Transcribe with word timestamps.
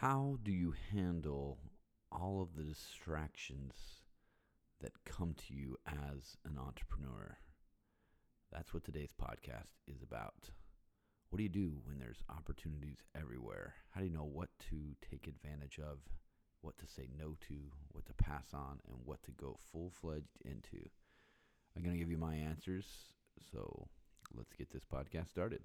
How 0.00 0.38
do 0.42 0.50
you 0.50 0.72
handle 0.94 1.58
all 2.10 2.40
of 2.40 2.56
the 2.56 2.62
distractions 2.62 3.74
that 4.80 5.04
come 5.04 5.34
to 5.34 5.52
you 5.52 5.76
as 5.86 6.38
an 6.46 6.56
entrepreneur? 6.58 7.36
That's 8.50 8.72
what 8.72 8.82
today's 8.82 9.12
podcast 9.12 9.76
is 9.86 10.00
about. 10.02 10.48
What 11.28 11.36
do 11.36 11.42
you 11.42 11.50
do 11.50 11.82
when 11.84 11.98
there's 11.98 12.24
opportunities 12.34 13.02
everywhere? 13.14 13.74
How 13.90 14.00
do 14.00 14.06
you 14.06 14.12
know 14.14 14.24
what 14.24 14.48
to 14.70 14.96
take 15.10 15.26
advantage 15.26 15.78
of, 15.78 15.98
what 16.62 16.78
to 16.78 16.86
say 16.86 17.10
no 17.14 17.36
to, 17.48 17.56
what 17.92 18.06
to 18.06 18.14
pass 18.14 18.54
on, 18.54 18.80
and 18.88 18.96
what 19.04 19.22
to 19.24 19.32
go 19.32 19.58
full 19.70 19.92
fledged 20.00 20.38
into? 20.46 20.88
I'm 21.76 21.82
going 21.82 21.94
to 21.94 22.00
give 22.00 22.10
you 22.10 22.16
my 22.16 22.36
answers. 22.36 22.86
So 23.52 23.86
let's 24.34 24.54
get 24.54 24.70
this 24.72 24.86
podcast 24.90 25.28
started. 25.28 25.60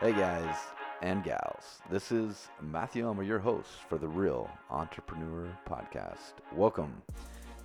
Hey 0.00 0.14
guys 0.14 0.56
and 1.02 1.22
gals, 1.22 1.82
this 1.90 2.10
is 2.10 2.48
Matthew 2.62 3.04
Elmer, 3.04 3.22
your 3.22 3.38
host 3.38 3.68
for 3.86 3.98
the 3.98 4.08
Real 4.08 4.48
Entrepreneur 4.70 5.46
Podcast. 5.68 6.40
Welcome. 6.54 7.02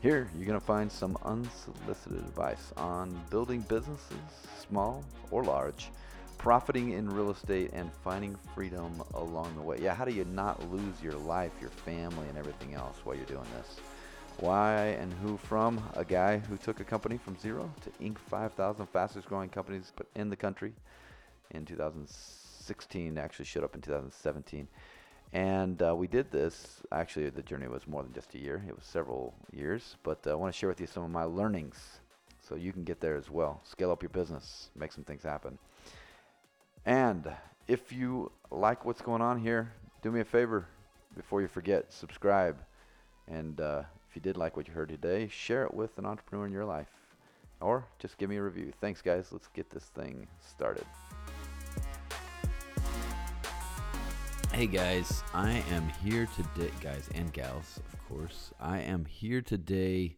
Here, 0.02 0.30
you're 0.36 0.46
going 0.46 0.60
to 0.60 0.66
find 0.66 0.92
some 0.92 1.18
unsolicited 1.24 2.20
advice 2.20 2.74
on 2.76 3.18
building 3.30 3.62
businesses, 3.62 4.20
small 4.60 5.02
or 5.32 5.46
large, 5.46 5.92
profiting 6.38 6.92
in 6.92 7.10
real 7.10 7.32
estate, 7.32 7.70
and 7.72 7.90
finding 8.04 8.36
freedom 8.54 9.02
along 9.14 9.56
the 9.56 9.62
way. 9.62 9.78
Yeah, 9.82 9.96
how 9.96 10.04
do 10.04 10.14
you 10.14 10.26
not 10.26 10.70
lose 10.70 11.02
your 11.02 11.14
life, 11.14 11.54
your 11.62 11.70
family, 11.70 12.28
and 12.28 12.38
everything 12.38 12.74
else 12.74 12.98
while 13.06 13.16
you're 13.16 13.24
doing 13.28 13.48
this? 13.56 13.80
Why 14.42 14.88
and 15.00 15.14
who 15.14 15.38
from? 15.38 15.82
A 15.94 16.04
guy 16.04 16.40
who 16.40 16.58
took 16.58 16.82
a 16.82 16.84
company 16.84 17.18
from 17.18 17.40
zero 17.40 17.72
to 17.84 17.90
Inc. 18.04 18.18
5,000 18.18 18.88
fastest 18.88 19.30
growing 19.30 19.48
companies 19.48 19.94
in 20.16 20.30
the 20.30 20.36
country 20.36 20.74
in 21.52 21.66
2016, 21.66 23.18
actually 23.18 23.46
showed 23.46 23.64
up 23.64 23.76
in 23.76 23.82
2017. 23.82 24.68
And 25.34 25.82
uh, 25.82 25.96
we 25.96 26.08
did 26.08 26.32
this. 26.32 26.82
Actually, 26.92 27.30
the 27.30 27.42
journey 27.42 27.68
was 27.68 27.88
more 27.88 28.04
than 28.04 28.14
just 28.14 28.36
a 28.36 28.40
year, 28.40 28.64
it 28.68 28.76
was 28.76 28.86
several 28.86 29.34
years. 29.52 29.96
But 30.04 30.26
uh, 30.26 30.32
I 30.32 30.36
want 30.36 30.54
to 30.54 30.58
share 30.58 30.70
with 30.70 30.80
you 30.80 30.88
some 30.88 31.04
of 31.04 31.10
my 31.10 31.24
learnings 31.24 32.00
so 32.48 32.56
you 32.56 32.72
can 32.72 32.84
get 32.84 33.02
there 33.02 33.16
as 33.16 33.30
well. 33.30 33.62
Scale 33.64 33.92
up 33.92 34.02
your 34.02 34.10
business, 34.10 34.70
make 34.76 34.92
some 34.92 35.04
things 35.04 35.24
happen. 35.24 35.58
And 36.86 37.32
if 37.68 37.92
you 37.92 38.32
like 38.52 38.86
what's 38.86 39.02
going 39.02 39.22
on 39.22 39.40
here, 39.40 39.72
do 40.02 40.12
me 40.12 40.20
a 40.20 40.26
favor 40.26 40.68
before 41.16 41.42
you 41.42 41.48
forget, 41.48 41.92
subscribe. 41.92 42.58
And 43.28 43.60
uh, 43.60 43.84
if 44.10 44.16
you 44.16 44.22
did 44.22 44.38
like 44.38 44.56
what 44.56 44.68
you 44.68 44.74
heard 44.74 44.90
today, 44.90 45.28
share 45.28 45.66
it 45.66 45.74
with 45.74 45.98
an 45.98 46.06
entrepreneur 46.06 46.46
in 46.46 46.52
your 46.52 46.66
life. 46.66 46.90
Or 47.62 47.86
just 48.00 48.18
give 48.18 48.30
me 48.30 48.38
a 48.38 48.44
review. 48.44 48.72
Thanks, 48.82 49.02
guys. 49.02 49.30
Let's 49.32 49.48
get 49.48 49.70
this 49.70 49.86
thing 49.86 50.28
started. 50.40 50.86
Hey 54.56 54.68
guys, 54.68 55.22
I 55.34 55.62
am 55.70 55.90
here 56.02 56.30
today, 56.34 56.72
guys 56.80 57.10
and 57.14 57.34
gals, 57.34 57.78
of 57.92 58.08
course. 58.08 58.54
I 58.58 58.80
am 58.80 59.04
here 59.04 59.42
today 59.42 60.16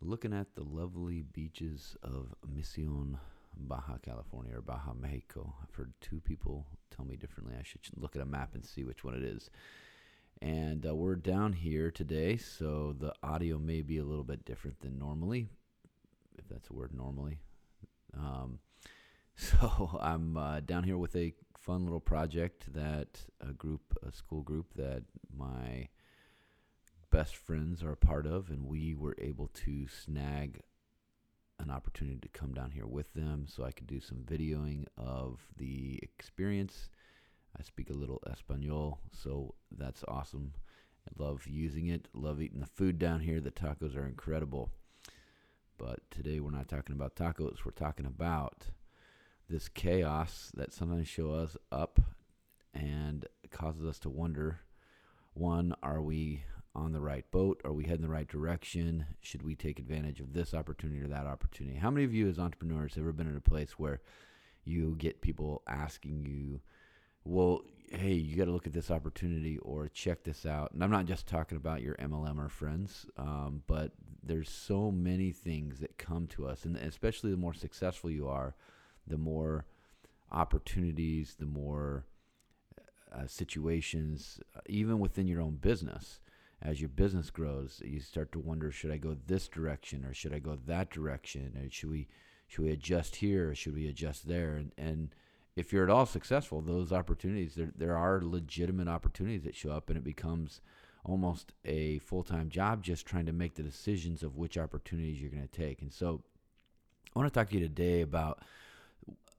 looking 0.00 0.32
at 0.32 0.54
the 0.54 0.62
lovely 0.62 1.20
beaches 1.20 1.98
of 2.02 2.34
Mission, 2.48 3.18
Baja 3.54 3.98
California, 4.02 4.56
or 4.56 4.62
Baja 4.62 4.94
Mexico. 4.98 5.52
I've 5.62 5.74
heard 5.74 5.92
two 6.00 6.18
people 6.20 6.64
tell 6.90 7.04
me 7.04 7.16
differently. 7.16 7.56
I 7.60 7.62
should 7.62 7.82
look 7.94 8.16
at 8.16 8.22
a 8.22 8.26
map 8.26 8.54
and 8.54 8.64
see 8.64 8.84
which 8.84 9.04
one 9.04 9.14
it 9.14 9.22
is. 9.22 9.50
And 10.40 10.86
uh, 10.86 10.94
we're 10.94 11.14
down 11.14 11.52
here 11.52 11.90
today, 11.90 12.38
so 12.38 12.96
the 12.98 13.12
audio 13.22 13.58
may 13.58 13.82
be 13.82 13.98
a 13.98 14.04
little 14.04 14.24
bit 14.24 14.46
different 14.46 14.80
than 14.80 14.98
normally, 14.98 15.50
if 16.38 16.48
that's 16.48 16.70
a 16.70 16.72
word, 16.72 16.94
normally. 16.94 17.40
Um, 18.16 18.60
so 19.36 19.98
I'm 20.00 20.38
uh, 20.38 20.60
down 20.60 20.84
here 20.84 20.96
with 20.96 21.14
a 21.14 21.34
fun 21.66 21.82
little 21.82 22.00
project 22.00 22.72
that 22.72 23.26
a 23.40 23.52
group, 23.52 23.98
a 24.06 24.12
school 24.12 24.42
group 24.42 24.72
that 24.76 25.02
my 25.36 25.88
best 27.10 27.36
friends 27.36 27.82
are 27.82 27.92
a 27.92 27.96
part 27.96 28.24
of, 28.24 28.50
and 28.50 28.66
we 28.66 28.94
were 28.94 29.16
able 29.18 29.48
to 29.48 29.88
snag 29.88 30.60
an 31.58 31.70
opportunity 31.70 32.18
to 32.20 32.28
come 32.28 32.54
down 32.54 32.70
here 32.70 32.86
with 32.86 33.12
them 33.14 33.46
so 33.48 33.64
I 33.64 33.72
could 33.72 33.88
do 33.88 34.00
some 34.00 34.18
videoing 34.18 34.84
of 34.96 35.40
the 35.56 35.98
experience. 36.02 36.88
I 37.58 37.62
speak 37.64 37.90
a 37.90 37.94
little 37.94 38.22
Espanol, 38.30 39.00
so 39.10 39.54
that's 39.76 40.04
awesome. 40.06 40.52
I 41.08 41.22
love 41.22 41.48
using 41.48 41.88
it, 41.88 42.06
love 42.14 42.40
eating 42.40 42.60
the 42.60 42.66
food 42.66 42.98
down 42.98 43.20
here. 43.20 43.40
The 43.40 43.50
tacos 43.50 43.96
are 43.96 44.06
incredible. 44.06 44.70
But 45.78 45.98
today 46.10 46.38
we're 46.38 46.50
not 46.50 46.68
talking 46.68 46.94
about 46.94 47.16
tacos, 47.16 47.64
we're 47.64 47.72
talking 47.72 48.06
about 48.06 48.66
this 49.48 49.68
chaos 49.68 50.50
that 50.54 50.72
sometimes 50.72 51.08
shows 51.08 51.56
up 51.70 52.00
and 52.74 53.26
causes 53.50 53.84
us 53.84 53.98
to 54.00 54.08
wonder 54.08 54.60
one 55.34 55.74
are 55.82 56.02
we 56.02 56.42
on 56.74 56.92
the 56.92 57.00
right 57.00 57.30
boat? 57.30 57.60
Are 57.64 57.72
we 57.72 57.84
heading 57.84 58.02
the 58.02 58.08
right 58.08 58.28
direction? 58.28 59.06
Should 59.20 59.42
we 59.42 59.54
take 59.54 59.78
advantage 59.78 60.20
of 60.20 60.32
this 60.32 60.52
opportunity 60.52 61.00
or 61.02 61.08
that 61.08 61.26
opportunity? 61.26 61.78
How 61.78 61.90
many 61.90 62.04
of 62.04 62.12
you 62.12 62.28
as 62.28 62.38
entrepreneurs 62.38 62.94
have 62.94 63.04
ever 63.04 63.12
been 63.12 63.28
in 63.28 63.36
a 63.36 63.40
place 63.40 63.72
where 63.78 64.00
you 64.66 64.96
get 64.98 65.22
people 65.22 65.62
asking 65.66 66.26
you 66.26 66.60
well 67.24 67.62
hey 67.90 68.12
you 68.12 68.36
got 68.36 68.46
to 68.46 68.50
look 68.50 68.66
at 68.66 68.72
this 68.72 68.90
opportunity 68.90 69.58
or 69.58 69.88
check 69.88 70.24
this 70.24 70.44
out. 70.44 70.72
And 70.72 70.82
i'm 70.82 70.90
not 70.90 71.06
just 71.06 71.26
talking 71.26 71.56
about 71.56 71.82
your 71.82 71.94
mlm 71.94 72.44
or 72.44 72.48
friends 72.48 73.06
um, 73.16 73.62
but 73.66 73.92
there's 74.22 74.50
so 74.50 74.90
many 74.90 75.30
things 75.30 75.78
that 75.78 75.98
come 75.98 76.26
to 76.28 76.46
us 76.46 76.64
and 76.64 76.76
especially 76.76 77.30
the 77.30 77.36
more 77.36 77.54
successful 77.54 78.10
you 78.10 78.28
are 78.28 78.56
the 79.06 79.18
more 79.18 79.64
opportunities, 80.30 81.36
the 81.38 81.46
more 81.46 82.04
uh, 83.12 83.26
situations, 83.26 84.40
uh, 84.56 84.60
even 84.66 84.98
within 84.98 85.26
your 85.26 85.40
own 85.40 85.56
business. 85.56 86.20
As 86.62 86.80
your 86.80 86.88
business 86.88 87.30
grows, 87.30 87.82
you 87.84 88.00
start 88.00 88.32
to 88.32 88.38
wonder: 88.38 88.72
Should 88.72 88.90
I 88.90 88.96
go 88.96 89.16
this 89.26 89.46
direction, 89.46 90.04
or 90.04 90.14
should 90.14 90.32
I 90.32 90.38
go 90.38 90.58
that 90.66 90.90
direction? 90.90 91.56
Or 91.56 91.70
should 91.70 91.90
we 91.90 92.08
should 92.48 92.64
we 92.64 92.70
adjust 92.70 93.16
here, 93.16 93.50
or 93.50 93.54
should 93.54 93.74
we 93.74 93.88
adjust 93.88 94.26
there? 94.26 94.56
And 94.56 94.72
and 94.78 95.14
if 95.54 95.72
you're 95.72 95.84
at 95.84 95.90
all 95.90 96.06
successful, 96.06 96.60
those 96.62 96.92
opportunities 96.92 97.54
there 97.54 97.72
there 97.76 97.96
are 97.96 98.20
legitimate 98.22 98.88
opportunities 98.88 99.44
that 99.44 99.54
show 99.54 99.70
up, 99.70 99.90
and 99.90 99.98
it 99.98 100.04
becomes 100.04 100.60
almost 101.04 101.52
a 101.64 101.98
full 102.00 102.22
time 102.22 102.48
job 102.48 102.82
just 102.82 103.06
trying 103.06 103.26
to 103.26 103.32
make 103.32 103.54
the 103.54 103.62
decisions 103.62 104.22
of 104.22 104.36
which 104.36 104.58
opportunities 104.58 105.20
you're 105.20 105.30
going 105.30 105.46
to 105.46 105.48
take. 105.48 105.82
And 105.82 105.92
so, 105.92 106.22
I 107.14 107.18
want 107.18 107.32
to 107.32 107.38
talk 107.38 107.50
to 107.50 107.54
you 107.54 107.60
today 107.60 108.00
about 108.00 108.42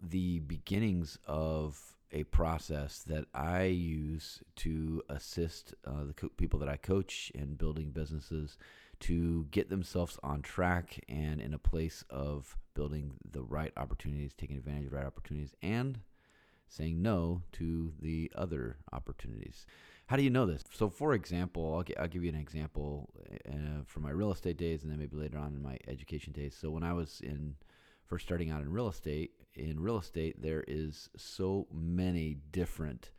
the 0.02 0.40
beginnings 0.40 1.18
of 1.26 1.94
a 2.12 2.24
process 2.26 3.04
that 3.04 3.26
I 3.34 3.64
use 3.64 4.42
to 4.58 5.04
assist 5.10 5.74
uh, 5.86 6.06
the 6.06 6.14
co- 6.14 6.30
people 6.30 6.60
that 6.60 6.70
I 6.70 6.78
coach 6.78 7.32
in 7.36 7.56
building 7.56 7.92
businesses 7.92 8.58
to 9.02 9.46
get 9.52 9.70
themselves 9.70 10.18
on 10.24 10.42
track 10.42 11.04
and 11.10 11.42
in 11.42 11.54
a 11.54 11.60
place 11.60 12.04
of 12.10 12.58
building 12.74 13.14
the 13.30 13.44
right 13.44 13.74
opportunities, 13.76 14.34
taking 14.34 14.58
advantage 14.58 14.86
of 14.86 14.92
the 14.92 14.98
right 14.98 15.06
opportunities, 15.06 15.54
and 15.62 16.00
saying 16.70 17.02
no 17.02 17.42
to 17.54 17.94
the 18.02 18.32
other 18.36 18.78
opportunities. 18.92 19.66
How 20.08 20.16
do 20.16 20.24
you 20.24 20.30
know 20.30 20.46
this? 20.46 20.64
So, 20.74 20.90
for 20.90 21.14
example, 21.14 21.76
I'll, 21.76 21.84
g- 21.84 21.96
I'll 21.98 22.08
give 22.08 22.24
you 22.24 22.30
an 22.30 22.40
example 22.40 23.10
uh, 23.48 23.84
from 23.86 24.04
my 24.04 24.12
real 24.12 24.32
estate 24.32 24.58
days 24.58 24.84
and 24.84 24.92
then 24.92 25.00
maybe 25.00 25.18
later 25.18 25.38
on 25.38 25.54
in 25.54 25.62
my 25.62 25.78
education 25.88 26.34
days. 26.34 26.56
So, 26.60 26.70
when 26.70 26.84
I 26.84 26.94
was 26.94 27.22
in 27.22 27.56
first 28.08 28.26
starting 28.26 28.50
out 28.50 28.62
in 28.62 28.72
real 28.72 28.88
estate, 28.88 29.32
in 29.56 29.80
real 29.80 29.98
estate, 29.98 30.42
there 30.42 30.64
is 30.68 31.10
so 31.18 31.68
many 31.72 32.38
different 32.52 33.12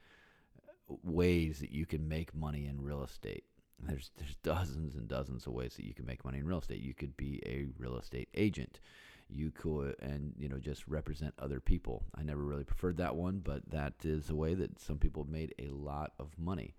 ways 1.02 1.58
that 1.60 1.70
you 1.70 1.86
can 1.86 2.08
make 2.08 2.34
money 2.34 2.66
in 2.66 2.80
real 2.80 3.02
estate. 3.02 3.44
There's 3.80 4.10
there's 4.16 4.34
dozens 4.42 4.96
and 4.96 5.06
dozens 5.06 5.46
of 5.46 5.52
ways 5.52 5.74
that 5.76 5.84
you 5.84 5.94
can 5.94 6.06
make 6.06 6.24
money 6.24 6.38
in 6.38 6.46
real 6.46 6.58
estate. 6.58 6.80
You 6.80 6.94
could 6.94 7.16
be 7.16 7.42
a 7.46 7.66
real 7.78 7.96
estate 7.96 8.28
agent. 8.34 8.80
You 9.28 9.50
could 9.50 9.94
and 10.00 10.32
you 10.38 10.48
know 10.48 10.58
just 10.58 10.88
represent 10.88 11.34
other 11.38 11.60
people. 11.60 12.04
I 12.14 12.22
never 12.22 12.42
really 12.42 12.64
preferred 12.64 12.96
that 12.96 13.14
one, 13.14 13.40
but 13.40 13.68
that 13.70 13.94
is 14.04 14.30
a 14.30 14.34
way 14.34 14.54
that 14.54 14.80
some 14.80 14.98
people 14.98 15.26
made 15.28 15.54
a 15.58 15.68
lot 15.68 16.12
of 16.18 16.30
money. 16.38 16.74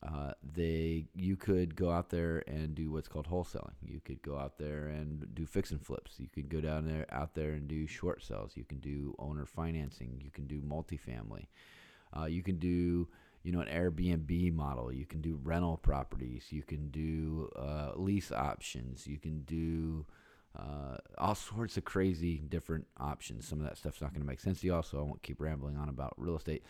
Uh, 0.00 0.30
they 0.54 1.06
you 1.16 1.34
could 1.34 1.74
go 1.74 1.90
out 1.90 2.10
there 2.10 2.44
and 2.46 2.74
do 2.74 2.90
what's 2.90 3.08
called 3.08 3.28
wholesaling. 3.28 3.74
You 3.84 4.00
could 4.04 4.22
go 4.22 4.38
out 4.38 4.56
there 4.56 4.86
and 4.86 5.26
do 5.34 5.44
fix 5.44 5.72
and 5.72 5.84
flips. 5.84 6.14
You 6.18 6.28
could 6.28 6.48
go 6.48 6.60
down 6.60 6.86
there 6.86 7.06
out 7.10 7.34
there 7.34 7.50
and 7.50 7.66
do 7.66 7.86
short 7.86 8.22
sales. 8.22 8.52
You 8.54 8.64
can 8.64 8.78
do 8.78 9.16
owner 9.18 9.44
financing. 9.44 10.20
You 10.22 10.30
can 10.30 10.46
do 10.46 10.60
multifamily. 10.60 11.46
Uh, 12.16 12.26
you 12.26 12.42
can 12.42 12.58
do 12.58 13.08
you 13.42 13.50
know 13.50 13.60
an 13.60 13.68
Airbnb 13.68 14.52
model. 14.54 14.92
You 14.92 15.04
can 15.04 15.20
do 15.20 15.40
rental 15.42 15.76
properties. 15.78 16.46
You 16.50 16.62
can 16.62 16.90
do 16.90 17.50
uh, 17.56 17.92
lease 17.96 18.30
options. 18.30 19.04
You 19.06 19.18
can 19.18 19.40
do 19.42 20.06
uh, 20.56 20.96
all 21.18 21.34
sorts 21.34 21.76
of 21.76 21.84
crazy 21.84 22.38
different 22.48 22.86
options. 22.98 23.48
Some 23.48 23.60
of 23.60 23.66
that 23.66 23.76
stuff's 23.76 24.00
not 24.00 24.12
going 24.12 24.22
to 24.22 24.28
make 24.28 24.40
sense 24.40 24.60
to 24.60 24.66
you. 24.66 24.74
Also, 24.74 24.98
I 24.98 25.02
won't 25.02 25.22
keep 25.22 25.40
rambling 25.40 25.76
on 25.76 25.88
about 25.88 26.14
real 26.16 26.36
estate. 26.36 26.62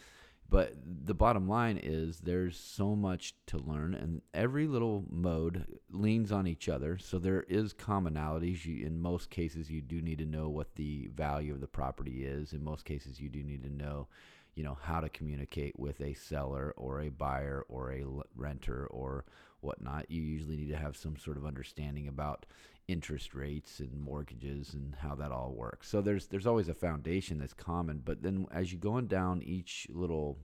But 0.50 0.75
the 1.05 1.15
bottom 1.15 1.47
line 1.47 1.79
is 1.83 2.21
there's 2.21 2.59
so 2.59 2.97
much 2.97 3.35
to 3.49 3.59
learn, 3.59 3.93
and 3.95 4.23
every 4.33 4.67
little 4.67 5.05
mode 5.11 5.67
leans 5.91 6.33
on 6.33 6.47
each 6.47 6.71
other. 6.71 6.97
So 6.97 7.19
there 7.19 7.43
is 7.43 7.75
commonalities. 7.75 8.65
You, 8.65 8.87
in 8.87 8.99
most 8.99 9.29
cases, 9.29 9.71
you 9.71 9.83
do 9.83 10.00
need 10.00 10.19
to 10.19 10.25
know 10.25 10.49
what 10.49 10.75
the 10.77 11.11
value 11.15 11.53
of 11.53 11.61
the 11.61 11.67
property 11.67 12.25
is. 12.25 12.55
In 12.55 12.65
most 12.65 12.87
cases, 12.87 13.21
you 13.21 13.29
do 13.29 13.43
need 13.43 13.62
to 13.65 13.71
know, 13.71 14.09
you 14.58 14.64
know 14.64 14.76
how 14.82 14.99
to 14.99 15.08
communicate 15.08 15.78
with 15.78 16.00
a 16.00 16.14
seller 16.14 16.75
or 16.76 17.02
a 17.02 17.10
buyer 17.10 17.64
or 17.69 17.93
a 17.93 18.05
renter 18.34 18.88
or 18.88 19.25
whatnot. 19.60 20.10
You 20.10 20.20
usually 20.20 20.56
need 20.56 20.70
to 20.70 20.76
have 20.76 20.96
some 20.96 21.16
sort 21.16 21.37
of 21.37 21.46
understanding 21.46 22.08
about 22.08 22.44
interest 22.88 23.34
rates 23.34 23.78
and 23.78 24.02
mortgages 24.02 24.75
and 24.75 24.96
how 24.96 25.14
that 25.14 25.31
all 25.31 25.52
works. 25.52 25.88
So 25.88 26.00
there's 26.00 26.26
there's 26.26 26.46
always 26.46 26.69
a 26.69 26.75
foundation 26.75 27.38
that's 27.38 27.55
common, 27.55 28.02
but 28.05 28.20
then 28.20 28.49
as 28.50 28.72
you 28.72 28.78
go 28.78 28.94
on 28.94 29.06
down 29.06 29.43
each 29.44 29.87
little 29.90 30.38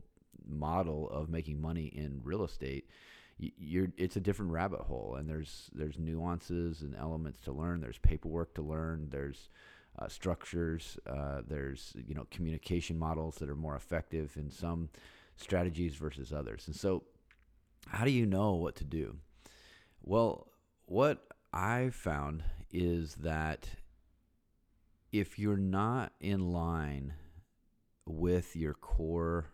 model 0.46 1.10
of 1.10 1.28
making 1.28 1.60
money 1.60 1.87
in 1.87 2.20
real 2.22 2.44
estate, 2.44 2.88
you're 3.38 3.88
it's 3.96 4.14
a 4.14 4.20
different 4.20 4.52
rabbit 4.52 4.82
hole 4.82 5.17
and 5.19 5.28
there's 5.28 5.70
there's 5.75 5.99
nuances 5.99 6.82
and 6.82 6.94
elements 6.94 7.40
to 7.40 7.52
learn 7.52 7.81
there's 7.81 7.99
paperwork 7.99 8.55
to 8.55 8.62
learn 8.62 9.08
there's 9.10 9.49
uh, 9.99 10.08
structures 10.08 10.99
uh, 11.06 11.43
there's 11.46 11.94
you 12.06 12.14
know 12.14 12.26
communication 12.31 12.99
models 12.99 13.37
that 13.37 13.49
are 13.49 13.56
more 13.56 13.76
effective 13.76 14.37
in 14.37 14.50
some 14.50 14.88
strategies 15.37 15.94
versus 15.94 16.32
others. 16.32 16.64
And 16.67 16.76
so 16.76 17.05
how 17.87 18.05
do 18.05 18.11
you 18.11 18.26
know 18.26 18.52
what 18.52 18.76
to 18.76 18.85
do? 18.85 19.17
Well 20.02 20.49
what 20.87 21.26
i 21.52 21.88
found 21.91 22.43
is 22.70 23.14
that 23.14 23.69
if 25.12 25.38
you're 25.38 25.56
not 25.56 26.12
in 26.20 26.50
line 26.52 27.14
with 28.05 28.56
your 28.56 28.75
core 28.75 29.46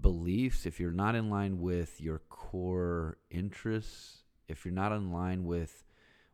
beliefs, 0.00 0.66
if 0.66 0.78
you're 0.78 0.92
not 0.92 1.14
in 1.14 1.30
line 1.30 1.60
with 1.60 2.00
your 2.00 2.18
core 2.28 3.16
interests, 3.30 4.18
if 4.48 4.64
you're 4.64 4.74
not 4.74 4.92
in 4.92 5.10
line 5.10 5.44
with 5.44 5.82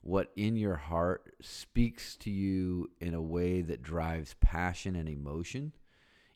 what 0.08 0.32
in 0.36 0.56
your 0.56 0.76
heart 0.76 1.34
speaks 1.42 2.16
to 2.16 2.30
you 2.30 2.90
in 2.98 3.12
a 3.12 3.20
way 3.20 3.60
that 3.60 3.82
drives 3.82 4.34
passion 4.40 4.96
and 4.96 5.06
emotion, 5.06 5.70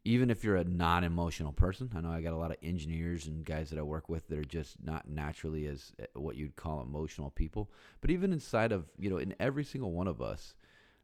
even 0.05 0.29
if 0.29 0.45
you're 0.45 0.57
a 0.57 0.65
non 0.65 1.05
emotional 1.05 1.53
person. 1.53 1.89
I 1.97 2.03
know 2.03 2.11
I 2.11 2.21
got 2.21 2.35
a 2.35 2.37
lot 2.37 2.51
of 2.51 2.59
engineers 2.63 3.27
and 3.27 3.47
guys 3.47 3.71
that 3.71 3.79
I 3.79 3.83
work 3.83 4.11
with 4.11 4.29
that 4.29 4.39
are 4.39 4.45
just 4.45 4.77
not 4.85 5.09
naturally 5.09 5.67
as 5.69 5.91
eh, 5.99 6.05
what 6.13 6.37
you'd 6.37 6.55
call 6.55 6.83
emotional 6.83 7.31
people. 7.31 7.71
But 8.03 8.11
even 8.11 8.31
inside 8.31 8.73
of, 8.73 8.91
you 8.99 9.09
know, 9.09 9.17
in 9.17 9.35
every 9.41 9.65
single 9.65 9.93
one 9.93 10.07
of 10.07 10.21
us, 10.21 10.55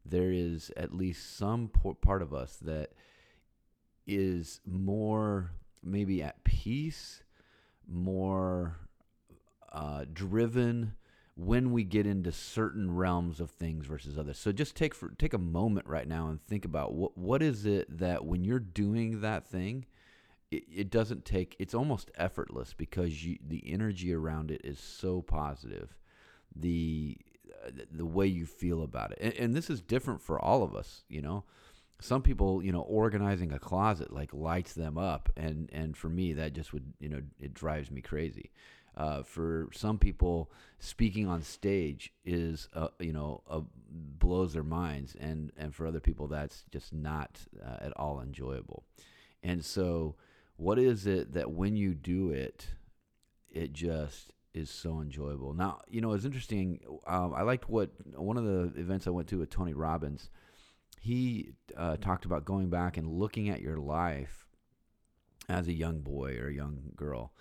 there 0.05 0.31
is 0.31 0.71
at 0.77 0.95
least 0.95 1.39
some 1.39 1.71
part 2.03 2.21
of 2.21 2.35
us 2.35 2.57
that 2.57 2.93
is 4.07 4.61
more 4.67 5.53
maybe 5.83 6.23
at 6.23 6.45
peace, 6.45 7.23
more 7.87 8.77
uh, 9.73 10.05
driven 10.13 10.93
when 11.39 11.71
we 11.71 11.85
get 11.85 12.05
into 12.05 12.33
certain 12.33 12.97
realms 12.97 13.39
of 13.39 13.49
things 13.49 13.87
versus 13.87 14.19
others. 14.19 14.37
So 14.37 14.51
just 14.51 14.75
take 14.75 14.93
for, 14.93 15.11
take 15.11 15.33
a 15.33 15.39
moment 15.39 15.87
right 15.87 16.09
now 16.09 16.27
and 16.27 16.43
think 16.43 16.65
about 16.65 16.95
what 16.95 17.17
what 17.17 17.43
is 17.43 17.65
it 17.65 17.99
that 17.99 18.25
when 18.25 18.45
you're 18.45 18.59
doing 18.59 19.21
that 19.21 19.47
thing, 19.47 19.87
it, 20.51 20.65
it 20.69 20.91
doesn't 20.91 21.25
take. 21.25 21.55
It's 21.61 21.75
almost 21.75 22.11
effortless 22.17 22.75
because 22.75 23.25
you, 23.25 23.39
the 23.47 23.63
energy 23.71 24.13
around 24.13 24.51
it 24.51 24.63
is 24.65 24.81
so 24.81 25.23
positive. 25.23 25.97
The 26.57 27.17
uh, 27.65 27.71
the 27.89 28.07
way 28.07 28.27
you 28.27 28.45
feel 28.45 28.83
about 28.83 29.13
it, 29.13 29.19
and, 29.21 29.35
and 29.35 29.55
this 29.55 29.71
is 29.71 29.81
different 29.81 30.21
for 30.21 30.41
all 30.41 30.65
of 30.65 30.75
us. 30.75 31.05
You 31.09 31.23
know, 31.23 31.45
some 32.01 32.21
people, 32.21 32.65
you 32.65 32.73
know, 32.73 32.81
organizing 32.81 33.53
a 33.53 33.61
closet 33.61 34.13
like 34.13 34.35
lights 34.35 34.73
them 34.73 34.99
up, 34.99 35.31
and 35.37 35.71
and 35.73 35.97
for 35.97 36.09
me, 36.09 36.33
that 36.33 36.53
just 36.53 36.73
would, 36.73 36.95
you 36.99 37.09
know, 37.09 37.23
it 37.39 37.55
drives 37.55 37.93
me 37.93 38.01
crazy. 38.01 38.51
Uh, 38.99 39.23
for 39.23 39.69
some 39.73 39.97
people, 39.97 40.51
speaking 40.81 41.27
on 41.27 41.41
stage 41.41 42.13
is, 42.25 42.69
uh, 42.75 42.89
you 42.99 43.13
know, 43.13 43.43
blows 43.91 44.53
their 44.53 44.65
minds, 44.65 45.17
and 45.21 45.53
and 45.57 45.75
for 45.75 45.87
other 45.87 46.01
people, 46.01 46.27
that's 46.27 46.65
just 46.73 46.93
not 46.93 47.39
uh, 47.65 47.77
at 47.81 47.93
all 47.97 48.21
enjoyable. 48.21 48.85
And 49.43 49.65
so, 49.65 50.17
what 50.57 50.79
is 50.79 51.07
it 51.07 51.33
that 51.35 51.53
when 51.53 51.77
you 51.77 51.95
do 51.95 52.31
it, 52.31 52.67
it 53.49 53.73
just 53.73 54.33
is 54.53 54.69
so 54.69 55.01
enjoyable? 55.01 55.55
Now, 55.55 55.81
you 55.89 56.01
know, 56.01 56.13
it's 56.13 56.25
interesting. 56.25 56.81
Um, 57.07 57.33
I 57.35 57.43
liked 57.43 57.71
what 57.71 57.91
one 58.17 58.37
of 58.37 58.45
the 58.45 58.81
events 58.81 59.07
I 59.07 59.11
went 59.11 59.29
to 59.29 59.39
with 59.39 59.49
Tony 59.51 59.75
Robbins 59.75 60.29
he 61.01 61.53
uh, 61.77 61.97
talked 61.97 62.25
about 62.25 62.45
going 62.45 62.69
back 62.69 62.97
and 62.97 63.07
looking 63.07 63.49
at 63.49 63.61
your 63.61 63.79
life 63.79 64.47
as 65.49 65.69
a 65.69 65.73
young 65.73 66.01
boy 66.01 66.37
or 66.39 66.49
a 66.49 66.55
young 66.55 66.93
girl 66.97 67.33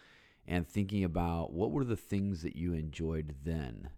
and 0.48 0.68
thinking 0.68 1.04
about 1.04 1.52
what 1.52 1.72
were 1.72 1.84
the 1.84 1.96
things 1.96 2.42
that 2.42 2.56
you 2.56 2.74
enjoyed 2.74 3.36
then 3.44 3.90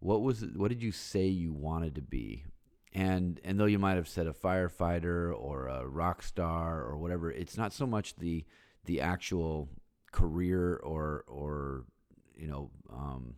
what 0.00 0.22
was 0.22 0.44
what 0.54 0.68
did 0.68 0.82
you 0.82 0.92
say 0.92 1.26
you 1.26 1.52
wanted 1.52 1.94
to 1.94 2.02
be 2.02 2.44
and 2.92 3.40
and 3.44 3.58
though 3.58 3.64
you 3.66 3.78
might 3.78 3.96
have 3.96 4.08
said 4.08 4.26
a 4.26 4.32
firefighter 4.32 5.32
or 5.36 5.66
a 5.66 5.86
rock 5.86 6.22
star 6.22 6.82
or 6.82 6.96
whatever 6.96 7.30
it's 7.30 7.56
not 7.56 7.72
so 7.72 7.86
much 7.86 8.16
the 8.16 8.44
the 8.84 9.00
actual 9.00 9.68
career 10.12 10.76
or 10.76 11.24
or 11.26 11.84
you 12.36 12.46
know 12.46 12.70
um, 12.92 13.34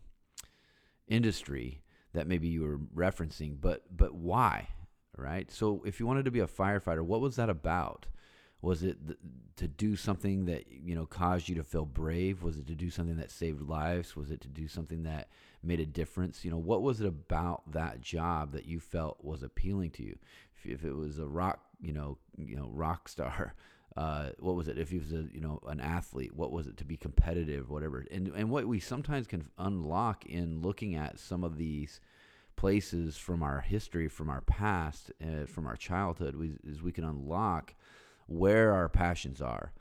industry 1.09 1.83
that 2.13 2.27
maybe 2.27 2.49
you 2.49 2.63
were 2.63 2.79
referencing 2.95 3.57
but 3.61 3.85
but 3.97 4.15
why 4.15 4.69
right? 5.21 5.51
So 5.51 5.83
if 5.85 6.01
you 6.01 6.07
wanted 6.07 6.25
to 6.25 6.31
be 6.31 6.41
a 6.41 6.47
firefighter, 6.47 7.03
what 7.03 7.21
was 7.21 7.37
that 7.37 7.51
about? 7.51 8.07
Was 8.63 8.83
it 8.83 8.99
th- 9.07 9.19
to 9.57 9.69
do 9.69 9.97
something 9.97 10.45
that 10.47 10.65
you 10.71 10.95
know 10.95 11.07
caused 11.07 11.49
you 11.49 11.55
to 11.57 11.63
feel 11.63 11.87
brave? 11.87 12.43
Was 12.43 12.59
it 12.59 12.67
to 12.67 12.75
do 12.75 12.91
something 12.91 13.17
that 13.17 13.31
saved 13.31 13.63
lives? 13.63 14.15
Was 14.15 14.31
it 14.31 14.41
to 14.43 14.49
do 14.49 14.69
something 14.69 15.05
that 15.05 15.29
made 15.63 15.81
a 15.81 15.87
difference? 15.87 16.45
You 16.45 16.51
know, 16.51 16.59
what 16.59 16.83
was 16.83 17.01
it 17.01 17.07
about 17.07 17.71
that 17.73 18.01
job 18.01 18.53
that 18.53 18.67
you 18.67 18.81
felt 18.81 19.25
was 19.25 19.43
appealing 19.43 19.91
to 19.93 20.03
you? 20.03 20.19
If, 20.57 20.67
if 20.67 20.85
it 20.85 20.93
was 20.93 21.19
a 21.19 21.27
rock, 21.27 21.61
you 21.81 21.93
know, 21.93 22.19
you 22.37 22.57
know, 22.57 22.69
rock 22.71 23.09
star, 23.09 23.55
uh, 23.97 24.31
what 24.39 24.57
was 24.57 24.69
it? 24.69 24.79
If 24.79 24.91
he 24.91 24.99
was 24.99 25.13
a 25.13 25.27
you 25.33 25.41
know 25.41 25.61
an 25.67 25.81
athlete, 25.81 26.35
what 26.35 26.53
was 26.53 26.67
it 26.67 26.77
to 26.79 26.85
be 26.85 26.99
competitive, 26.99 27.71
whatever? 27.71 28.05
And 28.11 28.29
and 28.29 28.51
what 28.51 28.67
we 28.67 28.79
sometimes 28.79 29.27
can 29.27 29.49
unlock 29.57 30.27
in 30.27 30.61
looking 30.61 30.95
at 30.95 31.19
some 31.19 31.45
of 31.45 31.57
these 31.57 32.01
places 32.57 33.17
from 33.17 33.43
our 33.43 33.63
history, 33.63 34.07
from 34.07 34.29
our 34.29 34.43
past, 34.43 35.11
uh, 35.23 35.47
from 35.47 35.67
our 35.67 35.77
childhood, 35.77 36.37
we, 36.37 36.53
is 36.63 36.83
we 36.83 36.93
can 36.93 37.05
unlock 37.05 37.75
where 38.31 38.73
our 38.73 38.89
passions 38.89 39.43
are 39.43 39.73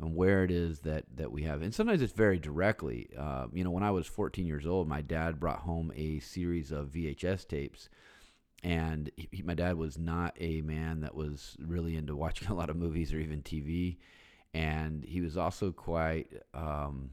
and 0.00 0.16
where 0.16 0.42
it 0.42 0.50
is 0.50 0.80
that 0.80 1.04
that 1.14 1.30
we 1.30 1.42
have. 1.42 1.62
And 1.62 1.74
sometimes 1.74 2.02
it's 2.02 2.12
very 2.12 2.38
directly. 2.38 3.10
Uh, 3.16 3.46
you 3.52 3.62
know, 3.62 3.70
when 3.70 3.82
I 3.82 3.90
was 3.90 4.06
14 4.06 4.46
years 4.46 4.66
old, 4.66 4.88
my 4.88 5.02
dad 5.02 5.38
brought 5.38 5.60
home 5.60 5.92
a 5.94 6.18
series 6.20 6.72
of 6.72 6.88
VHS 6.88 7.46
tapes. 7.46 7.88
And 8.62 9.10
he, 9.16 9.42
my 9.42 9.54
dad 9.54 9.76
was 9.76 9.98
not 9.98 10.36
a 10.38 10.60
man 10.62 11.00
that 11.00 11.14
was 11.14 11.56
really 11.60 11.96
into 11.96 12.16
watching 12.24 12.48
a 12.48 12.54
lot 12.54 12.70
of 12.70 12.76
movies 12.76 13.12
or 13.12 13.18
even 13.18 13.42
TV. 13.42 13.98
And 14.52 15.04
he 15.04 15.20
was 15.20 15.36
also 15.36 15.70
quite 15.70 16.28
um, 16.54 17.10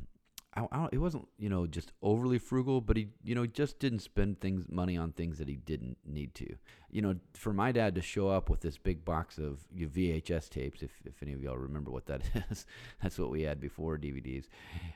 I, 0.58 0.68
I 0.72 0.88
it 0.92 0.98
wasn't 0.98 1.28
you 1.38 1.50
know 1.50 1.68
just 1.68 1.92
overly 2.02 2.40
frugal, 2.40 2.82
but 2.82 2.98
he 2.98 3.10
you 3.24 3.36
know 3.36 3.46
just 3.46 3.80
didn't 3.80 4.00
spend 4.00 4.42
things 4.42 4.66
money 4.70 4.98
on 4.98 5.12
things 5.12 5.38
that 5.38 5.48
he 5.48 5.56
didn't 5.56 5.98
need 6.06 6.34
to. 6.36 6.56
You 6.90 7.02
know, 7.02 7.16
for 7.34 7.54
my 7.54 7.72
dad 7.72 7.96
to 7.96 8.02
show 8.02 8.30
up 8.30 8.50
with 8.50 8.62
this 8.62 8.78
big 8.78 9.06
box 9.06 9.38
of 9.38 9.60
VHS 9.76 10.50
tapes, 10.50 10.82
if 10.82 10.92
if 11.06 11.22
any 11.22 11.34
of 11.34 11.42
y'all 11.42 11.58
remember 11.58 11.92
what 11.92 12.08
that 12.08 12.22
is, 12.50 12.66
that's 13.02 13.20
what 13.20 13.30
we 13.30 13.44
had 13.44 13.60
before 13.60 13.98
DVDs, 13.98 14.46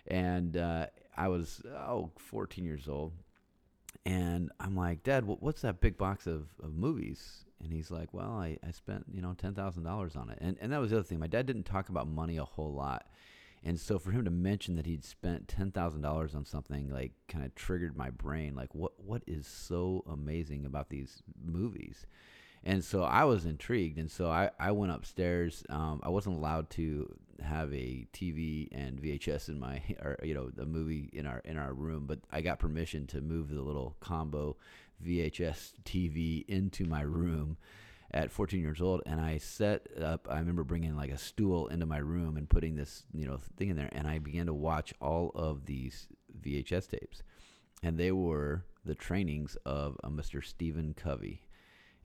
and 0.07 0.57
uh, 0.57 0.87
I 1.15 1.27
was 1.27 1.61
oh 1.67 2.11
14 2.17 2.65
years 2.65 2.87
old, 2.87 3.13
and 4.05 4.51
I'm 4.59 4.75
like, 4.75 5.03
Dad, 5.03 5.25
what's 5.25 5.61
that 5.61 5.79
big 5.79 5.97
box 5.97 6.25
of, 6.25 6.47
of 6.63 6.73
movies? 6.73 7.45
And 7.63 7.71
he's 7.71 7.91
like, 7.91 8.13
Well, 8.13 8.31
I, 8.31 8.57
I 8.67 8.71
spent 8.71 9.05
you 9.13 9.21
know 9.21 9.35
ten 9.37 9.53
thousand 9.53 9.83
dollars 9.83 10.15
on 10.15 10.31
it, 10.31 10.39
and 10.41 10.57
and 10.59 10.71
that 10.73 10.81
was 10.81 10.89
the 10.89 10.97
other 10.97 11.03
thing. 11.03 11.19
My 11.19 11.27
dad 11.27 11.45
didn't 11.45 11.65
talk 11.65 11.89
about 11.89 12.07
money 12.07 12.37
a 12.37 12.45
whole 12.45 12.73
lot 12.73 13.05
and 13.63 13.79
so 13.79 13.99
for 13.99 14.11
him 14.11 14.25
to 14.25 14.31
mention 14.31 14.75
that 14.75 14.85
he'd 14.85 15.03
spent 15.03 15.47
ten 15.47 15.71
thousand 15.71 16.01
dollars 16.01 16.33
on 16.33 16.45
something 16.45 16.89
like 16.89 17.13
kind 17.27 17.45
of 17.45 17.53
triggered 17.55 17.95
my 17.95 18.09
brain. 18.09 18.55
Like 18.55 18.73
what 18.73 18.93
what 18.97 19.23
is 19.27 19.45
so 19.47 20.03
amazing 20.09 20.65
about 20.65 20.89
these 20.89 21.21
movies? 21.43 22.05
And 22.63 22.83
so 22.83 23.03
I 23.03 23.23
was 23.23 23.45
intrigued, 23.45 23.97
and 23.97 24.09
so 24.09 24.29
I, 24.29 24.51
I 24.59 24.71
went 24.71 24.91
upstairs. 24.91 25.63
Um, 25.69 25.99
I 26.03 26.09
wasn't 26.09 26.37
allowed 26.37 26.69
to 26.71 27.11
have 27.43 27.73
a 27.73 28.05
TV 28.13 28.69
and 28.71 29.01
VHS 29.01 29.49
in 29.49 29.59
my, 29.59 29.81
or 30.01 30.17
you 30.23 30.33
know, 30.33 30.49
the 30.49 30.65
movie 30.65 31.09
in 31.11 31.25
our 31.25 31.39
in 31.39 31.57
our 31.57 31.73
room, 31.73 32.05
but 32.07 32.19
I 32.31 32.41
got 32.41 32.59
permission 32.59 33.07
to 33.07 33.21
move 33.21 33.49
the 33.49 33.61
little 33.61 33.95
combo 33.99 34.57
VHS 35.05 35.73
TV 35.85 36.45
into 36.47 36.85
my 36.85 37.01
room 37.01 37.57
at 38.13 38.31
14 38.31 38.59
years 38.59 38.81
old 38.81 39.01
and 39.05 39.21
I 39.21 39.37
set 39.37 39.87
up 40.01 40.27
I 40.29 40.39
remember 40.39 40.63
bringing 40.63 40.95
like 40.95 41.11
a 41.11 41.17
stool 41.17 41.67
into 41.67 41.85
my 41.85 41.97
room 41.97 42.37
and 42.37 42.49
putting 42.49 42.75
this 42.75 43.03
you 43.13 43.25
know 43.25 43.39
thing 43.57 43.69
in 43.69 43.77
there 43.77 43.89
and 43.91 44.07
I 44.07 44.19
began 44.19 44.47
to 44.47 44.53
watch 44.53 44.93
all 45.01 45.31
of 45.33 45.65
these 45.65 46.07
VHS 46.41 46.89
tapes 46.89 47.23
and 47.83 47.97
they 47.97 48.11
were 48.11 48.65
the 48.85 48.95
trainings 48.95 49.55
of 49.65 49.97
a 50.03 50.09
Mr. 50.09 50.43
Stephen 50.43 50.93
Covey 50.93 51.43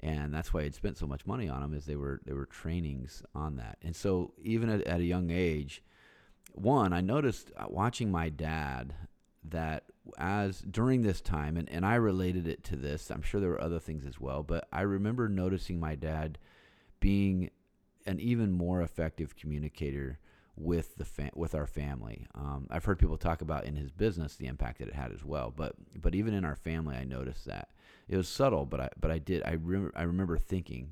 and 0.00 0.32
that's 0.32 0.52
why 0.52 0.62
I'd 0.62 0.74
spent 0.74 0.98
so 0.98 1.06
much 1.06 1.26
money 1.26 1.48
on 1.48 1.60
them 1.60 1.74
is 1.74 1.86
they 1.86 1.96
were 1.96 2.20
they 2.24 2.34
were 2.34 2.46
trainings 2.46 3.22
on 3.34 3.56
that 3.56 3.78
and 3.82 3.96
so 3.96 4.32
even 4.40 4.68
at, 4.68 4.82
at 4.82 5.00
a 5.00 5.04
young 5.04 5.30
age 5.30 5.82
one 6.52 6.92
I 6.92 7.00
noticed 7.00 7.50
uh, 7.56 7.66
watching 7.68 8.10
my 8.12 8.28
dad 8.28 8.94
that 9.50 9.84
as 10.18 10.60
during 10.60 11.02
this 11.02 11.20
time, 11.20 11.56
and, 11.56 11.68
and 11.70 11.84
I 11.84 11.96
related 11.96 12.46
it 12.46 12.64
to 12.64 12.76
this, 12.76 13.10
I'm 13.10 13.22
sure 13.22 13.40
there 13.40 13.50
were 13.50 13.60
other 13.60 13.80
things 13.80 14.06
as 14.06 14.20
well, 14.20 14.42
but 14.42 14.68
I 14.72 14.82
remember 14.82 15.28
noticing 15.28 15.80
my 15.80 15.94
dad 15.94 16.38
being 17.00 17.50
an 18.06 18.20
even 18.20 18.52
more 18.52 18.82
effective 18.82 19.36
communicator 19.36 20.18
with 20.56 20.96
the 20.96 21.04
fam- 21.04 21.30
with 21.34 21.54
our 21.54 21.66
family. 21.66 22.26
Um, 22.34 22.66
I've 22.70 22.84
heard 22.84 22.98
people 22.98 23.18
talk 23.18 23.42
about 23.42 23.64
in 23.64 23.76
his 23.76 23.90
business 23.90 24.36
the 24.36 24.46
impact 24.46 24.78
that 24.78 24.88
it 24.88 24.94
had 24.94 25.12
as 25.12 25.24
well, 25.24 25.52
but 25.54 25.74
but 26.00 26.14
even 26.14 26.34
in 26.34 26.44
our 26.44 26.56
family, 26.56 26.96
I 26.96 27.04
noticed 27.04 27.44
that 27.44 27.68
it 28.08 28.16
was 28.16 28.28
subtle, 28.28 28.64
but 28.64 28.80
I 28.80 28.88
but 28.98 29.10
I 29.10 29.18
did 29.18 29.42
I 29.44 29.52
remember 29.52 29.92
I 29.94 30.02
remember 30.04 30.38
thinking, 30.38 30.90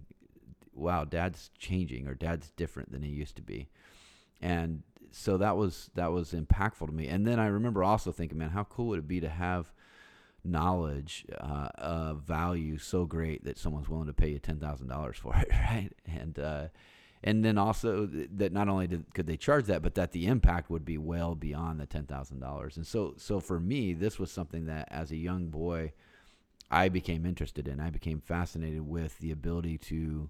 wow, 0.75 1.05
Dad's 1.05 1.51
changing 1.59 2.07
or 2.07 2.15
Dad's 2.15 2.51
different 2.51 2.93
than 2.93 3.03
he 3.03 3.11
used 3.11 3.37
to 3.37 3.43
be, 3.43 3.71
and 4.41 4.83
so 5.15 5.37
that 5.39 5.57
was 5.57 5.91
that 5.95 6.13
was 6.13 6.33
impactful 6.33 6.87
to 6.87 6.93
me. 6.93 7.09
And 7.09 7.27
then 7.27 7.39
I 7.39 7.47
remember 7.47 7.85
also 7.85 8.11
thinking, 8.13 8.39
man, 8.39 8.51
how 8.51 8.65
cool 8.65 8.89
would 8.89 8.99
it 9.01 9.09
be 9.09 9.21
to 9.21 9.29
have 9.29 9.73
knowledge 10.45 11.25
uh, 11.39 11.69
of 11.79 12.23
value 12.23 12.77
so 12.77 13.07
great 13.07 13.45
that 13.45 13.57
someone's 13.57 13.89
willing 13.89 14.07
to 14.07 14.13
pay 14.13 14.29
you 14.29 14.39
ten 14.39 14.59
thousand 14.59 14.89
dollars 14.89 15.17
for 15.17 15.35
it, 15.37 15.49
right? 15.71 15.91
And 16.07 16.39
uh, 16.39 16.69
and 17.23 17.45
then 17.45 17.57
also 17.57 18.07
that 18.07 18.53
not 18.53 18.69
only 18.69 18.87
did, 18.87 19.15
could 19.15 19.27
they 19.27 19.39
charge 19.39 19.65
that, 19.67 19.83
but 19.83 19.95
that 19.95 20.13
the 20.13 20.27
impact 20.27 20.69
would 20.69 20.85
be 20.85 20.99
well 20.99 21.35
beyond 21.35 21.81
the 21.81 21.87
ten 21.87 22.05
thousand 22.05 22.41
dollars. 22.41 22.77
And 22.77 22.87
so, 22.87 23.15
so 23.17 23.41
for 23.41 23.59
me, 23.59 23.95
this 23.95 24.19
was 24.19 24.31
something 24.31 24.67
that 24.67 24.89
as 24.91 25.11
a 25.11 25.17
young 25.17 25.47
boy, 25.47 25.93
I 26.71 26.89
became 26.89 27.25
interested 27.25 27.67
in. 27.67 27.81
I 27.81 27.91
became 27.91 28.21
fascinated 28.21 28.87
with 28.87 29.19
the 29.21 29.31
ability 29.31 29.79
to 29.79 30.29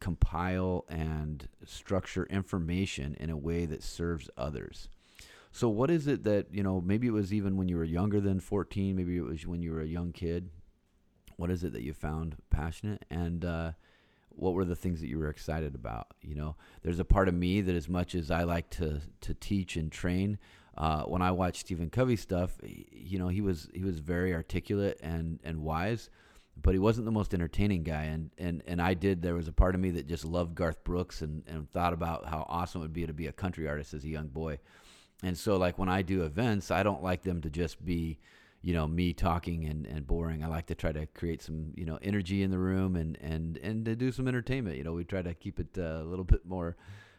compile 0.00 0.84
and 0.88 1.48
structure 1.64 2.26
information 2.26 3.16
in 3.18 3.30
a 3.30 3.36
way 3.36 3.66
that 3.66 3.82
serves 3.82 4.30
others. 4.36 4.88
So, 5.50 5.68
what 5.68 5.90
is 5.90 6.06
it 6.06 6.24
that 6.24 6.46
you 6.52 6.62
know? 6.62 6.80
Maybe 6.80 7.06
it 7.06 7.12
was 7.12 7.32
even 7.32 7.56
when 7.56 7.68
you 7.68 7.76
were 7.76 7.84
younger 7.84 8.20
than 8.20 8.40
fourteen. 8.40 8.96
Maybe 8.96 9.16
it 9.16 9.22
was 9.22 9.46
when 9.46 9.62
you 9.62 9.72
were 9.72 9.80
a 9.80 9.86
young 9.86 10.12
kid. 10.12 10.50
What 11.36 11.50
is 11.50 11.64
it 11.64 11.72
that 11.72 11.82
you 11.82 11.92
found 11.92 12.36
passionate 12.50 13.04
and 13.10 13.44
uh, 13.44 13.72
what 14.30 14.54
were 14.54 14.64
the 14.64 14.76
things 14.76 15.00
that 15.00 15.08
you 15.08 15.18
were 15.18 15.28
excited 15.28 15.74
about? 15.74 16.08
You 16.20 16.34
know, 16.34 16.56
there's 16.82 17.00
a 17.00 17.04
part 17.04 17.28
of 17.28 17.34
me 17.34 17.60
that, 17.60 17.74
as 17.74 17.88
much 17.88 18.14
as 18.14 18.30
I 18.30 18.44
like 18.44 18.70
to 18.70 19.00
to 19.22 19.34
teach 19.34 19.76
and 19.76 19.90
train, 19.90 20.38
uh, 20.76 21.02
when 21.04 21.22
I 21.22 21.32
watch 21.32 21.58
Stephen 21.58 21.90
Covey 21.90 22.16
stuff, 22.16 22.56
you 22.62 23.18
know, 23.18 23.28
he 23.28 23.40
was 23.40 23.68
he 23.74 23.82
was 23.82 23.98
very 23.98 24.34
articulate 24.34 24.98
and 25.02 25.40
and 25.42 25.62
wise, 25.62 26.08
but 26.62 26.74
he 26.74 26.78
wasn't 26.78 27.04
the 27.04 27.12
most 27.12 27.34
entertaining 27.34 27.82
guy. 27.82 28.04
And 28.04 28.30
and 28.38 28.62
and 28.66 28.80
I 28.80 28.94
did. 28.94 29.22
There 29.22 29.34
was 29.34 29.48
a 29.48 29.52
part 29.52 29.74
of 29.74 29.80
me 29.80 29.90
that 29.92 30.06
just 30.06 30.24
loved 30.24 30.54
Garth 30.54 30.82
Brooks 30.84 31.22
and 31.22 31.42
and 31.46 31.70
thought 31.72 31.92
about 31.92 32.26
how 32.26 32.46
awesome 32.48 32.80
it 32.80 32.84
would 32.84 32.92
be 32.92 33.06
to 33.06 33.12
be 33.12 33.26
a 33.26 33.32
country 33.32 33.68
artist 33.68 33.94
as 33.94 34.04
a 34.04 34.08
young 34.08 34.28
boy. 34.28 34.58
And 35.22 35.36
so, 35.36 35.56
like 35.56 35.78
when 35.78 35.88
I 35.88 36.02
do 36.02 36.22
events, 36.22 36.70
I 36.70 36.82
don't 36.82 37.02
like 37.02 37.22
them 37.22 37.40
to 37.42 37.50
just 37.50 37.84
be 37.84 38.18
you 38.62 38.74
know 38.74 38.86
me 38.86 39.12
talking 39.12 39.64
and, 39.66 39.86
and 39.86 40.06
boring. 40.06 40.42
I 40.42 40.48
like 40.48 40.66
to 40.66 40.74
try 40.74 40.92
to 40.92 41.06
create 41.06 41.42
some 41.42 41.72
you 41.76 41.84
know 41.84 41.98
energy 42.02 42.42
in 42.42 42.50
the 42.50 42.58
room 42.58 42.96
and 42.96 43.16
and 43.20 43.56
and 43.58 43.84
to 43.84 43.96
do 43.96 44.12
some 44.12 44.28
entertainment. 44.28 44.76
You 44.76 44.84
know, 44.84 44.92
we 44.92 45.04
try 45.04 45.22
to 45.22 45.34
keep 45.34 45.60
it 45.60 45.78
uh, 45.78 46.02
a 46.02 46.04
little 46.04 46.24
bit 46.24 46.44
more 46.44 46.76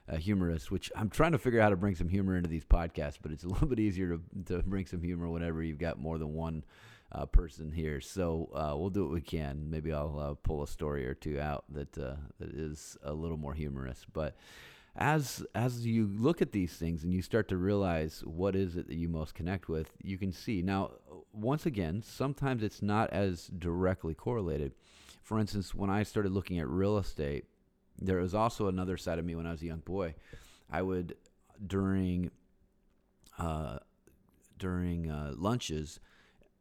uh, 0.09 0.17
humorous, 0.17 0.71
which 0.71 0.91
I'm 0.95 1.09
trying 1.09 1.31
to 1.33 1.37
figure 1.37 1.59
out 1.59 1.65
how 1.65 1.69
to 1.69 1.77
bring 1.77 1.95
some 1.95 2.09
humor 2.09 2.35
into 2.35 2.49
these 2.49 2.65
podcasts. 2.65 3.17
But 3.21 3.31
it's 3.31 3.43
a 3.43 3.47
little 3.47 3.67
bit 3.73 3.79
easier 3.79 4.17
to 4.17 4.53
to 4.53 4.63
bring 4.63 4.85
some 4.85 5.01
humor 5.01 5.29
whenever 5.29 5.63
you've 5.63 5.77
got 5.77 5.99
more 5.99 6.17
than 6.17 6.33
one. 6.33 6.63
Uh, 7.11 7.25
person 7.25 7.71
here, 7.71 7.99
so 7.99 8.49
uh, 8.53 8.77
we'll 8.77 8.91
do 8.91 9.01
what 9.03 9.11
we 9.11 9.19
can. 9.19 9.67
Maybe 9.67 9.91
I'll 9.91 10.19
uh, 10.19 10.33
pull 10.35 10.61
a 10.61 10.67
story 10.67 11.07
or 11.07 11.15
two 11.15 11.39
out 11.39 11.63
that 11.69 11.97
uh, 11.97 12.17
that 12.39 12.51
is 12.51 12.97
a 13.01 13.11
little 13.11 13.35
more 13.35 13.55
humorous. 13.55 14.05
But 14.13 14.35
as 14.95 15.43
as 15.55 15.87
you 15.87 16.05
look 16.05 16.39
at 16.39 16.51
these 16.51 16.73
things 16.73 17.03
and 17.03 17.11
you 17.11 17.23
start 17.23 17.47
to 17.47 17.57
realize 17.57 18.21
what 18.25 18.55
is 18.55 18.75
it 18.75 18.87
that 18.87 18.95
you 18.95 19.09
most 19.09 19.33
connect 19.33 19.67
with, 19.67 19.89
you 20.03 20.19
can 20.19 20.31
see 20.31 20.61
now 20.61 20.91
once 21.33 21.65
again, 21.65 22.01
sometimes 22.01 22.63
it's 22.63 22.81
not 22.81 23.09
as 23.11 23.47
directly 23.47 24.13
correlated. 24.13 24.73
For 25.21 25.39
instance, 25.39 25.73
when 25.75 25.89
I 25.89 26.03
started 26.03 26.31
looking 26.31 26.59
at 26.59 26.67
real 26.67 26.97
estate, 26.97 27.45
there 27.99 28.17
was 28.17 28.33
also 28.33 28.67
another 28.67 28.97
side 28.97 29.19
of 29.19 29.25
me 29.25 29.35
when 29.35 29.45
I 29.45 29.51
was 29.51 29.61
a 29.61 29.67
young 29.67 29.79
boy. 29.79 30.15
I 30.71 30.81
would 30.81 31.15
during 31.65 32.31
uh, 33.37 33.79
during 34.57 35.09
uh, 35.09 35.33
lunches, 35.37 35.99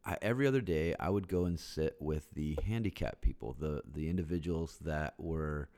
I, 0.04 0.16
every 0.22 0.46
other 0.46 0.60
day, 0.60 0.94
I 0.98 1.10
would 1.10 1.28
go 1.28 1.44
and 1.44 1.58
sit 1.58 1.96
with 2.00 2.28
the 2.34 2.58
handicapped 2.66 3.20
people, 3.20 3.56
the 3.58 3.82
the 3.90 4.08
individuals 4.08 4.78
that 4.82 5.14
were, 5.18 5.68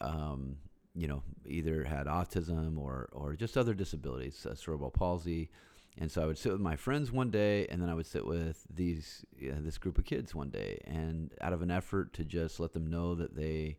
um, 0.00 0.56
you 0.94 1.08
know, 1.08 1.22
either 1.46 1.84
had 1.84 2.06
autism 2.06 2.78
or 2.78 3.08
or 3.12 3.34
just 3.34 3.56
other 3.56 3.74
disabilities, 3.74 4.46
uh, 4.46 4.54
cerebral 4.54 4.90
palsy, 4.90 5.50
and 5.98 6.10
so 6.10 6.22
I 6.22 6.26
would 6.26 6.38
sit 6.38 6.52
with 6.52 6.60
my 6.60 6.76
friends 6.76 7.12
one 7.12 7.30
day, 7.30 7.66
and 7.66 7.82
then 7.82 7.90
I 7.90 7.94
would 7.94 8.06
sit 8.06 8.24
with 8.24 8.66
these 8.74 9.24
this 9.38 9.78
group 9.78 9.98
of 9.98 10.04
kids 10.04 10.34
one 10.34 10.50
day, 10.50 10.80
and 10.84 11.32
out 11.40 11.52
of 11.52 11.62
an 11.62 11.70
effort 11.70 12.14
to 12.14 12.24
just 12.24 12.58
let 12.60 12.72
them 12.72 12.86
know 12.86 13.14
that 13.14 13.36
they 13.36 13.76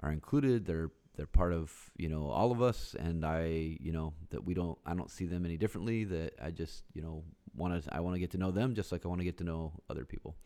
are 0.00 0.12
included, 0.12 0.66
they're 0.66 0.90
they're 1.16 1.26
part 1.26 1.54
of 1.54 1.72
you 1.96 2.08
know 2.08 2.28
all 2.28 2.52
of 2.52 2.60
us, 2.60 2.94
and 2.98 3.24
I 3.24 3.78
you 3.80 3.92
know 3.92 4.12
that 4.30 4.44
we 4.44 4.52
don't 4.52 4.78
I 4.84 4.94
don't 4.94 5.10
see 5.10 5.24
them 5.24 5.46
any 5.46 5.56
differently. 5.56 6.04
That 6.04 6.34
I 6.42 6.50
just 6.50 6.84
you 6.92 7.00
know 7.00 7.24
want 7.56 7.84
to 7.84 7.94
I 7.94 8.00
want 8.00 8.14
to 8.14 8.20
get 8.20 8.30
to 8.32 8.38
know 8.38 8.50
them 8.50 8.74
just 8.74 8.92
like 8.92 9.04
I 9.04 9.08
want 9.08 9.20
to 9.20 9.24
get 9.24 9.38
to 9.38 9.44
know 9.44 9.72
other 9.88 10.04
people, 10.04 10.36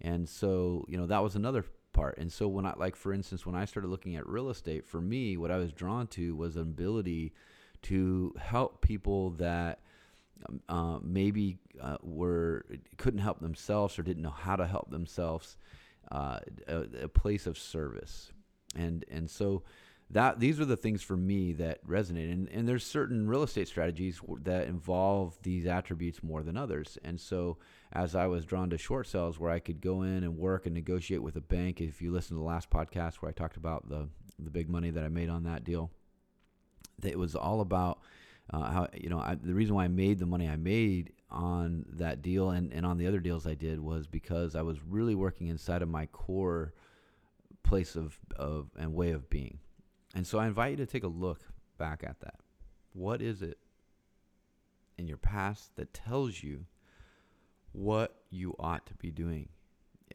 and 0.00 0.28
so 0.28 0.84
you 0.88 0.96
know 0.96 1.06
that 1.06 1.22
was 1.22 1.36
another 1.36 1.64
part. 1.92 2.18
And 2.18 2.30
so 2.30 2.48
when 2.48 2.66
I 2.66 2.74
like 2.76 2.96
for 2.96 3.12
instance 3.12 3.46
when 3.46 3.54
I 3.54 3.64
started 3.64 3.88
looking 3.88 4.16
at 4.16 4.26
real 4.28 4.50
estate, 4.50 4.86
for 4.86 5.00
me 5.00 5.36
what 5.36 5.50
I 5.50 5.56
was 5.56 5.72
drawn 5.72 6.06
to 6.08 6.34
was 6.36 6.56
an 6.56 6.62
ability 6.62 7.32
to 7.82 8.34
help 8.38 8.80
people 8.80 9.30
that 9.30 9.80
um, 10.48 10.60
uh, 10.68 10.98
maybe 11.02 11.58
uh, 11.80 11.96
were 12.02 12.64
couldn't 12.96 13.20
help 13.20 13.40
themselves 13.40 13.98
or 13.98 14.02
didn't 14.02 14.22
know 14.22 14.30
how 14.30 14.56
to 14.56 14.66
help 14.66 14.90
themselves, 14.90 15.56
uh, 16.10 16.40
a, 16.66 16.84
a, 17.02 17.08
place 17.08 17.46
of 17.46 17.58
service, 17.58 18.32
and 18.76 19.04
and 19.10 19.30
so 19.30 19.62
that 20.10 20.38
these 20.38 20.60
are 20.60 20.64
the 20.64 20.76
things 20.76 21.02
for 21.02 21.16
me 21.16 21.52
that 21.54 21.86
resonate. 21.86 22.32
And 22.32 22.48
and 22.48 22.68
there's 22.68 22.84
certain 22.84 23.26
real 23.26 23.42
estate 23.42 23.68
strategies 23.68 24.20
that 24.42 24.68
involve 24.68 25.38
these 25.42 25.66
attributes 25.66 26.22
more 26.22 26.42
than 26.42 26.56
others. 26.56 26.98
And 27.04 27.20
so 27.20 27.58
as 27.92 28.14
I 28.14 28.26
was 28.26 28.44
drawn 28.44 28.70
to 28.70 28.78
short 28.78 29.06
sales, 29.06 29.38
where 29.38 29.50
I 29.50 29.60
could 29.60 29.80
go 29.80 30.02
in 30.02 30.24
and 30.24 30.36
work 30.36 30.66
and 30.66 30.74
negotiate 30.74 31.22
with 31.22 31.36
a 31.36 31.40
bank. 31.40 31.80
If 31.80 32.02
you 32.02 32.12
listen 32.12 32.36
to 32.36 32.40
the 32.40 32.48
last 32.48 32.70
podcast 32.70 33.16
where 33.16 33.30
I 33.30 33.32
talked 33.32 33.56
about 33.56 33.88
the 33.88 34.08
the 34.38 34.50
big 34.50 34.68
money 34.68 34.90
that 34.90 35.04
I 35.04 35.08
made 35.08 35.28
on 35.28 35.44
that 35.44 35.64
deal, 35.64 35.90
it 37.02 37.18
was 37.18 37.34
all 37.34 37.60
about 37.60 38.00
uh, 38.50 38.70
how 38.70 38.88
you 38.94 39.08
know 39.08 39.18
I, 39.18 39.36
the 39.36 39.54
reason 39.54 39.74
why 39.74 39.84
I 39.84 39.88
made 39.88 40.18
the 40.18 40.26
money 40.26 40.48
I 40.48 40.56
made 40.56 41.12
on 41.30 41.84
that 41.94 42.22
deal 42.22 42.50
and, 42.50 42.72
and 42.72 42.86
on 42.86 42.98
the 42.98 43.06
other 43.06 43.18
deals 43.18 43.46
I 43.46 43.54
did 43.54 43.80
was 43.80 44.06
because 44.06 44.54
I 44.54 44.62
was 44.62 44.78
really 44.88 45.14
working 45.14 45.48
inside 45.48 45.82
of 45.82 45.88
my 45.88 46.06
core 46.06 46.72
place 47.64 47.96
of, 47.96 48.16
of 48.36 48.68
and 48.78 48.94
way 48.94 49.10
of 49.10 49.28
being. 49.28 49.58
And 50.14 50.26
so 50.26 50.38
I 50.38 50.46
invite 50.46 50.72
you 50.72 50.76
to 50.78 50.86
take 50.86 51.02
a 51.02 51.08
look 51.08 51.40
back 51.76 52.04
at 52.04 52.20
that. 52.20 52.36
What 52.92 53.20
is 53.20 53.42
it 53.42 53.58
in 54.96 55.08
your 55.08 55.16
past 55.16 55.74
that 55.76 55.92
tells 55.92 56.42
you 56.42 56.66
what 57.72 58.14
you 58.30 58.54
ought 58.58 58.86
to 58.86 58.94
be 58.94 59.10
doing? 59.10 59.48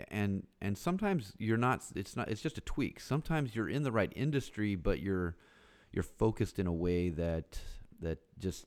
And 0.10 0.48
and 0.62 0.78
sometimes 0.78 1.34
you're 1.38 1.58
not 1.58 1.84
it's 1.96 2.16
not 2.16 2.30
it's 2.30 2.42
just 2.42 2.58
a 2.58 2.62
tweak. 2.62 3.00
Sometimes 3.02 3.56
you're 3.56 3.68
in 3.68 3.84
the 3.84 3.92
right 3.92 4.14
industry 4.16 4.76
but 4.76 5.02
you're 5.02 5.36
you're 5.92 6.04
focused 6.04 6.60
in 6.60 6.68
a 6.68 6.74
way 6.74 7.10
that 7.10 7.60
that 8.02 8.20
just 8.40 8.66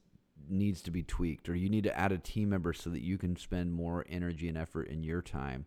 needs 0.49 0.83
to 0.83 0.91
be 0.91 1.03
tweaked 1.03 1.49
or 1.49 1.55
you 1.55 1.69
need 1.69 1.85
to 1.85 1.99
add 1.99 2.13
a 2.13 2.19
team 2.19 2.51
member 2.51 2.73
so 2.73 2.91
that 2.91 3.01
you 3.01 3.17
can 3.17 3.37
spend 3.37 3.73
more 3.73 4.05
energy 4.09 4.49
and 4.49 4.59
effort 4.59 4.89
in 4.89 5.03
your 5.03 5.23
time 5.23 5.65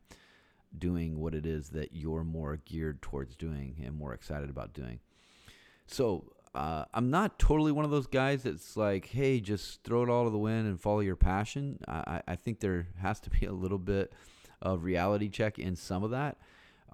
doing 0.78 1.20
what 1.20 1.34
it 1.34 1.46
is 1.46 1.70
that 1.70 1.94
you're 1.94 2.24
more 2.24 2.60
geared 2.66 3.02
towards 3.02 3.36
doing 3.36 3.82
and 3.84 3.98
more 3.98 4.14
excited 4.14 4.50
about 4.50 4.74
doing. 4.74 5.00
So, 5.88 6.32
uh, 6.56 6.86
I'm 6.94 7.10
not 7.10 7.38
totally 7.38 7.74
one 7.74 7.84
of 7.84 7.92
those 7.92 8.08
guys 8.08 8.44
that's 8.44 8.78
like, 8.78 9.08
hey, 9.08 9.42
just 9.42 9.84
throw 9.84 10.04
it 10.04 10.10
all 10.10 10.24
to 10.24 10.30
the 10.30 10.38
wind 10.38 10.68
and 10.68 10.80
follow 10.80 11.02
your 11.02 11.18
passion. 11.18 11.80
I, 11.86 12.22
I 12.26 12.36
think 12.38 12.62
there 12.62 12.88
has 13.02 13.20
to 13.22 13.30
be 13.30 13.46
a 13.46 13.52
little 13.52 13.78
bit 13.78 14.14
of 14.62 14.84
reality 14.84 15.28
check 15.28 15.60
in 15.60 15.76
some 15.76 16.04
of 16.04 16.12
that. 16.12 16.38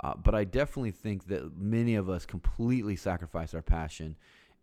Uh, 0.04 0.16
but 0.16 0.34
I 0.34 0.46
definitely 0.46 0.92
think 0.92 1.28
that 1.28 1.56
many 1.56 1.94
of 1.96 2.10
us 2.10 2.26
completely 2.26 2.96
sacrifice 2.96 3.54
our 3.54 3.62
passion 3.62 4.16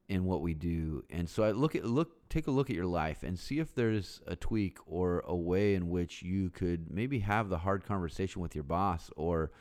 in 0.08 0.24
what 0.24 0.40
we 0.40 0.54
do. 0.54 1.04
And 1.10 1.28
so 1.28 1.44
I 1.44 1.52
look 1.52 1.76
at 1.76 1.84
look 1.84 2.28
take 2.28 2.46
a 2.46 2.50
look 2.50 2.70
at 2.70 2.76
your 2.76 2.86
life 2.86 3.22
and 3.22 3.38
see 3.38 3.58
if 3.58 3.74
there's 3.74 4.20
a 4.26 4.34
tweak 4.34 4.78
or 4.86 5.22
a 5.26 5.36
way 5.36 5.74
in 5.74 5.90
which 5.90 6.22
you 6.22 6.50
could 6.50 6.90
maybe 6.90 7.20
have 7.20 7.48
the 7.48 7.58
hard 7.58 7.84
conversation 7.84 8.40
with 8.40 8.54
your 8.54 8.64
boss 8.64 9.10
or 9.16 9.52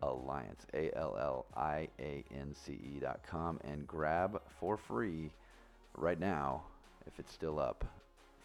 Alliance, 0.01 0.65
A 0.73 0.89
L 0.97 1.15
L 1.19 1.45
I 1.55 1.89
A 1.99 2.23
N 2.35 2.53
C 2.53 2.73
E.com, 2.73 3.59
and 3.63 3.85
grab 3.85 4.41
for 4.59 4.77
free 4.77 5.31
right 5.95 6.19
now, 6.19 6.63
if 7.05 7.19
it's 7.19 7.31
still 7.31 7.59
up, 7.59 7.85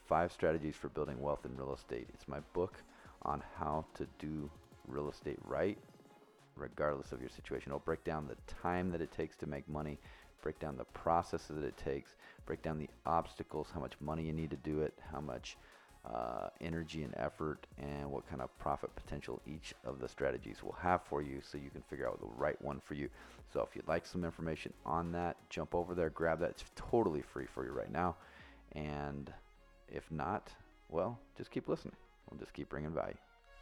five 0.06 0.32
strategies 0.32 0.76
for 0.76 0.90
building 0.90 1.18
wealth 1.20 1.46
in 1.46 1.56
real 1.56 1.72
estate. 1.74 2.08
It's 2.12 2.28
my 2.28 2.40
book 2.52 2.74
on 3.22 3.42
how 3.58 3.84
to 3.94 4.06
do 4.18 4.50
real 4.86 5.08
estate 5.08 5.38
right, 5.44 5.78
regardless 6.56 7.12
of 7.12 7.20
your 7.20 7.30
situation. 7.30 7.70
It'll 7.70 7.80
break 7.80 8.04
down 8.04 8.26
the 8.26 8.36
time 8.62 8.90
that 8.90 9.00
it 9.00 9.12
takes 9.12 9.36
to 9.36 9.46
make 9.46 9.68
money, 9.68 9.98
break 10.42 10.58
down 10.58 10.76
the 10.76 10.84
processes 10.84 11.56
that 11.56 11.64
it 11.64 11.76
takes, 11.76 12.14
break 12.46 12.62
down 12.62 12.78
the 12.78 12.88
obstacles, 13.06 13.68
how 13.72 13.80
much 13.80 13.94
money 14.00 14.24
you 14.24 14.32
need 14.32 14.50
to 14.50 14.56
do 14.56 14.80
it, 14.80 14.94
how 15.12 15.20
much 15.20 15.56
uh, 16.08 16.48
energy 16.60 17.02
and 17.02 17.14
effort, 17.16 17.66
and 17.76 18.10
what 18.10 18.28
kind 18.28 18.40
of 18.40 18.56
profit 18.58 18.94
potential 18.96 19.42
each 19.46 19.74
of 19.84 20.00
the 20.00 20.08
strategies 20.08 20.62
will 20.62 20.76
have 20.80 21.02
for 21.02 21.20
you 21.22 21.40
so 21.42 21.58
you 21.58 21.70
can 21.70 21.82
figure 21.82 22.08
out 22.08 22.18
the 22.20 22.26
right 22.36 22.60
one 22.62 22.80
for 22.80 22.94
you. 22.94 23.08
So 23.52 23.60
if 23.60 23.74
you'd 23.74 23.88
like 23.88 24.06
some 24.06 24.24
information 24.24 24.72
on 24.86 25.12
that, 25.12 25.36
jump 25.50 25.74
over 25.74 25.94
there, 25.94 26.10
grab 26.10 26.40
that. 26.40 26.50
It's 26.50 26.64
totally 26.76 27.22
free 27.22 27.46
for 27.46 27.64
you 27.64 27.72
right 27.72 27.90
now. 27.90 28.16
And 28.72 29.32
if 29.88 30.10
not, 30.10 30.50
well, 30.88 31.18
just 31.36 31.50
keep 31.50 31.68
listening. 31.68 31.96
We'll 32.30 32.40
just 32.40 32.52
keep 32.52 32.68
bringing 32.68 32.92
value 32.92 33.14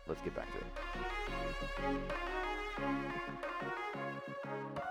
let's 0.08 0.22
get 0.22 0.34
back 0.34 0.48
to 0.52 0.58
it. 0.58 0.66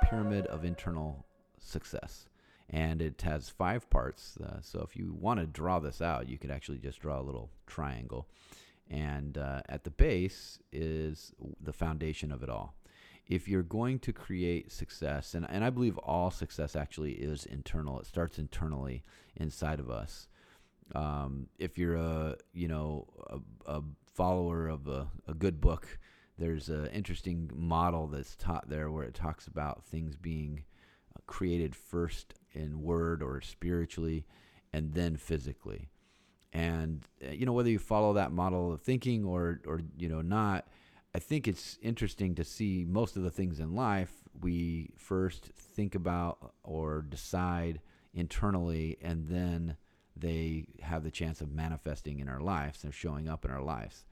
Pyramid 0.09 0.45
of 0.47 0.65
internal 0.65 1.25
success. 1.59 2.27
And 2.69 3.01
it 3.01 3.21
has 3.21 3.49
five 3.49 3.89
parts. 3.89 4.37
Uh, 4.37 4.59
so 4.61 4.81
if 4.81 4.95
you 4.95 5.15
want 5.19 5.39
to 5.39 5.45
draw 5.45 5.79
this 5.79 6.01
out, 6.01 6.27
you 6.27 6.37
could 6.37 6.51
actually 6.51 6.79
just 6.79 6.99
draw 6.99 7.19
a 7.19 7.21
little 7.21 7.51
triangle. 7.67 8.27
And 8.89 9.37
uh, 9.37 9.61
at 9.69 9.83
the 9.83 9.91
base 9.91 10.59
is 10.71 11.31
the 11.61 11.73
foundation 11.73 12.31
of 12.31 12.43
it 12.43 12.49
all. 12.49 12.75
If 13.27 13.47
you're 13.47 13.63
going 13.63 13.99
to 13.99 14.13
create 14.13 14.71
success, 14.71 15.33
and, 15.33 15.47
and 15.49 15.63
I 15.63 15.71
believe 15.71 15.97
all 15.99 16.29
success 16.29 16.75
actually 16.75 17.13
is 17.13 17.45
internal, 17.45 17.99
it 17.99 18.05
starts 18.05 18.37
internally 18.37 19.03
inside 19.35 19.79
of 19.79 19.89
us. 19.89 20.27
Um, 20.93 21.47
if 21.57 21.77
you're 21.77 21.95
a 21.95 22.35
you 22.53 22.67
know 22.67 23.07
a, 23.29 23.77
a 23.77 23.81
follower 24.13 24.67
of 24.67 24.87
a, 24.87 25.07
a 25.27 25.33
good 25.33 25.59
book, 25.59 25.97
there's 26.37 26.69
an 26.69 26.87
interesting 26.87 27.49
model 27.53 28.07
that's 28.07 28.35
taught 28.35 28.69
there 28.69 28.91
where 28.91 29.03
it 29.03 29.13
talks 29.13 29.47
about 29.47 29.83
things 29.83 30.15
being 30.15 30.63
uh, 31.15 31.21
created 31.25 31.75
first 31.75 32.35
in 32.53 32.81
word 32.81 33.21
or 33.23 33.41
spiritually 33.41 34.25
and 34.73 34.93
then 34.93 35.17
physically. 35.17 35.89
And 36.53 37.05
uh, 37.25 37.31
you 37.31 37.45
know 37.45 37.53
whether 37.53 37.69
you 37.69 37.79
follow 37.79 38.13
that 38.13 38.31
model 38.31 38.71
of 38.71 38.81
thinking 38.81 39.25
or 39.25 39.61
or 39.65 39.81
you 39.97 40.07
know 40.07 40.21
not, 40.21 40.67
I 41.13 41.19
think 41.19 41.47
it's 41.47 41.77
interesting 41.81 42.35
to 42.35 42.43
see 42.43 42.85
most 42.87 43.15
of 43.15 43.23
the 43.23 43.31
things 43.31 43.59
in 43.59 43.75
life 43.75 44.11
we 44.41 44.91
first 44.97 45.45
think 45.55 45.95
about 45.95 46.53
or 46.63 47.01
decide 47.01 47.79
internally 48.13 48.97
and 49.01 49.27
then 49.27 49.77
they 50.15 50.67
have 50.81 51.03
the 51.03 51.11
chance 51.11 51.41
of 51.41 51.51
manifesting 51.51 52.19
in 52.19 52.29
our 52.29 52.39
lives 52.39 52.83
and 52.83 52.93
showing 52.93 53.27
up 53.27 53.45
in 53.45 53.51
our 53.51 53.61
lives. 53.61 54.05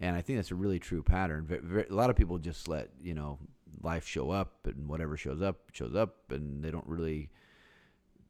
And 0.00 0.16
I 0.16 0.20
think 0.20 0.38
that's 0.38 0.50
a 0.50 0.56
really 0.56 0.78
true 0.78 1.02
pattern. 1.02 1.84
A 1.88 1.94
lot 1.94 2.10
of 2.10 2.16
people 2.16 2.38
just 2.38 2.68
let 2.68 2.90
you 3.00 3.14
know 3.14 3.38
life 3.82 4.06
show 4.06 4.30
up, 4.30 4.66
and 4.66 4.88
whatever 4.88 5.16
shows 5.16 5.42
up 5.42 5.70
shows 5.72 5.94
up, 5.94 6.30
and 6.30 6.62
they 6.62 6.70
don't 6.70 6.86
really 6.86 7.30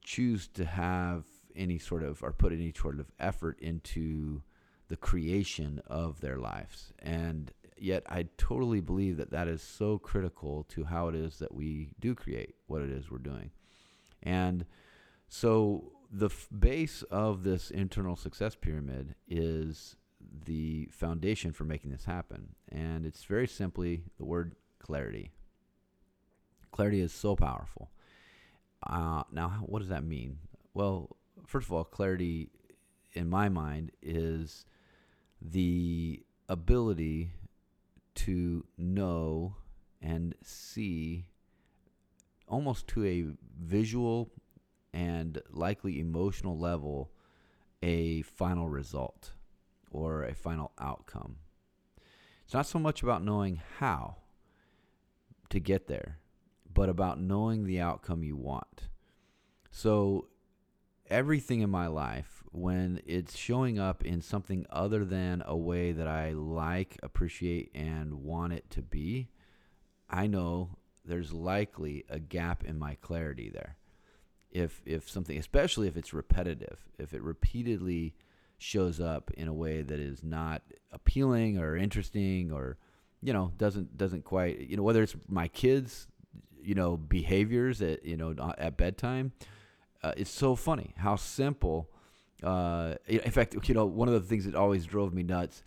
choose 0.02 0.48
to 0.48 0.64
have 0.64 1.24
any 1.54 1.78
sort 1.78 2.02
of 2.02 2.22
or 2.22 2.32
put 2.32 2.52
any 2.52 2.72
sort 2.72 2.98
of 2.98 3.10
effort 3.18 3.58
into 3.60 4.42
the 4.88 4.96
creation 4.96 5.80
of 5.86 6.20
their 6.20 6.38
lives. 6.38 6.92
And 6.98 7.52
yet, 7.78 8.02
I 8.08 8.28
totally 8.36 8.80
believe 8.80 9.16
that 9.16 9.30
that 9.30 9.48
is 9.48 9.62
so 9.62 9.98
critical 9.98 10.64
to 10.70 10.84
how 10.84 11.08
it 11.08 11.14
is 11.14 11.38
that 11.38 11.54
we 11.54 11.90
do 12.00 12.14
create 12.14 12.54
what 12.66 12.82
it 12.82 12.90
is 12.90 13.10
we're 13.10 13.18
doing. 13.18 13.50
And 14.22 14.66
so 15.28 15.92
the 16.12 16.26
f- 16.26 16.48
base 16.56 17.02
of 17.10 17.42
this 17.42 17.70
internal 17.70 18.16
success 18.16 18.54
pyramid 18.54 19.14
is 19.26 19.96
the 20.44 20.86
foundation 20.92 21.52
for 21.52 21.64
making 21.64 21.90
this 21.90 22.04
happen. 22.04 22.54
And 22.70 23.06
it's 23.06 23.24
very 23.24 23.48
simply 23.48 24.04
the 24.18 24.24
word 24.26 24.54
clarity. 24.78 25.32
Clarity 26.70 27.00
is 27.00 27.12
so 27.12 27.34
powerful. 27.34 27.90
Uh, 28.86 29.22
now, 29.32 29.62
what 29.64 29.78
does 29.78 29.88
that 29.88 30.04
mean? 30.04 30.38
Well, 30.74 31.16
first 31.46 31.66
of 31.66 31.72
all, 31.72 31.84
clarity 31.84 32.50
in 33.14 33.28
my 33.28 33.48
mind 33.48 33.92
is 34.02 34.66
the 35.40 36.22
ability 36.48 37.30
to 38.14 38.64
know 38.76 39.56
and 40.00 40.34
see 40.42 41.24
almost 42.48 42.86
to 42.88 43.04
a 43.04 43.26
visual 43.58 44.30
and 44.92 45.40
likely 45.50 45.98
emotional 45.98 46.58
level 46.58 47.10
a 47.82 48.22
final 48.22 48.68
result 48.68 49.32
or 49.90 50.24
a 50.24 50.34
final 50.34 50.72
outcome. 50.78 51.36
It's 52.44 52.54
not 52.54 52.66
so 52.66 52.78
much 52.78 53.02
about 53.02 53.24
knowing 53.24 53.60
how 53.78 54.16
to 55.50 55.60
get 55.60 55.86
there, 55.86 56.18
but 56.72 56.88
about 56.88 57.20
knowing 57.20 57.64
the 57.64 57.80
outcome 57.80 58.22
you 58.22 58.36
want. 58.36 58.88
So, 59.70 60.28
everything 61.08 61.60
in 61.60 61.70
my 61.70 61.86
life, 61.86 62.42
when 62.52 63.00
it's 63.06 63.36
showing 63.36 63.78
up 63.78 64.04
in 64.04 64.20
something 64.20 64.66
other 64.70 65.04
than 65.04 65.42
a 65.46 65.56
way 65.56 65.92
that 65.92 66.06
I 66.06 66.32
like, 66.32 66.98
appreciate, 67.02 67.70
and 67.74 68.22
want 68.22 68.52
it 68.52 68.70
to 68.70 68.82
be, 68.82 69.28
I 70.08 70.26
know 70.26 70.76
there's 71.04 71.32
likely 71.32 72.04
a 72.08 72.18
gap 72.18 72.64
in 72.64 72.78
my 72.78 72.94
clarity 72.96 73.50
there 73.50 73.76
if 74.52 74.80
if 74.84 75.08
something 75.08 75.38
especially 75.38 75.88
if 75.88 75.96
it's 75.96 76.12
repetitive 76.12 76.78
if 76.98 77.12
it 77.12 77.22
repeatedly 77.22 78.14
shows 78.58 79.00
up 79.00 79.30
in 79.36 79.48
a 79.48 79.52
way 79.52 79.82
that 79.82 79.98
is 79.98 80.22
not 80.22 80.62
appealing 80.92 81.58
or 81.58 81.76
interesting 81.76 82.52
or 82.52 82.76
you 83.22 83.32
know 83.32 83.52
doesn't 83.56 83.96
doesn't 83.96 84.24
quite 84.24 84.58
you 84.60 84.76
know 84.76 84.82
whether 84.82 85.02
it's 85.02 85.16
my 85.28 85.48
kids 85.48 86.06
you 86.62 86.74
know 86.74 86.96
behaviors 86.96 87.82
at 87.82 88.04
you 88.04 88.16
know 88.16 88.34
at 88.58 88.76
bedtime 88.76 89.32
uh, 90.02 90.12
it's 90.16 90.30
so 90.30 90.54
funny 90.54 90.92
how 90.96 91.16
simple 91.16 91.88
uh, 92.42 92.94
in 93.06 93.30
fact 93.30 93.56
you 93.68 93.74
know 93.74 93.86
one 93.86 94.08
of 94.08 94.14
the 94.14 94.20
things 94.20 94.44
that 94.44 94.54
always 94.54 94.84
drove 94.84 95.12
me 95.12 95.22
nuts 95.22 95.62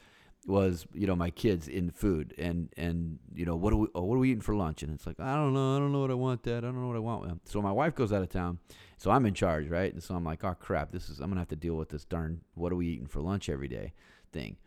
was 0.48 0.86
you 0.94 1.08
know 1.08 1.16
my 1.16 1.32
kids 1.32 1.68
in 1.68 1.90
food 1.90 2.34
and 2.38 2.70
and 2.78 3.18
you 3.34 3.46
know 3.46 3.56
what 3.56 3.74
are 3.74 3.78
we 3.78 3.88
oh, 3.96 4.04
what 4.04 4.16
are 4.16 4.20
we 4.20 4.30
eating 4.30 4.42
for 4.42 4.56
lunch? 4.56 4.84
And 4.84 4.94
it's 4.94 5.08
like 5.08 5.20
I 5.20 5.36
don't 5.36 5.54
know 5.54 5.76
I 5.76 5.80
don't 5.80 5.92
know 5.92 6.02
what 6.02 6.12
I 6.12 6.16
want 6.16 6.44
Dad. 6.44 6.60
I 6.60 6.68
don't 6.68 6.82
know 6.82 6.88
what 6.88 6.96
I 6.96 7.00
want. 7.00 7.48
So 7.48 7.62
my 7.62 7.72
wife 7.72 7.96
goes 7.96 8.14
out 8.14 8.22
of 8.22 8.30
town. 8.30 8.60
So 8.98 9.12
I'm 9.12 9.26
in 9.26 9.34
charge 9.34 9.68
right? 9.70 9.92
And 9.92 10.04
so 10.04 10.16
I'm 10.16 10.24
like 10.24 10.44
oh 10.44 10.56
crap 10.60 10.92
this 10.92 11.10
is 11.10 11.20
I'm 11.20 11.30
gonna 11.30 11.42
have 11.42 11.48
to 11.50 11.56
deal 11.56 11.76
with 11.76 11.90
this 11.90 12.06
darn 12.06 12.42
what 12.54 12.72
are 12.72 12.76
we 12.76 12.88
eating 12.88 13.08
for 13.08 13.22
lunch 13.22 13.50
every 13.50 13.68
day 13.68 13.94
thing. 14.32 14.58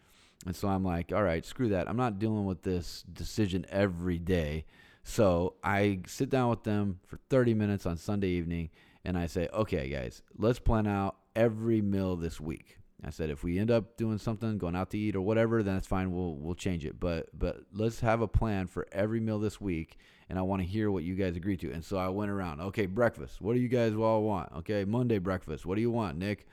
And 0.47 0.55
so 0.55 0.69
I'm 0.69 0.85
like 0.85 1.13
all 1.13 1.23
right 1.23 1.45
screw 1.45 1.69
that. 1.69 1.89
I'm 1.89 1.97
not 1.97 2.19
dealing 2.19 2.45
with 2.45 2.63
this 2.63 3.05
decision 3.13 3.65
every 3.71 4.19
day. 4.19 4.65
So 5.05 5.55
I 5.63 6.01
sit 6.07 6.29
down 6.29 6.51
with 6.51 6.65
them 6.65 6.99
for 7.07 7.19
30 7.31 7.55
minutes 7.55 7.87
on 7.87 7.97
Sunday 7.97 8.29
evening 8.29 8.71
and 9.05 9.17
I 9.17 9.27
say 9.27 9.49
okay 9.55 9.89
guys 9.89 10.23
let's 10.37 10.59
plan 10.59 10.87
out 10.87 11.17
every 11.37 11.81
meal 11.81 12.17
this 12.17 12.41
week 12.41 12.78
I 13.05 13.11
said 13.11 13.31
if 13.31 13.45
we 13.45 13.59
end 13.59 13.71
up 13.71 13.97
doing 13.97 14.19
something, 14.19 14.59
going 14.59 14.75
out 14.75 14.91
to 14.91 14.99
eat 14.99 15.15
or 15.15 15.21
whatever, 15.21 15.63
then 15.63 15.75
that's 15.75 15.87
fine. 15.87 16.11
We'll 16.11 16.35
we'll 16.35 16.57
change 16.57 16.85
it. 16.85 16.99
But 16.99 17.29
but 17.39 17.61
let's 17.73 18.01
have 18.01 18.21
a 18.21 18.29
plan 18.29 18.67
for 18.67 18.87
every 18.91 19.21
meal 19.21 19.39
this 19.39 19.61
week, 19.61 19.99
and 20.29 20.39
I 20.39 20.43
want 20.43 20.63
to 20.63 20.69
hear 20.69 20.91
what 20.91 21.05
you 21.05 21.15
guys 21.15 21.37
agree 21.37 21.57
to. 21.59 21.71
And 21.71 21.85
so 21.85 21.97
I 21.97 22.09
went 22.09 22.31
around. 22.31 22.61
Okay, 22.61 22.87
breakfast. 22.87 23.41
What 23.41 23.55
do 23.55 23.61
you 23.61 23.69
guys 23.69 23.95
all 23.95 24.23
want? 24.23 24.53
Okay, 24.59 24.85
Monday 24.85 25.19
breakfast. 25.19 25.65
What 25.65 25.77
do 25.77 25.81
you 25.81 25.93
want, 25.93 26.19
Nick? 26.19 26.47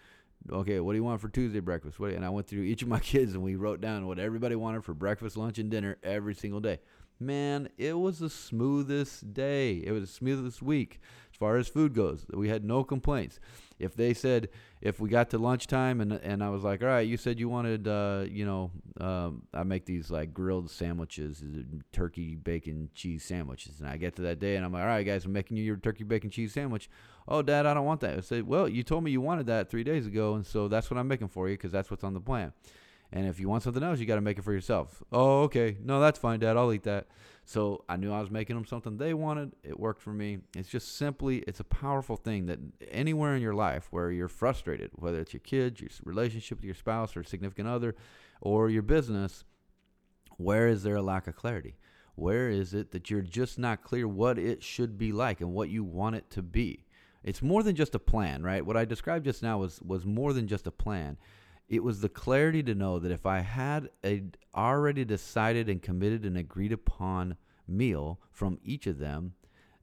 Okay, 0.52 0.80
what 0.80 0.92
do 0.92 0.98
you 0.98 1.04
want 1.04 1.20
for 1.20 1.30
Tuesday 1.30 1.60
breakfast? 1.60 2.00
What, 2.00 2.12
and 2.12 2.24
I 2.24 2.30
went 2.30 2.48
through 2.48 2.64
each 2.64 2.84
of 2.84 2.88
my 2.88 3.00
kids 3.02 3.34
and 3.34 3.42
we 3.42 3.56
wrote 3.56 3.82
down 3.82 4.06
what 4.06 4.20
everybody 4.20 4.56
wanted 4.56 4.84
for 4.84 4.94
breakfast, 4.94 5.38
lunch, 5.38 5.58
and 5.58 5.72
dinner 5.72 5.98
every 6.04 6.36
single 6.36 6.60
day. 6.60 6.80
Man, 7.20 7.70
it 7.78 7.98
was 7.98 8.20
the 8.20 8.30
smoothest 8.30 9.34
day. 9.34 9.82
It 9.84 9.92
was 9.92 10.02
the 10.02 10.08
smoothest 10.08 10.62
week 10.62 11.00
as 11.32 11.38
far 11.38 11.58
as 11.58 11.68
food 11.68 11.96
goes. 11.96 12.26
We 12.32 12.50
had 12.50 12.64
no 12.64 12.84
complaints 12.84 13.40
if 13.80 13.96
they 13.96 14.14
said 14.14 14.50
if 14.82 15.00
we 15.00 15.10
got 15.10 15.30
to 15.32 15.38
lunchtime 15.38 16.02
and 16.02 16.14
and 16.14 16.44
I 16.44 16.50
was 16.50 16.64
like, 16.64 16.82
all 16.82 16.88
right, 16.88 17.08
you 17.08 17.18
said 17.18 17.40
you 17.40 17.50
wanted, 17.50 17.88
uh, 17.88 18.26
you 18.28 18.46
know, 18.46 18.72
um, 19.00 19.44
I 19.54 19.64
make 19.64 19.86
these 19.86 20.10
like 20.10 20.34
grilled 20.34 20.70
sandwiches, 20.70 21.44
turkey 21.92 22.36
bacon 22.36 22.90
cheese 22.94 23.24
sandwiches, 23.24 23.80
and 23.80 23.90
I 23.90 23.98
get 23.98 24.16
to 24.18 24.22
that 24.24 24.40
day 24.40 24.56
and 24.56 24.66
I'm 24.66 24.72
like, 24.72 24.84
all 24.84 24.88
right, 24.88 25.06
guys, 25.06 25.26
I'm 25.26 25.34
making 25.34 25.58
you 25.58 25.64
your 25.64 25.78
turkey 25.78 26.04
bacon 26.04 26.30
cheese 26.30 26.54
sandwich. 26.54 26.90
Oh, 27.28 27.42
Dad, 27.42 27.66
I 27.66 27.74
don't 27.74 27.86
want 27.86 28.02
that. 28.02 28.18
I 28.18 28.22
said, 28.22 28.48
well, 28.48 28.70
you 28.70 28.84
told 28.84 29.04
me 29.04 29.12
you 29.12 29.22
wanted 29.22 29.48
that 29.48 29.70
three 29.70 29.84
days 29.84 30.06
ago, 30.06 30.36
and 30.36 30.46
so 30.46 30.68
that's 30.68 30.92
what 30.92 30.98
I'm 30.98 31.08
making 31.08 31.30
for 31.30 31.50
you 31.50 31.56
because 31.56 31.72
that's 31.72 31.90
what's 31.90 32.04
on 32.04 32.14
the 32.14 32.22
plan. 32.22 32.54
And 33.12 33.28
if 33.28 33.40
you 33.40 33.50
want 33.50 33.64
something 33.64 33.84
else, 33.84 34.00
you 34.00 34.06
got 34.06 34.16
to 34.16 34.22
make 34.22 34.38
it 34.38 34.44
for 34.44 34.54
yourself. 34.54 35.02
Oh, 35.12 35.44
okay. 35.44 35.78
No, 35.84 36.00
that's 36.00 36.20
fine, 36.20 36.40
Dad. 36.40 36.58
I'll 36.58 36.74
eat 36.74 36.84
that. 36.84 37.08
So 37.48 37.86
I 37.88 37.96
knew 37.96 38.12
I 38.12 38.20
was 38.20 38.32
making 38.32 38.56
them 38.56 38.66
something 38.66 38.98
they 38.98 39.14
wanted. 39.14 39.54
It 39.64 39.80
worked 39.80 40.02
for 40.02 40.12
me. 40.12 40.40
It's 40.56 40.68
just 40.68 40.98
simply, 40.98 41.38
it's 41.48 41.60
a 41.60 41.66
powerful 41.66 42.16
thing 42.16 42.48
that 42.48 42.60
anywhere 42.90 43.36
in 43.36 43.42
your 43.42 43.54
life 43.54 43.88
where 43.92 44.10
you're 44.12 44.28
frustrated, 44.28 44.90
whether 44.96 45.20
it's 45.20 45.32
your 45.32 45.42
kids, 45.42 45.80
your 45.80 45.92
relationship 46.04 46.58
with 46.58 46.66
your 46.66 46.74
spouse 46.74 47.16
or 47.16 47.24
significant 47.24 47.68
other, 47.68 47.96
or 48.42 48.72
your 48.72 48.82
business, 48.82 49.44
where 50.38 50.68
is 50.68 50.82
there 50.82 50.96
a 50.96 51.04
lack 51.04 51.28
of 51.28 51.36
clarity? 51.36 51.78
Where 52.16 52.50
is 52.50 52.74
it 52.74 52.92
that 52.92 53.12
you're 53.12 53.22
just 53.22 53.60
not 53.60 53.84
clear 53.84 54.08
what 54.08 54.40
it 54.40 54.64
should 54.64 54.98
be 54.98 55.12
like 55.12 55.40
and 55.40 55.54
what 55.54 55.70
you 55.70 55.84
want 55.84 56.16
it 56.16 56.30
to 56.32 56.42
be? 56.42 56.86
It's 57.24 57.42
more 57.42 57.62
than 57.62 57.76
just 57.76 57.94
a 57.94 58.00
plan, 58.00 58.42
right? 58.42 58.66
What 58.66 58.78
I 58.78 58.86
described 58.86 59.26
just 59.26 59.44
now 59.44 59.60
was 59.60 59.80
was 59.82 60.06
more 60.06 60.34
than 60.34 60.48
just 60.48 60.68
a 60.68 60.72
plan. 60.72 61.18
It 61.68 61.84
was 61.84 62.02
the 62.02 62.10
clarity 62.10 62.62
to 62.64 62.76
know 62.76 63.00
that 63.00 63.12
if 63.12 63.26
I 63.26 63.40
had 63.40 63.90
a 64.04 64.24
already 64.54 65.04
decided 65.04 65.68
and 65.68 65.82
committed 65.82 66.24
and 66.26 66.38
agreed 66.38 66.72
upon 66.72 67.38
meal 67.68 68.20
from 68.32 68.60
each 68.64 68.86
of 68.88 69.00
them, 69.00 69.34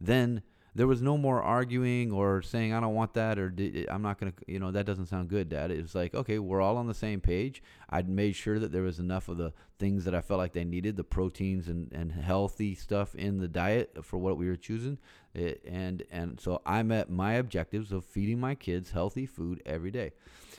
then 0.01 0.42
there 0.75 0.87
was 0.87 1.03
no 1.03 1.18
more 1.18 1.42
arguing 1.42 2.11
or 2.11 2.40
saying 2.40 2.73
I 2.73 2.81
don't 2.81 2.95
want 2.95 3.12
that 3.14 3.38
or 3.38 3.55
I'm 3.90 4.01
not 4.01 4.18
going 4.18 4.33
to 4.33 4.38
you 4.47 4.59
know 4.59 4.71
that 4.71 4.87
doesn't 4.87 5.07
sound 5.07 5.29
good 5.29 5.49
dad. 5.49 5.71
It 5.71 5.83
was 5.83 5.95
like 5.95 6.14
okay 6.14 6.38
we're 6.38 6.62
all 6.62 6.77
on 6.77 6.87
the 6.87 6.95
same 6.95 7.21
page. 7.21 7.62
I'd 7.90 8.09
made 8.09 8.37
sure 8.37 8.59
that 8.59 8.73
there 8.73 8.83
was 8.83 8.99
enough 8.99 9.29
of 9.29 9.37
the 9.37 9.53
things 9.79 10.05
that 10.05 10.14
I 10.14 10.21
felt 10.21 10.38
like 10.38 10.53
they 10.53 10.64
needed 10.64 10.97
the 10.97 11.05
proteins 11.05 11.68
and, 11.68 11.92
and 11.92 12.12
healthy 12.12 12.75
stuff 12.75 13.14
in 13.14 13.38
the 13.38 13.49
diet 13.49 13.99
for 14.03 14.18
what 14.18 14.38
we 14.38 14.47
were 14.49 14.57
choosing. 14.57 14.99
It, 15.35 15.62
and 15.66 16.05
and 16.11 16.40
so 16.40 16.62
I 16.64 16.83
met 16.83 17.11
my 17.11 17.35
objectives 17.35 17.92
of 17.92 18.05
feeding 18.05 18.40
my 18.40 18.55
kids 18.55 18.92
healthy 18.92 19.27
food 19.27 19.62
every 19.66 19.90
day 19.90 20.12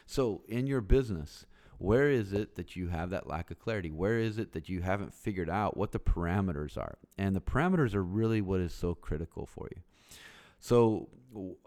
so 0.06 0.44
in 0.48 0.68
your 0.68 0.82
business 0.82 1.46
where 1.84 2.10
is 2.10 2.32
it 2.32 2.56
that 2.56 2.78
you 2.78 2.88
have 2.88 3.10
that 3.10 3.28
lack 3.28 3.52
of 3.52 3.60
clarity? 3.60 3.92
Where 3.92 4.18
is 4.18 4.38
it 4.38 4.54
that 4.54 4.70
you 4.70 4.80
haven't 4.80 5.14
figured 5.14 5.50
out 5.50 5.76
what 5.76 5.92
the 5.92 6.00
parameters 6.00 6.78
are? 6.78 6.98
And 7.18 7.36
the 7.36 7.42
parameters 7.42 7.94
are 7.94 8.04
really 8.04 8.40
what 8.40 8.62
is 8.62 8.74
so 8.74 8.96
critical 8.96 9.46
for 9.46 9.68
you. 9.76 9.82
So 10.62 11.10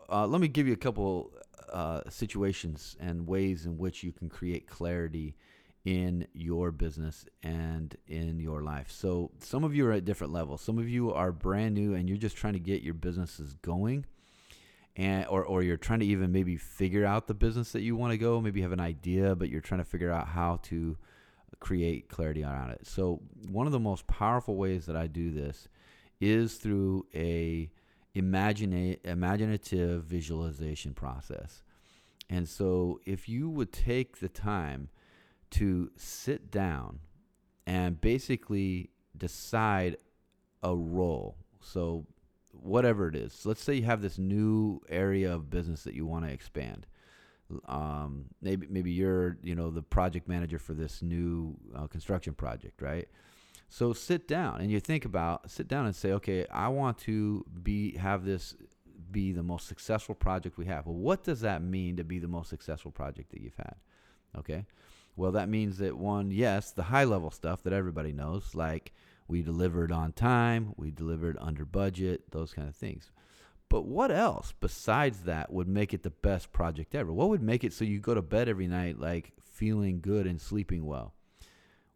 uh, 0.08 0.26
let 0.26 0.40
me 0.40 0.48
give 0.48 0.66
you 0.66 0.72
a 0.72 0.78
couple 0.78 1.32
uh, 1.70 2.00
situations 2.08 2.96
and 2.98 3.26
ways 3.26 3.66
in 3.66 3.76
which 3.76 4.02
you 4.02 4.10
can 4.10 4.30
create 4.30 4.66
clarity 4.66 5.36
in 5.84 6.26
your 6.32 6.70
business 6.72 7.26
and 7.42 7.94
in 8.06 8.40
your 8.40 8.62
life. 8.62 8.90
So 8.90 9.32
some 9.40 9.64
of 9.64 9.74
you 9.74 9.86
are 9.86 9.92
at 9.92 10.06
different 10.06 10.32
levels. 10.32 10.62
Some 10.62 10.78
of 10.78 10.88
you 10.88 11.12
are 11.12 11.30
brand 11.30 11.74
new 11.74 11.94
and 11.94 12.08
you're 12.08 12.16
just 12.16 12.38
trying 12.38 12.54
to 12.54 12.58
get 12.58 12.80
your 12.80 12.94
businesses 12.94 13.52
going. 13.60 14.06
And, 14.96 15.26
or, 15.26 15.44
or 15.44 15.62
you're 15.62 15.76
trying 15.76 16.00
to 16.00 16.06
even 16.06 16.32
maybe 16.32 16.56
figure 16.56 17.04
out 17.04 17.26
the 17.26 17.34
business 17.34 17.72
that 17.72 17.82
you 17.82 17.96
want 17.96 18.12
to 18.12 18.18
go. 18.18 18.40
Maybe 18.40 18.60
you 18.60 18.64
have 18.64 18.72
an 18.72 18.80
idea, 18.80 19.36
but 19.36 19.50
you're 19.50 19.60
trying 19.60 19.80
to 19.80 19.84
figure 19.84 20.10
out 20.10 20.28
how 20.28 20.60
to 20.64 20.96
create 21.60 22.08
clarity 22.08 22.42
around 22.42 22.70
it. 22.70 22.86
So, 22.86 23.20
one 23.48 23.66
of 23.66 23.72
the 23.72 23.80
most 23.80 24.06
powerful 24.06 24.56
ways 24.56 24.86
that 24.86 24.96
I 24.96 25.06
do 25.06 25.30
this 25.30 25.68
is 26.20 26.54
through 26.54 27.06
a 27.14 27.70
imaginative 28.14 30.04
visualization 30.04 30.94
process. 30.94 31.62
And 32.28 32.48
so, 32.48 33.00
if 33.04 33.28
you 33.28 33.50
would 33.50 33.72
take 33.72 34.18
the 34.18 34.28
time 34.28 34.88
to 35.50 35.90
sit 35.96 36.50
down 36.50 37.00
and 37.66 38.00
basically 38.00 38.90
decide 39.16 39.96
a 40.62 40.74
role, 40.74 41.36
so 41.60 42.06
whatever 42.62 43.08
it 43.08 43.16
is, 43.16 43.44
let's 43.44 43.62
say 43.62 43.74
you 43.74 43.84
have 43.84 44.02
this 44.02 44.18
new 44.18 44.80
area 44.88 45.32
of 45.32 45.50
business 45.50 45.84
that 45.84 45.94
you 45.94 46.06
want 46.06 46.24
to 46.26 46.32
expand. 46.32 46.86
Um, 47.68 48.26
maybe 48.42 48.66
maybe 48.68 48.90
you're 48.90 49.38
you 49.42 49.54
know 49.54 49.70
the 49.70 49.82
project 49.82 50.28
manager 50.28 50.58
for 50.58 50.74
this 50.74 51.00
new 51.00 51.56
uh, 51.76 51.86
construction 51.86 52.34
project, 52.34 52.82
right? 52.82 53.08
So 53.68 53.92
sit 53.92 54.26
down 54.26 54.60
and 54.60 54.70
you 54.70 54.80
think 54.80 55.04
about 55.04 55.50
sit 55.50 55.68
down 55.68 55.86
and 55.86 55.94
say, 55.94 56.12
okay, 56.12 56.46
I 56.50 56.68
want 56.68 56.98
to 56.98 57.44
be 57.62 57.96
have 57.98 58.24
this 58.24 58.54
be 59.10 59.32
the 59.32 59.42
most 59.42 59.68
successful 59.68 60.14
project 60.14 60.58
we 60.58 60.66
have. 60.66 60.86
Well, 60.86 60.96
what 60.96 61.22
does 61.22 61.40
that 61.40 61.62
mean 61.62 61.96
to 61.96 62.04
be 62.04 62.18
the 62.18 62.28
most 62.28 62.50
successful 62.50 62.90
project 62.90 63.30
that 63.30 63.40
you've 63.40 63.56
had? 63.56 63.76
Okay. 64.36 64.66
Well, 65.16 65.32
that 65.32 65.48
means 65.48 65.78
that 65.78 65.96
one, 65.96 66.30
yes, 66.30 66.72
the 66.72 66.84
high 66.84 67.04
level 67.04 67.30
stuff 67.30 67.62
that 67.62 67.72
everybody 67.72 68.12
knows, 68.12 68.54
like 68.54 68.92
we 69.28 69.42
delivered 69.42 69.92
on 69.92 70.12
time, 70.12 70.72
we 70.76 70.90
delivered 70.90 71.36
under 71.40 71.64
budget, 71.64 72.30
those 72.30 72.52
kind 72.52 72.68
of 72.68 72.76
things. 72.76 73.10
But 73.68 73.84
what 73.84 74.10
else 74.10 74.54
besides 74.60 75.22
that 75.22 75.52
would 75.52 75.68
make 75.68 75.92
it 75.92 76.02
the 76.02 76.10
best 76.10 76.52
project 76.52 76.94
ever? 76.94 77.12
What 77.12 77.28
would 77.30 77.42
make 77.42 77.64
it 77.64 77.72
so 77.72 77.84
you 77.84 77.98
go 77.98 78.14
to 78.14 78.22
bed 78.22 78.48
every 78.48 78.68
night 78.68 79.00
like 79.00 79.32
feeling 79.40 80.00
good 80.00 80.26
and 80.26 80.40
sleeping 80.40 80.86
well? 80.86 81.14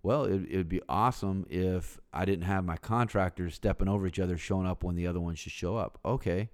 Well, 0.02 0.24
it 0.24 0.56
would 0.56 0.68
be 0.68 0.80
awesome 0.88 1.46
if 1.50 1.98
I 2.12 2.24
didn't 2.24 2.46
have 2.46 2.64
my 2.64 2.78
contractors 2.78 3.54
stepping 3.54 3.88
over 3.88 4.06
each 4.06 4.18
other, 4.18 4.38
showing 4.38 4.66
up 4.66 4.82
when 4.82 4.96
the 4.96 5.06
other 5.06 5.20
one 5.20 5.34
should 5.34 5.52
show 5.52 5.76
up. 5.76 5.98
Okay, 6.04 6.48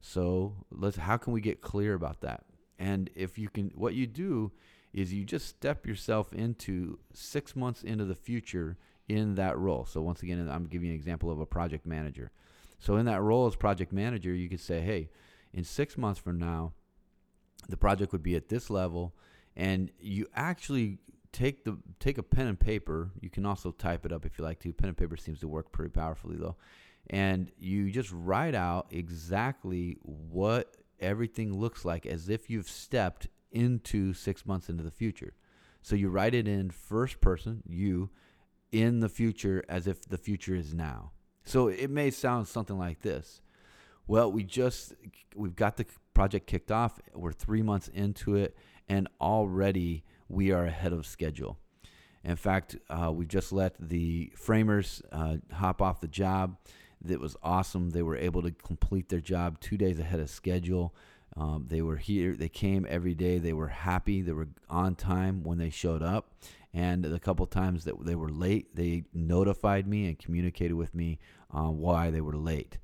so 0.00 0.54
let's. 0.70 0.96
How 0.96 1.18
can 1.18 1.34
we 1.34 1.42
get 1.42 1.60
clear 1.60 1.92
about 1.92 2.22
that? 2.22 2.44
And 2.78 3.10
if 3.14 3.38
you 3.38 3.50
can, 3.50 3.70
what 3.74 3.94
you 3.94 4.06
do 4.06 4.50
is 4.94 5.12
you 5.12 5.26
just 5.26 5.46
step 5.46 5.86
yourself 5.86 6.32
into 6.32 6.98
six 7.12 7.54
months 7.54 7.82
into 7.82 8.06
the 8.06 8.14
future 8.14 8.78
in 9.08 9.34
that 9.36 9.58
role. 9.58 9.84
So 9.84 10.02
once 10.02 10.22
again, 10.22 10.48
I'm 10.50 10.66
giving 10.66 10.88
an 10.88 10.94
example 10.94 11.30
of 11.30 11.40
a 11.40 11.46
project 11.46 11.86
manager. 11.86 12.30
So 12.78 12.96
in 12.96 13.06
that 13.06 13.22
role 13.22 13.46
as 13.46 13.56
project 13.56 13.92
manager, 13.92 14.34
you 14.34 14.48
could 14.48 14.60
say, 14.60 14.80
hey, 14.80 15.10
in 15.52 15.64
six 15.64 15.96
months 15.96 16.20
from 16.20 16.38
now, 16.38 16.72
the 17.68 17.76
project 17.76 18.12
would 18.12 18.22
be 18.22 18.36
at 18.36 18.48
this 18.48 18.68
level, 18.70 19.14
and 19.56 19.90
you 19.98 20.26
actually 20.34 20.98
take 21.32 21.64
the 21.64 21.78
take 21.98 22.18
a 22.18 22.22
pen 22.22 22.46
and 22.46 22.60
paper. 22.60 23.10
You 23.20 23.30
can 23.30 23.46
also 23.46 23.70
type 23.70 24.06
it 24.06 24.12
up 24.12 24.24
if 24.24 24.38
you 24.38 24.44
like 24.44 24.60
to. 24.60 24.72
Pen 24.72 24.88
and 24.88 24.96
paper 24.96 25.16
seems 25.16 25.40
to 25.40 25.48
work 25.48 25.72
pretty 25.72 25.90
powerfully 25.90 26.36
though. 26.36 26.56
And 27.08 27.50
you 27.58 27.90
just 27.90 28.10
write 28.12 28.54
out 28.54 28.86
exactly 28.90 29.96
what 30.02 30.76
everything 31.00 31.56
looks 31.56 31.84
like 31.84 32.04
as 32.06 32.28
if 32.28 32.50
you've 32.50 32.68
stepped 32.68 33.28
into 33.52 34.12
6 34.12 34.46
months 34.46 34.68
into 34.68 34.82
the 34.82 34.90
future. 34.90 35.34
So 35.82 35.94
you 35.94 36.08
write 36.08 36.34
it 36.34 36.48
in 36.48 36.70
first 36.70 37.20
person, 37.20 37.62
you 37.66 38.10
in 38.72 39.00
the 39.00 39.08
future 39.08 39.64
as 39.68 39.86
if 39.86 40.06
the 40.08 40.18
future 40.18 40.54
is 40.54 40.74
now. 40.74 41.12
So 41.44 41.68
it 41.68 41.90
may 41.90 42.10
sound 42.10 42.48
something 42.48 42.78
like 42.78 43.00
this. 43.02 43.40
Well, 44.06 44.30
we 44.30 44.44
just 44.44 44.94
we've 45.34 45.56
got 45.56 45.76
the 45.76 45.86
project 46.14 46.46
kicked 46.46 46.70
off. 46.70 47.00
We're 47.14 47.32
3 47.32 47.62
months 47.62 47.88
into 47.88 48.36
it 48.36 48.56
and 48.88 49.08
already 49.20 50.04
we 50.28 50.50
are 50.52 50.64
ahead 50.64 50.92
of 50.92 51.06
schedule. 51.06 51.58
In 52.24 52.36
fact, 52.36 52.76
uh, 52.90 53.12
we 53.12 53.24
just 53.24 53.52
let 53.52 53.74
the 53.78 54.32
framers 54.34 55.00
uh, 55.12 55.36
hop 55.52 55.80
off 55.80 56.00
the 56.00 56.08
job. 56.08 56.56
That 57.00 57.20
was 57.20 57.36
awesome. 57.42 57.90
They 57.90 58.02
were 58.02 58.16
able 58.16 58.42
to 58.42 58.50
complete 58.50 59.08
their 59.08 59.20
job 59.20 59.60
two 59.60 59.76
days 59.76 60.00
ahead 60.00 60.18
of 60.18 60.28
schedule. 60.28 60.94
Um, 61.36 61.66
they 61.68 61.82
were 61.82 61.96
here. 61.96 62.34
They 62.34 62.48
came 62.48 62.86
every 62.88 63.14
day. 63.14 63.38
They 63.38 63.52
were 63.52 63.68
happy. 63.68 64.22
They 64.22 64.32
were 64.32 64.48
on 64.68 64.96
time 64.96 65.44
when 65.44 65.58
they 65.58 65.70
showed 65.70 66.02
up. 66.02 66.32
And 66.76 67.04
the 67.04 67.18
couple 67.18 67.46
times 67.46 67.84
that 67.84 68.04
they 68.04 68.14
were 68.14 68.28
late, 68.28 68.76
they 68.76 69.04
notified 69.14 69.88
me 69.88 70.08
and 70.08 70.18
communicated 70.18 70.74
with 70.74 70.94
me 70.94 71.18
uh, 71.50 71.70
why 71.70 72.10
they 72.10 72.20
were 72.20 72.36
late. 72.36 72.76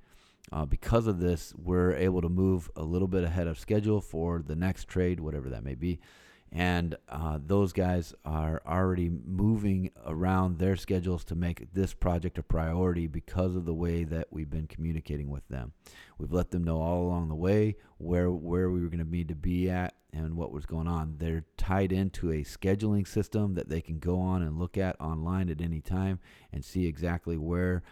Uh, 0.51 0.65
because 0.65 1.07
of 1.07 1.21
this, 1.21 1.53
we're 1.63 1.93
able 1.93 2.23
to 2.23 2.31
move 2.31 2.71
a 2.75 2.83
little 2.83 3.07
bit 3.07 3.23
ahead 3.23 3.47
of 3.47 3.59
schedule 3.59 4.01
for 4.01 4.41
the 4.41 4.57
next 4.57 4.89
trade, 4.89 5.21
whatever 5.21 5.51
that 5.51 5.63
may 5.63 5.75
be 5.75 6.01
and 6.55 6.97
uh, 7.09 7.39
those 7.45 7.73
guys 7.73 8.13
are 8.27 8.61
already 8.67 9.09
moving 9.09 9.91
around 10.07 10.59
their 10.59 10.77
schedules 10.77 11.25
to 11.25 11.35
make 11.35 11.73
this 11.73 11.95
project 11.95 12.37
a 12.37 12.43
priority 12.43 13.07
because 13.07 13.57
of 13.57 13.65
the 13.65 13.73
way 13.73 14.05
that 14.05 14.29
we've 14.31 14.51
been 14.51 14.67
communicating 14.67 15.31
with 15.31 15.49
them. 15.49 15.73
We've 16.19 16.33
let 16.33 16.51
them 16.51 16.63
know 16.63 16.83
all 16.83 17.05
along 17.05 17.31
the 17.31 17.35
way 17.35 17.77
where 17.97 18.31
where 18.31 18.71
we 18.71 18.83
were 18.83 18.89
going 18.89 19.03
to 19.03 19.11
need 19.11 19.29
to 19.29 19.35
be 19.35 19.71
at 19.71 19.92
and 20.13 20.37
what 20.37 20.53
was 20.53 20.67
going 20.67 20.87
on. 20.87 21.17
They're 21.19 21.45
tied 21.57 21.93
into 21.93 22.31
a 22.31 22.45
scheduling 22.45 23.07
system 23.07 23.55
that 23.55 23.69
they 23.69 23.81
can 23.81 23.99
go 23.99 24.21
on 24.21 24.43
and 24.43 24.59
look 24.59 24.77
at 24.77 25.01
online 25.01 25.49
at 25.49 25.61
any 25.61 25.81
time 25.81 26.21
and 26.53 26.65
see 26.65 26.87
exactly 26.87 27.37
where 27.37 27.83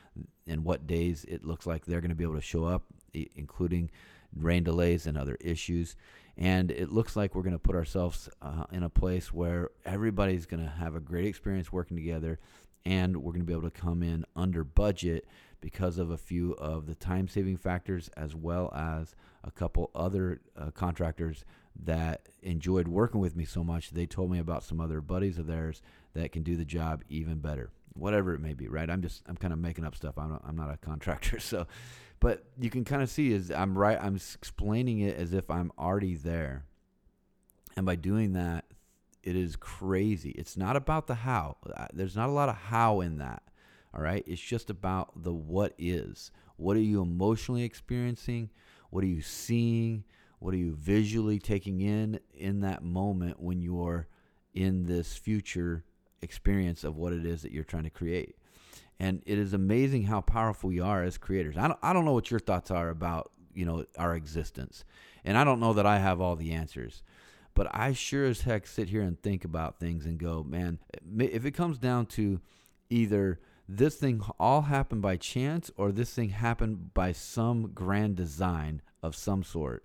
and 0.46 0.64
what 0.64 0.86
days 0.86 1.24
it 1.24 1.44
looks 1.44 1.66
like 1.66 1.84
they're 1.84 2.00
going 2.00 2.10
to 2.10 2.16
be 2.16 2.24
able 2.24 2.34
to 2.34 2.40
show 2.40 2.64
up, 2.64 2.84
including 3.14 3.90
rain 4.36 4.62
delays 4.62 5.06
and 5.06 5.16
other 5.16 5.36
issues. 5.40 5.96
And 6.36 6.70
it 6.70 6.90
looks 6.90 7.16
like 7.16 7.34
we're 7.34 7.42
going 7.42 7.52
to 7.52 7.58
put 7.58 7.76
ourselves 7.76 8.28
uh, 8.40 8.64
in 8.70 8.82
a 8.82 8.90
place 8.90 9.32
where 9.32 9.70
everybody's 9.84 10.46
going 10.46 10.62
to 10.62 10.70
have 10.70 10.94
a 10.94 11.00
great 11.00 11.26
experience 11.26 11.72
working 11.72 11.96
together 11.96 12.38
and 12.84 13.16
we're 13.16 13.32
going 13.32 13.42
to 13.42 13.46
be 13.46 13.52
able 13.52 13.70
to 13.70 13.80
come 13.80 14.02
in 14.02 14.24
under 14.34 14.64
budget 14.64 15.26
because 15.60 15.98
of 15.98 16.10
a 16.10 16.16
few 16.16 16.52
of 16.54 16.86
the 16.86 16.94
time 16.94 17.28
saving 17.28 17.56
factors 17.56 18.08
as 18.16 18.34
well 18.34 18.72
as 18.74 19.14
a 19.44 19.50
couple 19.50 19.90
other 19.94 20.40
uh, 20.56 20.70
contractors 20.70 21.44
that 21.84 22.28
enjoyed 22.42 22.88
working 22.88 23.20
with 23.20 23.36
me 23.36 23.44
so 23.44 23.62
much 23.62 23.90
they 23.90 24.06
told 24.06 24.30
me 24.30 24.38
about 24.38 24.62
some 24.62 24.80
other 24.80 25.00
buddies 25.00 25.38
of 25.38 25.46
theirs 25.46 25.82
that 26.14 26.32
can 26.32 26.42
do 26.42 26.56
the 26.56 26.64
job 26.64 27.02
even 27.08 27.38
better 27.38 27.70
whatever 27.94 28.34
it 28.34 28.40
may 28.40 28.54
be 28.54 28.68
right 28.68 28.90
i'm 28.90 29.02
just 29.02 29.22
i'm 29.26 29.36
kind 29.36 29.52
of 29.52 29.58
making 29.58 29.84
up 29.84 29.94
stuff 29.94 30.18
i'm 30.18 30.30
not, 30.30 30.42
I'm 30.46 30.56
not 30.56 30.70
a 30.70 30.76
contractor 30.84 31.38
so 31.38 31.66
but 32.20 32.44
you 32.60 32.68
can 32.68 32.84
kind 32.84 33.02
of 33.02 33.08
see 33.08 33.32
is 33.32 33.50
I'm 33.50 33.76
right. 33.76 33.98
I'm 34.00 34.16
explaining 34.16 35.00
it 35.00 35.16
as 35.16 35.32
if 35.32 35.50
I'm 35.50 35.72
already 35.78 36.14
there, 36.14 36.66
and 37.76 37.86
by 37.86 37.96
doing 37.96 38.34
that, 38.34 38.66
it 39.22 39.36
is 39.36 39.56
crazy. 39.56 40.30
It's 40.30 40.56
not 40.56 40.76
about 40.76 41.06
the 41.06 41.14
how. 41.14 41.56
There's 41.92 42.16
not 42.16 42.28
a 42.28 42.32
lot 42.32 42.50
of 42.50 42.56
how 42.56 43.00
in 43.00 43.18
that. 43.18 43.42
All 43.94 44.02
right. 44.02 44.22
It's 44.26 44.40
just 44.40 44.70
about 44.70 45.22
the 45.22 45.32
what 45.32 45.74
is. 45.78 46.30
What 46.56 46.76
are 46.76 46.80
you 46.80 47.00
emotionally 47.00 47.64
experiencing? 47.64 48.50
What 48.90 49.02
are 49.02 49.08
you 49.08 49.22
seeing? 49.22 50.04
What 50.40 50.54
are 50.54 50.58
you 50.58 50.74
visually 50.74 51.38
taking 51.38 51.80
in 51.80 52.18
in 52.34 52.60
that 52.60 52.82
moment 52.82 53.40
when 53.40 53.60
you're 53.60 54.08
in 54.52 54.84
this 54.84 55.14
future 55.14 55.84
experience 56.22 56.82
of 56.82 56.96
what 56.96 57.12
it 57.12 57.24
is 57.24 57.42
that 57.42 57.52
you're 57.52 57.62
trying 57.62 57.84
to 57.84 57.90
create? 57.90 58.34
And 58.98 59.22
it 59.26 59.38
is 59.38 59.52
amazing 59.52 60.04
how 60.04 60.22
powerful 60.22 60.68
we 60.68 60.80
are 60.80 61.02
as 61.02 61.18
creators. 61.18 61.56
I 61.56 61.68
don't, 61.68 61.78
I 61.82 61.92
don't 61.92 62.04
know 62.04 62.12
what 62.12 62.30
your 62.30 62.40
thoughts 62.40 62.70
are 62.70 62.88
about, 62.88 63.30
you 63.54 63.64
know, 63.64 63.84
our 63.98 64.14
existence. 64.14 64.84
And 65.24 65.38
I 65.38 65.44
don't 65.44 65.60
know 65.60 65.74
that 65.74 65.86
I 65.86 65.98
have 65.98 66.20
all 66.20 66.36
the 66.36 66.52
answers. 66.52 67.02
But 67.54 67.68
I 67.72 67.92
sure 67.92 68.26
as 68.26 68.42
heck 68.42 68.66
sit 68.66 68.88
here 68.88 69.02
and 69.02 69.20
think 69.20 69.44
about 69.44 69.78
things 69.78 70.06
and 70.06 70.18
go, 70.18 70.42
man, 70.42 70.78
if 71.18 71.44
it 71.44 71.52
comes 71.52 71.78
down 71.78 72.06
to 72.06 72.40
either 72.88 73.40
this 73.68 73.96
thing 73.96 74.22
all 74.38 74.62
happened 74.62 75.02
by 75.02 75.16
chance 75.16 75.70
or 75.76 75.92
this 75.92 76.14
thing 76.14 76.30
happened 76.30 76.94
by 76.94 77.12
some 77.12 77.72
grand 77.74 78.16
design 78.16 78.80
of 79.02 79.14
some 79.14 79.42
sort, 79.42 79.84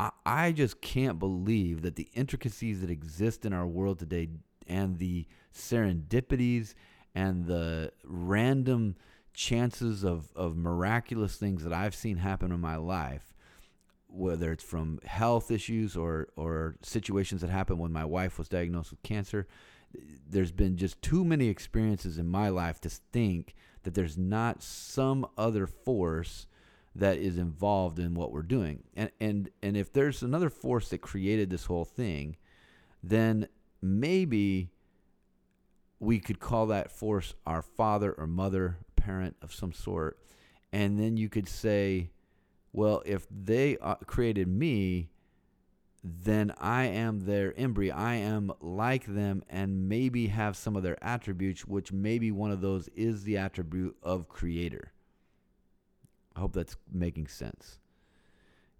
I, 0.00 0.10
I 0.24 0.52
just 0.52 0.80
can't 0.80 1.18
believe 1.18 1.82
that 1.82 1.96
the 1.96 2.08
intricacies 2.14 2.80
that 2.80 2.90
exist 2.90 3.44
in 3.44 3.52
our 3.52 3.66
world 3.66 3.98
today 3.98 4.30
and 4.66 4.98
the 4.98 5.26
serendipities 5.54 6.74
and 7.14 7.44
the 7.44 7.92
random 8.04 8.96
chances 9.34 10.02
of, 10.04 10.30
of 10.34 10.56
miraculous 10.56 11.36
things 11.36 11.62
that 11.64 11.72
I've 11.72 11.94
seen 11.94 12.16
happen 12.16 12.50
in 12.50 12.60
my 12.60 12.76
life 12.76 13.34
whether 14.12 14.50
it's 14.50 14.64
from 14.64 14.98
health 15.04 15.52
issues 15.52 15.96
or 15.96 16.26
or 16.34 16.74
situations 16.82 17.42
that 17.42 17.50
happened 17.50 17.78
when 17.78 17.92
my 17.92 18.04
wife 18.04 18.38
was 18.38 18.48
diagnosed 18.48 18.90
with 18.90 19.02
cancer 19.04 19.46
there's 20.28 20.50
been 20.50 20.76
just 20.76 21.00
too 21.00 21.24
many 21.24 21.46
experiences 21.46 22.18
in 22.18 22.26
my 22.26 22.48
life 22.48 22.80
to 22.80 22.88
think 22.88 23.54
that 23.84 23.94
there's 23.94 24.18
not 24.18 24.62
some 24.64 25.24
other 25.38 25.64
force 25.64 26.46
that 26.94 27.18
is 27.18 27.38
involved 27.38 27.98
in 27.98 28.14
what 28.14 28.32
we're 28.32 28.42
doing 28.42 28.82
and 28.94 29.10
and 29.20 29.50
and 29.62 29.76
if 29.76 29.92
there's 29.92 30.22
another 30.22 30.50
force 30.50 30.88
that 30.88 31.00
created 31.00 31.48
this 31.50 31.66
whole 31.66 31.84
thing 31.84 32.36
then 33.02 33.46
maybe 33.80 34.70
we 36.00 36.18
could 36.18 36.40
call 36.40 36.66
that 36.66 36.90
force 36.90 37.34
our 37.46 37.62
father 37.62 38.12
or 38.12 38.26
mother 38.26 38.78
parent 38.96 39.36
of 39.40 39.54
some 39.54 39.72
sort 39.72 40.18
and 40.72 40.98
then 40.98 41.16
you 41.16 41.28
could 41.28 41.48
say 41.48 42.10
well, 42.72 43.02
if 43.04 43.26
they 43.30 43.76
uh, 43.78 43.96
created 44.06 44.48
me, 44.48 45.10
then 46.02 46.52
I 46.58 46.84
am 46.84 47.20
their 47.20 47.52
embryo. 47.58 47.94
I 47.94 48.14
am 48.14 48.52
like 48.60 49.06
them 49.06 49.42
and 49.50 49.88
maybe 49.88 50.28
have 50.28 50.56
some 50.56 50.76
of 50.76 50.82
their 50.82 51.02
attributes, 51.04 51.66
which 51.66 51.92
maybe 51.92 52.30
one 52.30 52.50
of 52.50 52.60
those 52.60 52.88
is 52.94 53.24
the 53.24 53.36
attribute 53.36 53.96
of 54.02 54.28
creator. 54.28 54.92
I 56.40 56.42
hope 56.42 56.54
that's 56.54 56.76
making 56.90 57.26
sense. 57.26 57.78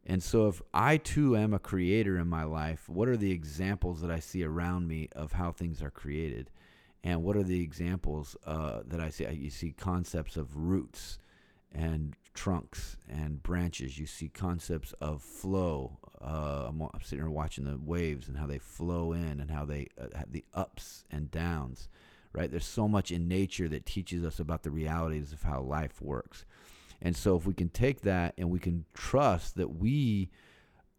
And 0.06 0.22
so, 0.22 0.48
if 0.48 0.62
I 0.72 0.96
too 0.96 1.36
am 1.36 1.52
a 1.52 1.58
creator 1.58 2.16
in 2.16 2.26
my 2.26 2.44
life, 2.44 2.88
what 2.88 3.06
are 3.06 3.18
the 3.18 3.32
examples 3.32 4.00
that 4.00 4.10
I 4.10 4.18
see 4.18 4.42
around 4.42 4.88
me 4.88 5.10
of 5.12 5.32
how 5.32 5.52
things 5.52 5.82
are 5.82 5.90
created? 5.90 6.48
And 7.04 7.22
what 7.22 7.36
are 7.36 7.42
the 7.42 7.60
examples 7.60 8.34
uh, 8.46 8.80
that 8.86 8.98
I 8.98 9.10
see? 9.10 9.28
You 9.28 9.50
see 9.50 9.72
concepts 9.72 10.38
of 10.38 10.56
roots 10.56 11.18
and 11.70 12.16
trunks 12.32 12.96
and 13.10 13.42
branches. 13.42 13.98
You 13.98 14.06
see 14.06 14.30
concepts 14.30 14.94
of 15.02 15.22
flow. 15.22 15.98
Uh, 16.18 16.64
I'm, 16.68 16.88
sitting 17.02 17.22
here 17.22 17.30
watching 17.30 17.64
the 17.64 17.76
waves 17.76 18.26
and 18.26 18.38
how 18.38 18.46
they 18.46 18.58
flow 18.58 19.12
in 19.12 19.38
and 19.38 19.50
how 19.50 19.66
they 19.66 19.88
uh, 20.00 20.22
the 20.30 20.46
ups 20.54 21.04
and 21.10 21.30
downs. 21.30 21.90
Right? 22.32 22.50
There's 22.50 22.64
so 22.64 22.88
much 22.88 23.10
in 23.10 23.28
nature 23.28 23.68
that 23.68 23.84
teaches 23.84 24.24
us 24.24 24.40
about 24.40 24.62
the 24.62 24.70
realities 24.70 25.34
of 25.34 25.42
how 25.42 25.60
life 25.60 26.00
works. 26.00 26.46
And 27.02 27.16
so, 27.16 27.36
if 27.36 27.46
we 27.46 27.54
can 27.54 27.68
take 27.68 28.02
that 28.02 28.34
and 28.36 28.50
we 28.50 28.58
can 28.58 28.84
trust 28.94 29.56
that 29.56 29.76
we, 29.76 30.30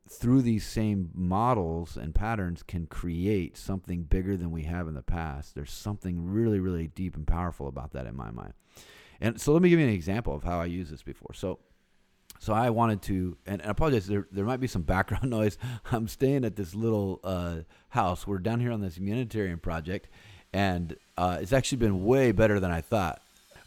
through 0.09 0.41
these 0.41 0.65
same 0.65 1.09
models 1.13 1.97
and 1.97 2.15
patterns, 2.15 2.63
can 2.63 2.87
create 2.87 3.57
something 3.57 4.03
bigger 4.03 4.35
than 4.35 4.51
we 4.51 4.63
have 4.63 4.87
in 4.87 4.95
the 4.95 5.03
past, 5.03 5.55
there's 5.55 5.71
something 5.71 6.25
really, 6.25 6.59
really 6.59 6.87
deep 6.87 7.15
and 7.15 7.27
powerful 7.27 7.67
about 7.67 7.91
that 7.91 8.07
in 8.07 8.15
my 8.15 8.31
mind. 8.31 8.53
And 9.19 9.39
so 9.39 9.53
let 9.53 9.61
me 9.61 9.69
give 9.69 9.79
you 9.79 9.85
an 9.85 9.93
example 9.93 10.33
of 10.33 10.43
how 10.43 10.59
I 10.59 10.65
used 10.65 10.91
this 10.91 11.03
before. 11.03 11.33
So 11.35 11.59
so 12.41 12.53
I 12.53 12.71
wanted 12.71 13.03
to, 13.03 13.37
and 13.45 13.61
I 13.61 13.65
apologize. 13.69 14.07
There, 14.07 14.27
there 14.31 14.45
might 14.45 14.59
be 14.59 14.65
some 14.65 14.81
background 14.95 15.29
noise. 15.29 15.59
I'm 15.91 16.07
staying 16.07 16.43
at 16.43 16.55
this 16.55 16.73
little 16.73 17.19
uh, 17.23 17.57
house. 17.89 18.25
We're 18.25 18.39
down 18.39 18.59
here 18.59 18.71
on 18.71 18.81
this 18.81 18.97
humanitarian 18.97 19.59
project, 19.59 20.09
and 20.51 20.95
uh, 21.17 21.37
it's 21.39 21.53
actually 21.53 21.77
been 21.77 22.03
way 22.03 22.31
better 22.31 22.59
than 22.59 22.71
I 22.71 22.81
thought. 22.81 23.21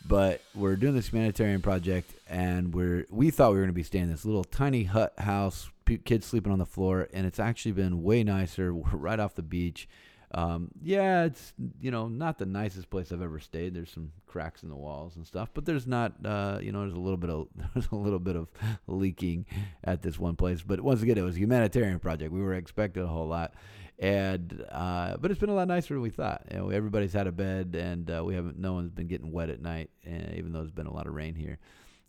But 0.06 0.42
we're 0.56 0.74
doing 0.74 0.94
this 0.94 1.08
humanitarian 1.08 1.62
project, 1.62 2.13
and 2.26 2.74
we're 2.74 3.06
we 3.10 3.30
thought 3.30 3.50
we 3.50 3.56
were 3.56 3.62
going 3.62 3.68
to 3.68 3.74
be 3.74 3.82
staying 3.82 4.04
in 4.04 4.10
this 4.10 4.24
little 4.24 4.44
tiny 4.44 4.84
hut 4.84 5.12
house, 5.18 5.70
kids 6.04 6.26
sleeping 6.26 6.52
on 6.52 6.58
the 6.58 6.66
floor, 6.66 7.08
and 7.12 7.26
it's 7.26 7.38
actually 7.38 7.72
been 7.72 8.02
way 8.02 8.24
nicer. 8.24 8.74
We're 8.74 8.96
right 8.96 9.20
off 9.20 9.34
the 9.34 9.42
beach. 9.42 9.88
Um, 10.36 10.70
yeah, 10.82 11.24
it's 11.24 11.52
you 11.80 11.90
know 11.90 12.08
not 12.08 12.38
the 12.38 12.46
nicest 12.46 12.90
place 12.90 13.12
I've 13.12 13.22
ever 13.22 13.38
stayed. 13.38 13.74
There's 13.74 13.90
some 13.90 14.10
cracks 14.26 14.64
in 14.64 14.68
the 14.68 14.76
walls 14.76 15.14
and 15.14 15.24
stuff, 15.24 15.50
but 15.54 15.64
there's 15.64 15.86
not 15.86 16.14
uh, 16.24 16.58
you 16.60 16.72
know 16.72 16.80
there's 16.80 16.94
a 16.94 16.98
little 16.98 17.16
bit 17.16 17.30
of 17.30 17.48
there's 17.74 17.88
a 17.92 17.96
little 17.96 18.18
bit 18.18 18.36
of 18.36 18.48
leaking 18.86 19.46
at 19.84 20.02
this 20.02 20.18
one 20.18 20.34
place. 20.34 20.62
But 20.62 20.80
once 20.80 21.02
again, 21.02 21.18
it 21.18 21.22
was 21.22 21.36
a 21.36 21.40
humanitarian 21.40 22.00
project. 22.00 22.32
We 22.32 22.42
were 22.42 22.54
expecting 22.54 23.04
a 23.04 23.06
whole 23.06 23.28
lot, 23.28 23.54
and 24.00 24.64
uh, 24.72 25.18
but 25.18 25.30
it's 25.30 25.38
been 25.38 25.50
a 25.50 25.54
lot 25.54 25.68
nicer 25.68 25.94
than 25.94 26.02
we 26.02 26.10
thought. 26.10 26.42
You 26.50 26.58
know, 26.58 26.70
everybody's 26.70 27.12
had 27.12 27.28
a 27.28 27.32
bed, 27.32 27.76
and 27.78 28.10
uh, 28.10 28.24
we 28.24 28.34
haven't. 28.34 28.58
No 28.58 28.72
one's 28.72 28.90
been 28.90 29.06
getting 29.06 29.30
wet 29.30 29.50
at 29.50 29.62
night, 29.62 29.90
uh, 30.04 30.32
even 30.34 30.52
though 30.52 30.60
there's 30.60 30.72
been 30.72 30.86
a 30.86 30.94
lot 30.94 31.06
of 31.06 31.14
rain 31.14 31.36
here 31.36 31.60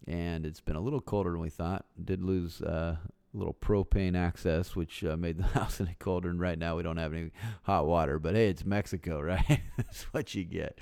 and 0.08 0.46
it's 0.46 0.62
been 0.62 0.76
a 0.76 0.82
little 0.82 1.02
colder 1.02 1.32
than 1.32 1.40
we 1.40 1.50
thought. 1.50 1.86
Did 2.04 2.22
lose 2.22 2.62
uh, 2.62 2.98
little 3.36 3.54
propane 3.54 4.18
access, 4.18 4.76
which 4.76 5.04
uh, 5.04 5.18
made 5.18 5.38
the 5.38 5.44
house 5.60 5.82
any 5.82 5.96
colder. 6.00 6.30
And 6.30 6.40
right 6.40 6.58
now 6.58 6.78
we 6.78 6.84
don't 6.84 6.98
have 6.98 7.14
any 7.14 7.32
hot 7.64 7.86
water. 7.86 8.20
But 8.20 8.36
hey, 8.36 8.50
it's 8.50 8.66
Mexico, 8.66 9.22
right? 9.22 9.62
That's 9.78 10.04
what 10.14 10.34
you 10.34 10.44
get. 10.44 10.80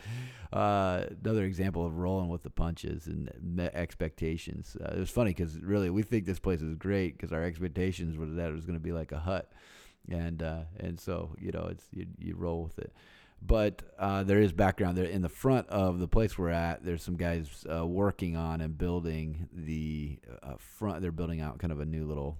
Uh, 0.52 1.06
another 1.24 1.44
example 1.46 1.86
of 1.86 1.98
rolling 1.98 2.30
with 2.30 2.44
the 2.44 2.50
punches 2.50 3.08
and 3.08 3.60
expectations. 3.74 4.78
Uh, 4.80 4.94
it 4.96 5.00
was 5.00 5.10
funny 5.10 5.32
because 5.32 5.60
really 5.60 5.90
we 5.90 6.04
think 6.04 6.26
this 6.26 6.40
place 6.40 6.62
is 6.62 6.76
great 6.76 7.18
because 7.18 7.34
our 7.34 7.44
expectations 7.44 8.18
were 8.18 8.28
that 8.28 8.50
it 8.50 8.54
was 8.54 8.66
going 8.66 8.78
to 8.78 8.84
be 8.84 8.92
like 8.92 9.12
a 9.12 9.20
hut, 9.20 9.52
and 10.08 10.44
uh, 10.44 10.62
and 10.80 11.00
so 11.00 11.36
you 11.40 11.52
know 11.52 11.68
it's 11.72 11.86
you, 11.92 12.06
you 12.20 12.36
roll 12.36 12.64
with 12.64 12.78
it 12.78 12.94
but 13.46 13.82
uh, 14.00 14.24
there 14.24 14.40
is 14.40 14.54
background 14.54 14.98
there 14.98 15.06
in 15.06 15.22
the 15.22 15.30
front 15.30 15.68
of 15.70 16.00
the 16.00 16.08
place 16.08 16.38
we're 16.38 16.50
at. 16.50 16.84
There's 16.84 17.04
some 17.04 17.18
guys 17.18 17.66
uh, 17.72 17.86
working 17.86 18.38
on 18.38 18.62
and 18.62 18.78
building 18.78 19.50
the 19.52 20.20
uh, 20.42 20.56
front. 20.58 21.02
They're 21.02 21.12
building 21.12 21.42
out 21.42 21.60
kind 21.60 21.74
of 21.74 21.80
a 21.80 21.86
new 21.86 22.06
little 22.06 22.38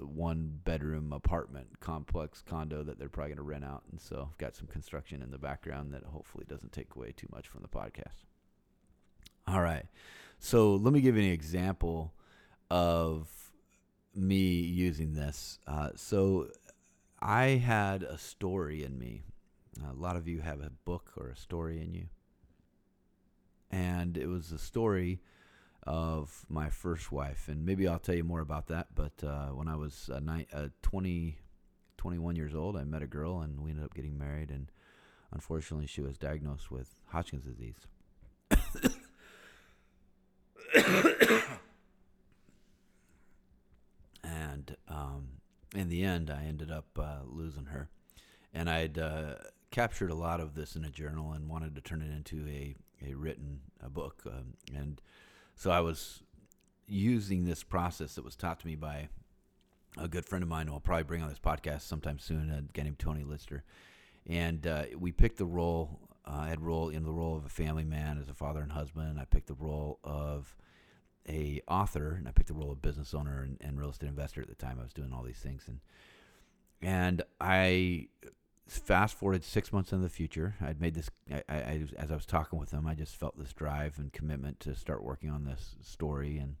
one 0.00 0.60
bedroom 0.64 1.12
apartment 1.12 1.80
complex 1.80 2.42
condo 2.42 2.82
that 2.82 2.98
they're 2.98 3.08
probably 3.08 3.30
going 3.30 3.36
to 3.36 3.42
rent 3.42 3.64
out. 3.64 3.82
And 3.90 4.00
so 4.00 4.28
I've 4.30 4.38
got 4.38 4.56
some 4.56 4.66
construction 4.66 5.22
in 5.22 5.30
the 5.30 5.38
background 5.38 5.92
that 5.92 6.04
hopefully 6.04 6.44
doesn't 6.48 6.72
take 6.72 6.96
away 6.96 7.12
too 7.12 7.28
much 7.30 7.48
from 7.48 7.62
the 7.62 7.68
podcast. 7.68 8.24
All 9.46 9.60
right, 9.60 9.86
so 10.38 10.76
let 10.76 10.92
me 10.92 11.00
give 11.00 11.16
you 11.16 11.24
an 11.24 11.30
example 11.30 12.14
of 12.70 13.28
me 14.14 14.60
using 14.60 15.12
this. 15.14 15.58
Uh, 15.66 15.90
so 15.96 16.48
I 17.20 17.48
had 17.48 18.04
a 18.04 18.16
story 18.16 18.84
in 18.84 18.98
me 18.98 19.24
a 19.88 19.92
lot 19.92 20.16
of 20.16 20.28
you 20.28 20.40
have 20.40 20.60
a 20.60 20.70
book 20.84 21.12
or 21.16 21.28
a 21.28 21.36
story 21.36 21.80
in 21.80 21.94
you. 21.94 22.06
And 23.70 24.16
it 24.16 24.26
was 24.26 24.50
a 24.52 24.58
story 24.58 25.20
of 25.84 26.44
my 26.48 26.70
first 26.70 27.12
wife. 27.12 27.48
And 27.48 27.64
maybe 27.64 27.86
I'll 27.88 27.98
tell 27.98 28.14
you 28.14 28.24
more 28.24 28.40
about 28.40 28.66
that. 28.68 28.88
But 28.94 29.22
uh, 29.24 29.48
when 29.48 29.68
I 29.68 29.76
was 29.76 30.10
uh, 30.12 30.20
ni- 30.20 30.46
uh, 30.52 30.68
20, 30.82 31.38
21 31.96 32.36
years 32.36 32.54
old, 32.54 32.76
I 32.76 32.84
met 32.84 33.02
a 33.02 33.06
girl 33.06 33.40
and 33.40 33.60
we 33.60 33.70
ended 33.70 33.84
up 33.84 33.94
getting 33.94 34.18
married. 34.18 34.50
And 34.50 34.70
unfortunately, 35.32 35.86
she 35.86 36.00
was 36.02 36.18
diagnosed 36.18 36.70
with 36.70 36.94
Hodgkin's 37.06 37.44
disease. 37.44 37.86
and 44.22 44.76
um, 44.88 45.28
in 45.74 45.88
the 45.88 46.02
end, 46.02 46.30
I 46.30 46.44
ended 46.44 46.70
up 46.70 46.86
uh, 46.98 47.20
losing 47.24 47.66
her. 47.66 47.88
And 48.52 48.68
I'd 48.68 48.98
uh, 48.98 49.34
captured 49.70 50.10
a 50.10 50.14
lot 50.14 50.40
of 50.40 50.54
this 50.54 50.76
in 50.76 50.84
a 50.84 50.90
journal 50.90 51.32
and 51.32 51.48
wanted 51.48 51.74
to 51.74 51.80
turn 51.80 52.02
it 52.02 52.10
into 52.10 52.46
a, 52.48 52.74
a 53.06 53.14
written 53.14 53.60
a 53.80 53.88
book. 53.88 54.22
Um, 54.26 54.54
and 54.74 55.00
so 55.54 55.70
I 55.70 55.80
was 55.80 56.22
using 56.86 57.44
this 57.44 57.62
process 57.62 58.14
that 58.14 58.24
was 58.24 58.36
taught 58.36 58.60
to 58.60 58.66
me 58.66 58.74
by 58.74 59.08
a 59.98 60.08
good 60.08 60.24
friend 60.24 60.42
of 60.42 60.48
mine 60.48 60.66
who 60.66 60.74
I'll 60.74 60.80
probably 60.80 61.04
bring 61.04 61.22
on 61.22 61.28
this 61.28 61.38
podcast 61.38 61.82
sometime 61.82 62.18
soon, 62.18 62.50
a 62.50 62.62
guy 62.72 62.82
named 62.82 62.98
Tony 62.98 63.24
Lister. 63.24 63.64
And 64.26 64.66
uh, 64.66 64.84
we 64.98 65.12
picked 65.12 65.38
the 65.38 65.46
role. 65.46 66.00
Uh, 66.24 66.42
I 66.42 66.48
had 66.48 66.60
role 66.60 66.88
in 66.88 67.04
the 67.04 67.12
role 67.12 67.36
of 67.36 67.44
a 67.44 67.48
family 67.48 67.84
man 67.84 68.18
as 68.18 68.28
a 68.28 68.34
father 68.34 68.60
and 68.60 68.72
husband. 68.72 69.18
I 69.18 69.24
picked 69.24 69.48
the 69.48 69.54
role 69.54 69.98
of 70.04 70.54
a 71.28 71.60
author, 71.68 72.14
and 72.14 72.28
I 72.28 72.32
picked 72.32 72.48
the 72.48 72.54
role 72.54 72.72
of 72.72 72.82
business 72.82 73.14
owner 73.14 73.42
and, 73.42 73.56
and 73.60 73.78
real 73.78 73.90
estate 73.90 74.08
investor 74.08 74.42
at 74.42 74.48
the 74.48 74.54
time. 74.54 74.78
I 74.78 74.82
was 74.82 74.92
doing 74.92 75.12
all 75.12 75.22
these 75.22 75.38
things, 75.38 75.64
and 75.68 75.80
and 76.82 77.22
I 77.40 78.08
fast 78.78 79.16
forwarded 79.16 79.44
six 79.44 79.72
months 79.72 79.92
in 79.92 80.02
the 80.02 80.08
future. 80.08 80.54
I'd 80.60 80.80
made 80.80 80.94
this. 80.94 81.10
I, 81.32 81.42
I, 81.48 81.56
I, 81.56 81.86
as 81.98 82.10
I 82.10 82.14
was 82.14 82.26
talking 82.26 82.58
with 82.58 82.70
him, 82.70 82.86
I 82.86 82.94
just 82.94 83.16
felt 83.16 83.38
this 83.38 83.52
drive 83.52 83.98
and 83.98 84.12
commitment 84.12 84.60
to 84.60 84.74
start 84.74 85.02
working 85.02 85.30
on 85.30 85.44
this 85.44 85.76
story. 85.82 86.38
And 86.38 86.56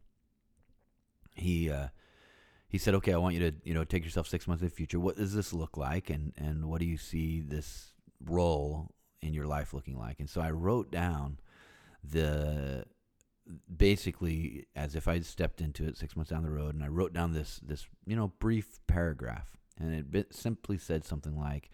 he 1.34 1.70
uh, 1.70 1.88
he 2.68 2.78
said, 2.78 2.94
"Okay, 2.96 3.12
I 3.12 3.18
want 3.18 3.34
you 3.34 3.50
to 3.50 3.56
you 3.64 3.74
know 3.74 3.84
take 3.84 4.04
yourself 4.04 4.26
six 4.26 4.48
months 4.48 4.62
in 4.62 4.68
the 4.68 4.74
future. 4.74 4.98
What 5.00 5.16
does 5.16 5.34
this 5.34 5.52
look 5.52 5.76
like? 5.76 6.10
And 6.10 6.32
and 6.36 6.66
what 6.66 6.80
do 6.80 6.86
you 6.86 6.96
see 6.96 7.40
this 7.40 7.92
role 8.24 8.90
in 9.22 9.32
your 9.34 9.46
life 9.46 9.72
looking 9.72 9.98
like?" 9.98 10.20
And 10.20 10.28
so 10.28 10.40
I 10.40 10.50
wrote 10.50 10.90
down 10.90 11.38
the 12.02 12.84
basically 13.76 14.66
as 14.76 14.94
if 14.94 15.08
I'd 15.08 15.26
stepped 15.26 15.60
into 15.60 15.86
it 15.86 15.96
six 15.96 16.16
months 16.16 16.30
down 16.30 16.42
the 16.42 16.50
road, 16.50 16.74
and 16.74 16.84
I 16.84 16.88
wrote 16.88 17.12
down 17.12 17.32
this 17.32 17.60
this 17.64 17.86
you 18.06 18.16
know 18.16 18.32
brief 18.38 18.80
paragraph, 18.86 19.56
and 19.78 20.14
it 20.14 20.34
simply 20.34 20.78
said 20.78 21.04
something 21.04 21.38
like 21.38 21.70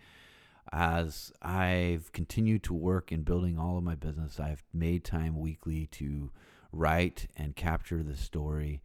as 0.73 1.33
I've 1.43 2.13
continued 2.13 2.63
to 2.65 2.75
work 2.75 3.13
in 3.13 3.23
building 3.23 3.59
all 3.59 3.79
of 3.79 3.85
my 3.85 3.95
business, 3.95 4.41
I've 4.41 4.65
made 4.73 5.05
time 5.05 5.39
weekly 5.39 5.87
to 5.93 6.31
write 6.73 7.29
and 7.37 7.57
capture 7.57 8.03
the 8.03 8.17
story 8.17 8.83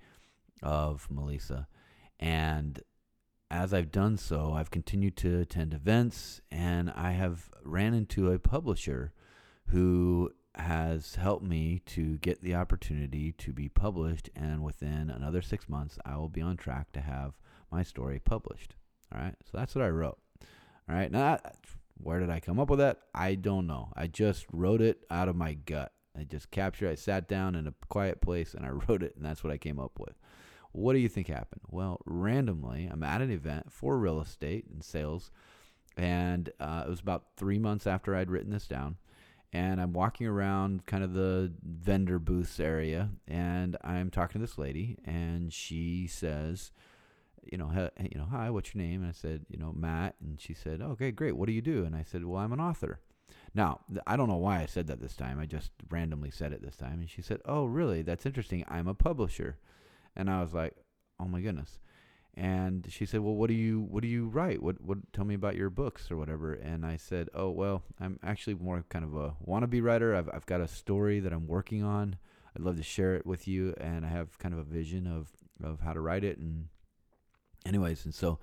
of 0.62 1.08
Melissa. 1.10 1.68
And 2.20 2.82
as 3.50 3.74
I've 3.74 3.92
done 3.92 4.18
so, 4.18 4.54
I've 4.54 4.72
continued 4.72 5.18
to 5.18 5.40
attend 5.40 5.74
events 5.74 6.42
and 6.52 6.90
I 6.92 7.12
have 7.12 7.50
ran 7.64 7.94
into 7.94 8.32
a 8.32 8.40
publisher 8.40 9.14
who 9.68 10.32
has 10.56 11.16
helped 11.16 11.46
me 11.46 11.82
to 11.86 12.18
get 12.18 12.42
the 12.42 12.56
opportunity 12.56 13.32
to 13.34 13.54
be 13.54 13.70
published. 13.70 14.30
And 14.36 14.64
within 14.64 15.10
another 15.10 15.42
six 15.42 15.68
months, 15.68 15.98
I 16.06 16.18
will 16.18 16.30
be 16.30 16.42
on 16.42 16.58
track 16.58 16.92
to 16.94 17.02
have 17.02 17.34
my 17.72 17.84
story 17.84 18.20
published. 18.20 18.76
All 19.14 19.22
right. 19.22 19.36
So 19.44 19.58
that's 19.58 19.76
what 19.76 19.84
I 19.84 19.90
wrote. 19.90 20.18
All 20.90 20.96
right. 20.96 21.12
Now, 21.12 21.40
where 22.04 22.20
did 22.20 22.30
I 22.30 22.40
come 22.40 22.60
up 22.60 22.70
with 22.70 22.80
that? 22.80 23.00
I 23.14 23.36
don't 23.36 23.68
know. 23.68 23.90
I 23.96 24.08
just 24.08 24.46
wrote 24.52 24.82
it 24.82 25.06
out 25.10 25.30
of 25.30 25.36
my 25.36 25.54
gut. 25.54 25.92
I 26.18 26.24
just 26.24 26.52
captured. 26.52 26.90
I 26.90 26.96
sat 26.96 27.28
down 27.28 27.56
in 27.56 27.68
a 27.68 27.74
quiet 27.88 28.22
place 28.22 28.54
and 28.54 28.66
I 28.66 28.70
wrote 28.88 29.04
it, 29.04 29.16
and 29.16 29.26
that's 29.26 29.44
what 29.44 29.54
I 29.54 29.58
came 29.58 29.80
up 29.80 30.00
with. 30.00 30.16
What 30.74 30.94
do 30.94 31.00
you 31.00 31.10
think 31.10 31.28
happened? 31.28 31.62
Well, 31.68 32.00
randomly, 32.06 32.88
I'm 32.92 33.04
at 33.04 33.22
an 33.22 33.32
event 33.32 33.72
for 33.72 33.98
real 33.98 34.22
estate 34.22 34.66
and 34.72 34.84
sales, 34.84 35.32
and 35.98 36.50
uh, 36.60 36.84
it 36.88 36.90
was 36.90 37.02
about 37.02 37.26
three 37.36 37.60
months 37.60 37.86
after 37.86 38.16
I'd 38.16 38.32
written 38.32 38.52
this 38.52 38.68
down. 38.68 38.98
And 39.54 39.82
I'm 39.82 39.92
walking 39.92 40.28
around 40.28 40.86
kind 40.86 41.04
of 41.04 41.14
the 41.14 41.52
vendor 41.62 42.20
booths 42.20 42.58
area, 42.58 43.10
and 43.28 43.76
I'm 43.84 44.10
talking 44.10 44.40
to 44.40 44.48
this 44.48 44.58
lady, 44.58 44.98
and 45.04 45.52
she 45.52 46.08
says, 46.08 46.72
you 47.44 47.58
know, 47.58 47.90
you 48.00 48.18
know, 48.18 48.28
hi, 48.30 48.50
what's 48.50 48.74
your 48.74 48.84
name? 48.84 49.02
And 49.02 49.10
I 49.10 49.14
said, 49.14 49.46
you 49.50 49.58
know, 49.58 49.74
Matt. 49.76 50.16
And 50.22 50.40
she 50.40 50.54
said, 50.54 50.82
okay, 50.82 51.12
great. 51.12 51.36
What 51.36 51.48
do 51.48 51.54
you 51.54 51.62
do? 51.62 51.86
And 51.86 51.96
I 51.96 52.04
said, 52.04 52.26
well, 52.26 52.42
I'm 52.42 52.54
an 52.54 52.60
author. 52.60 53.00
Now, 53.54 53.82
I 54.08 54.16
don't 54.16 54.30
know 54.30 54.38
why 54.38 54.62
I 54.62 54.66
said 54.66 54.88
that 54.88 55.02
this 55.02 55.16
time. 55.16 55.40
I 55.40 55.46
just 55.46 55.72
randomly 55.90 56.32
said 56.32 56.54
it 56.54 56.62
this 56.62 56.78
time. 56.78 57.00
And 57.00 57.10
she 57.10 57.22
said, 57.22 57.40
oh, 57.46 57.66
really? 57.66 58.02
That's 58.02 58.26
interesting. 58.26 58.64
I'm 58.68 58.88
a 58.88 58.94
publisher. 58.94 59.58
And 60.16 60.30
I 60.30 60.42
was 60.42 60.54
like, 60.54 60.76
oh 61.20 61.26
my 61.26 61.42
goodness. 61.42 61.80
And 62.34 62.88
she 62.90 63.06
said, 63.06 63.20
well, 63.20 63.36
what 63.36 63.50
do 63.50 63.54
you, 63.54 63.82
what 63.82 64.02
do 64.02 64.08
you 64.08 64.30
write? 64.30 64.64
What, 64.64 64.80
what, 64.82 65.12
tell 65.12 65.26
me 65.26 65.36
about 65.36 65.58
your 65.58 65.70
books 65.70 66.10
or 66.10 66.16
whatever. 66.16 66.54
And 66.54 66.86
I 66.86 66.96
said, 66.96 67.30
oh, 67.34 67.50
well, 67.50 67.84
I'm 68.00 68.20
actually 68.24 68.54
more 68.54 68.86
kind 68.88 69.04
of 69.04 69.16
a 69.16 69.34
wannabe 69.46 69.84
writer. 69.84 70.16
I've, 70.16 70.30
I've 70.34 70.46
got 70.46 70.62
a 70.62 70.68
story 70.68 71.20
that 71.20 71.34
I'm 71.34 71.48
working 71.48 71.84
on. 71.84 72.16
I'd 72.56 72.64
love 72.64 72.78
to 72.78 72.84
share 72.84 73.16
it 73.16 73.26
with 73.26 73.48
you. 73.50 73.74
And 73.82 74.06
I 74.06 74.10
have 74.10 74.40
kind 74.40 74.54
of 74.54 74.60
a 74.60 74.64
vision 74.64 75.08
of, 75.08 75.30
of 75.62 75.82
how 75.82 75.92
to 75.92 76.00
write 76.00 76.24
it 76.24 76.38
and 76.38 76.68
anyways, 77.66 78.06
and 78.06 78.14
so 78.14 78.40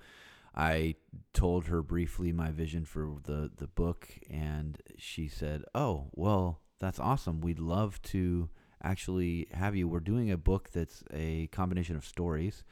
I 0.55 0.95
told 1.33 1.65
her 1.65 1.81
briefly 1.81 2.31
my 2.31 2.51
vision 2.51 2.85
for 2.85 3.17
the 3.23 3.51
the 3.55 3.67
book, 3.67 4.09
and 4.29 4.81
she 4.97 5.27
said, 5.27 5.63
"Oh, 5.75 6.09
well, 6.13 6.61
that's 6.79 6.99
awesome. 6.99 7.41
We'd 7.41 7.59
love 7.59 8.01
to 8.03 8.49
actually 8.81 9.47
have 9.51 9.75
you. 9.75 9.87
We're 9.87 9.99
doing 9.99 10.31
a 10.31 10.37
book 10.37 10.69
that's 10.71 11.03
a 11.13 11.47
combination 11.47 11.95
of 11.95 12.05
stories." 12.05 12.63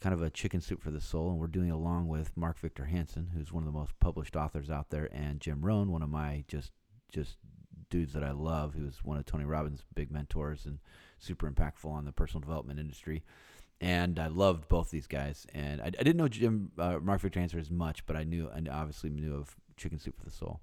kind 0.00 0.12
of 0.12 0.22
a 0.22 0.30
chicken 0.30 0.60
soup 0.60 0.82
for 0.82 0.90
the 0.90 1.00
soul, 1.00 1.30
and 1.30 1.38
we're 1.38 1.46
doing 1.46 1.68
it 1.68 1.72
along 1.72 2.08
with 2.08 2.36
Mark 2.36 2.58
Victor 2.58 2.84
Hansen, 2.84 3.30
who's 3.34 3.52
one 3.52 3.62
of 3.62 3.66
the 3.66 3.78
most 3.78 3.98
published 3.98 4.36
authors 4.36 4.70
out 4.70 4.90
there, 4.90 5.08
and 5.12 5.40
Jim 5.40 5.64
Rohn, 5.64 5.90
one 5.90 6.02
of 6.02 6.10
my 6.10 6.44
just 6.48 6.72
just 7.10 7.36
dudes 7.88 8.12
that 8.12 8.24
I 8.24 8.32
love, 8.32 8.74
who's 8.74 9.04
one 9.04 9.16
of 9.16 9.24
Tony 9.24 9.44
Robbins' 9.44 9.84
big 9.94 10.10
mentors 10.10 10.66
and 10.66 10.78
super 11.18 11.50
impactful 11.50 11.90
on 11.90 12.04
the 12.04 12.12
personal 12.12 12.40
development 12.40 12.80
industry 12.80 13.22
and 13.80 14.18
I 14.18 14.28
loved 14.28 14.68
both 14.68 14.90
these 14.90 15.06
guys. 15.06 15.46
And 15.54 15.80
I, 15.80 15.86
I 15.86 15.90
didn't 15.90 16.16
know 16.16 16.28
Jim 16.28 16.70
uh, 16.78 16.98
Mark 17.02 17.20
Victor 17.20 17.40
Hansen 17.40 17.60
as 17.60 17.70
much, 17.70 18.06
but 18.06 18.16
I 18.16 18.24
knew 18.24 18.48
and 18.54 18.68
obviously 18.68 19.10
knew 19.10 19.34
of 19.34 19.56
Chicken 19.76 19.98
Soup 19.98 20.16
for 20.16 20.24
the 20.24 20.30
Soul. 20.30 20.60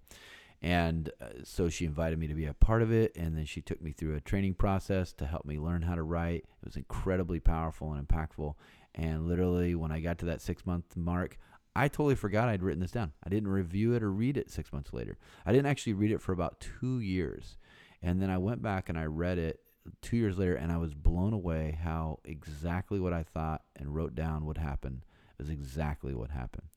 And 0.62 1.12
uh, 1.22 1.26
so 1.44 1.68
she 1.68 1.86
invited 1.86 2.18
me 2.18 2.28
to 2.28 2.34
be 2.34 2.46
a 2.46 2.54
part 2.54 2.82
of 2.82 2.92
it, 2.92 3.16
and 3.18 3.38
then 3.38 3.46
she 3.46 3.62
took 3.62 3.82
me 3.82 3.92
through 3.92 4.16
a 4.16 4.22
training 4.22 4.54
process 4.54 5.12
to 5.14 5.26
help 5.26 5.44
me 5.46 5.60
learn 5.60 5.82
how 5.82 5.96
to 5.96 6.04
write. 6.04 6.46
It 6.62 6.66
was 6.66 6.78
incredibly 6.78 7.42
powerful 7.42 7.92
and 7.92 8.08
impactful. 8.08 8.56
And 8.96 9.28
literally, 9.28 9.76
when 9.76 9.92
I 9.92 10.00
got 10.00 10.20
to 10.20 10.26
that 10.28 10.42
six 10.42 10.66
month 10.66 10.96
mark, 10.96 11.38
I 11.76 11.90
totally 11.90 12.16
forgot 12.16 12.48
I'd 12.48 12.64
written 12.64 12.82
this 12.82 12.92
down. 12.92 13.12
I 13.26 13.30
didn't 13.30 13.50
review 13.50 13.94
it 13.94 14.04
or 14.04 14.12
read 14.12 14.38
it 14.38 14.52
six 14.52 14.72
months 14.72 14.94
later. 14.94 15.18
I 15.46 15.52
didn't 15.52 15.66
actually 15.66 15.94
read 15.94 16.12
it 16.12 16.22
for 16.22 16.32
about 16.32 16.66
two 16.82 17.00
years. 17.00 17.58
And 18.02 18.22
then 18.22 18.30
I 18.30 18.38
went 18.38 18.62
back 18.62 18.90
and 18.90 18.98
I 18.98 19.06
read 19.06 19.40
it 19.40 19.60
two 20.02 20.18
years 20.18 20.38
later, 20.38 20.56
and 20.56 20.72
I 20.72 20.78
was 20.78 20.94
blown 20.94 21.34
away 21.34 21.78
how 21.82 22.20
exactly 22.24 23.00
what 23.00 23.14
I 23.14 23.24
thought 23.24 23.64
and 23.76 23.94
wrote 23.94 24.16
down 24.16 24.46
would 24.46 24.58
happen 24.58 25.04
is 25.40 25.50
exactly 25.50 26.14
what 26.14 26.30
happened. 26.32 26.68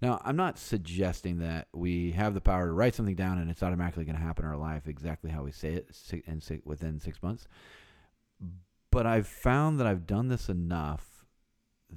Now, 0.00 0.20
I'm 0.24 0.36
not 0.36 0.58
suggesting 0.58 1.38
that 1.38 1.68
we 1.72 2.12
have 2.12 2.34
the 2.34 2.40
power 2.40 2.66
to 2.66 2.72
write 2.72 2.94
something 2.94 3.16
down 3.16 3.38
and 3.38 3.50
it's 3.50 3.62
automatically 3.62 4.04
going 4.04 4.16
to 4.16 4.22
happen 4.22 4.44
in 4.44 4.50
our 4.50 4.56
life 4.56 4.86
exactly 4.86 5.30
how 5.30 5.42
we 5.42 5.50
say 5.50 5.74
it 5.74 5.90
in 6.26 6.40
within 6.64 7.00
six 7.00 7.20
months. 7.22 7.48
But 8.90 9.06
I've 9.06 9.26
found 9.26 9.80
that 9.80 9.86
I've 9.86 10.06
done 10.06 10.28
this 10.28 10.48
enough 10.48 11.26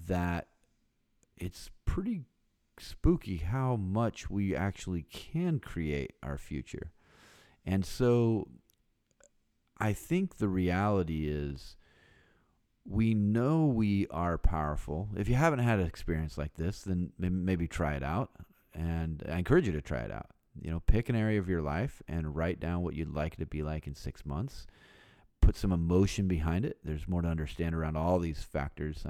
that 0.08 0.48
it's 1.38 1.70
pretty 1.86 2.24
spooky 2.80 3.38
how 3.38 3.76
much 3.76 4.30
we 4.30 4.56
actually 4.56 5.04
can 5.04 5.60
create 5.60 6.14
our 6.24 6.38
future. 6.38 6.92
And 7.66 7.86
so 7.86 8.48
I 9.82 9.94
think 9.94 10.38
the 10.38 10.48
reality 10.48 11.28
is 11.28 11.76
we 12.86 13.16
know 13.16 13.66
we 13.66 14.08
are 14.08 14.38
powerful. 14.38 15.10
If 15.16 15.28
you 15.28 15.36
haven't 15.36 15.60
had 15.60 15.80
an 15.80 15.88
experience 15.88 16.38
like 16.38 16.54
this, 16.54 16.84
then 16.84 17.12
maybe 17.18 17.68
try 17.68 17.96
it 17.96 18.04
out. 18.04 18.30
And 18.74 19.24
I 19.28 19.38
encourage 19.38 19.66
you 19.66 19.74
to 19.74 19.82
try 19.82 20.02
it 20.02 20.12
out. 20.12 20.30
You 20.62 20.70
know, 20.70 20.82
pick 20.82 21.10
an 21.10 21.16
area 21.16 21.40
of 21.40 21.50
your 21.50 21.62
life 21.62 22.02
and 22.08 22.36
write 22.36 22.60
down 22.60 22.84
what 22.84 22.94
you'd 22.94 23.14
like 23.14 23.34
it 23.34 23.40
to 23.40 23.46
be 23.48 23.64
like 23.64 23.88
in 23.88 23.96
six 23.96 24.24
months. 24.26 24.68
Put 25.42 25.58
some 25.58 25.72
emotion 25.72 26.28
behind 26.28 26.64
it. 26.64 26.78
There's 26.84 27.08
more 27.08 27.24
to 27.24 27.28
understand 27.28 27.74
around 27.74 27.98
all 27.98 28.20
these 28.20 28.44
factors. 28.44 29.04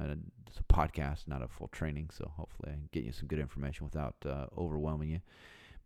It's 0.48 0.60
a 0.60 0.74
podcast, 0.74 1.28
not 1.28 1.42
a 1.42 1.50
full 1.50 1.68
training, 1.68 2.12
so 2.14 2.32
hopefully 2.38 2.72
I 2.72 2.76
can 2.76 2.90
get 2.94 3.04
you 3.04 3.12
some 3.12 3.28
good 3.28 3.40
information 3.40 3.86
without 3.86 4.16
uh, 4.26 4.46
overwhelming 4.58 5.10
you. 5.10 5.20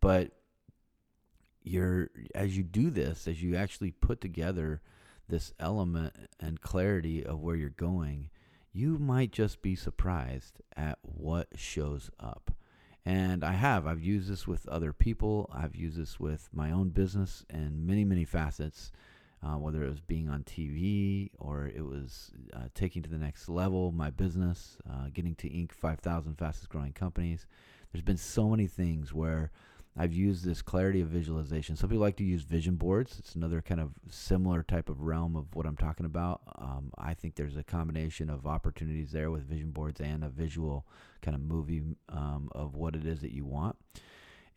But 0.00 0.30
you're 1.66 2.10
as 2.34 2.56
you 2.56 2.62
do 2.62 2.90
this, 2.90 3.26
as 3.26 3.42
you 3.42 3.56
actually 3.56 3.90
put 3.90 4.20
together 4.20 4.80
this 5.28 5.52
element 5.58 6.14
and 6.40 6.60
clarity 6.60 7.24
of 7.24 7.40
where 7.40 7.56
you're 7.56 7.70
going, 7.70 8.30
you 8.72 8.98
might 8.98 9.32
just 9.32 9.62
be 9.62 9.74
surprised 9.74 10.60
at 10.76 10.98
what 11.02 11.48
shows 11.56 12.10
up. 12.20 12.52
And 13.04 13.44
I 13.44 13.52
have. 13.52 13.86
I've 13.86 14.02
used 14.02 14.28
this 14.28 14.46
with 14.46 14.68
other 14.68 14.92
people. 14.92 15.50
I've 15.52 15.76
used 15.76 15.96
this 15.96 16.18
with 16.18 16.48
my 16.52 16.70
own 16.70 16.90
business 16.90 17.44
and 17.48 17.86
many, 17.86 18.04
many 18.04 18.24
facets, 18.24 18.90
uh, 19.42 19.58
whether 19.58 19.84
it 19.84 19.88
was 19.88 20.00
being 20.00 20.28
on 20.28 20.42
TV 20.42 21.30
or 21.38 21.68
it 21.68 21.84
was 21.84 22.32
uh, 22.52 22.64
taking 22.74 23.02
to 23.02 23.10
the 23.10 23.18
next 23.18 23.48
level 23.48 23.92
my 23.92 24.10
business, 24.10 24.76
uh, 24.90 25.06
getting 25.12 25.36
to 25.36 25.48
Inc. 25.48 25.72
5,000 25.72 26.34
fastest 26.36 26.68
growing 26.68 26.92
companies. 26.92 27.46
There's 27.92 28.02
been 28.02 28.16
so 28.16 28.48
many 28.48 28.66
things 28.66 29.14
where 29.14 29.50
I've 29.98 30.12
used 30.12 30.44
this 30.44 30.60
clarity 30.60 31.00
of 31.00 31.08
visualization. 31.08 31.74
Some 31.74 31.88
people 31.88 32.02
like 32.02 32.16
to 32.16 32.24
use 32.24 32.42
vision 32.42 32.76
boards. 32.76 33.18
It's 33.18 33.34
another 33.34 33.62
kind 33.62 33.80
of 33.80 33.92
similar 34.10 34.62
type 34.62 34.90
of 34.90 35.00
realm 35.00 35.36
of 35.36 35.54
what 35.54 35.64
I'm 35.64 35.76
talking 35.76 36.04
about. 36.04 36.42
Um, 36.58 36.90
I 36.98 37.14
think 37.14 37.34
there's 37.34 37.56
a 37.56 37.62
combination 37.62 38.28
of 38.28 38.46
opportunities 38.46 39.12
there 39.12 39.30
with 39.30 39.48
vision 39.48 39.70
boards 39.70 40.00
and 40.00 40.22
a 40.22 40.28
visual 40.28 40.86
kind 41.22 41.34
of 41.34 41.40
movie 41.40 41.82
um, 42.10 42.50
of 42.52 42.76
what 42.76 42.94
it 42.94 43.06
is 43.06 43.22
that 43.22 43.32
you 43.32 43.46
want. 43.46 43.76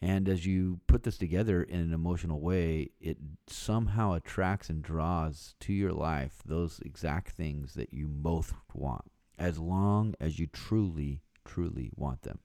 And 0.02 0.30
as 0.30 0.46
you 0.46 0.80
put 0.88 1.04
this 1.04 1.18
together 1.18 1.64
in 1.64 1.80
an 1.80 1.94
emotional 1.94 2.40
way, 2.40 2.92
it 3.00 3.18
somehow 3.48 4.14
attracts 4.14 4.70
and 4.70 4.82
draws 4.82 5.56
to 5.62 5.74
your 5.74 5.92
life 5.92 6.42
those 6.46 6.80
exact 6.86 7.32
things 7.32 7.74
that 7.74 7.94
you 7.94 8.08
both 8.08 8.54
want, 8.74 9.12
as 9.38 9.58
long 9.58 10.16
as 10.20 10.40
you 10.40 10.48
truly, 10.48 11.22
truly 11.50 11.92
want 11.96 12.24
them. 12.24 12.40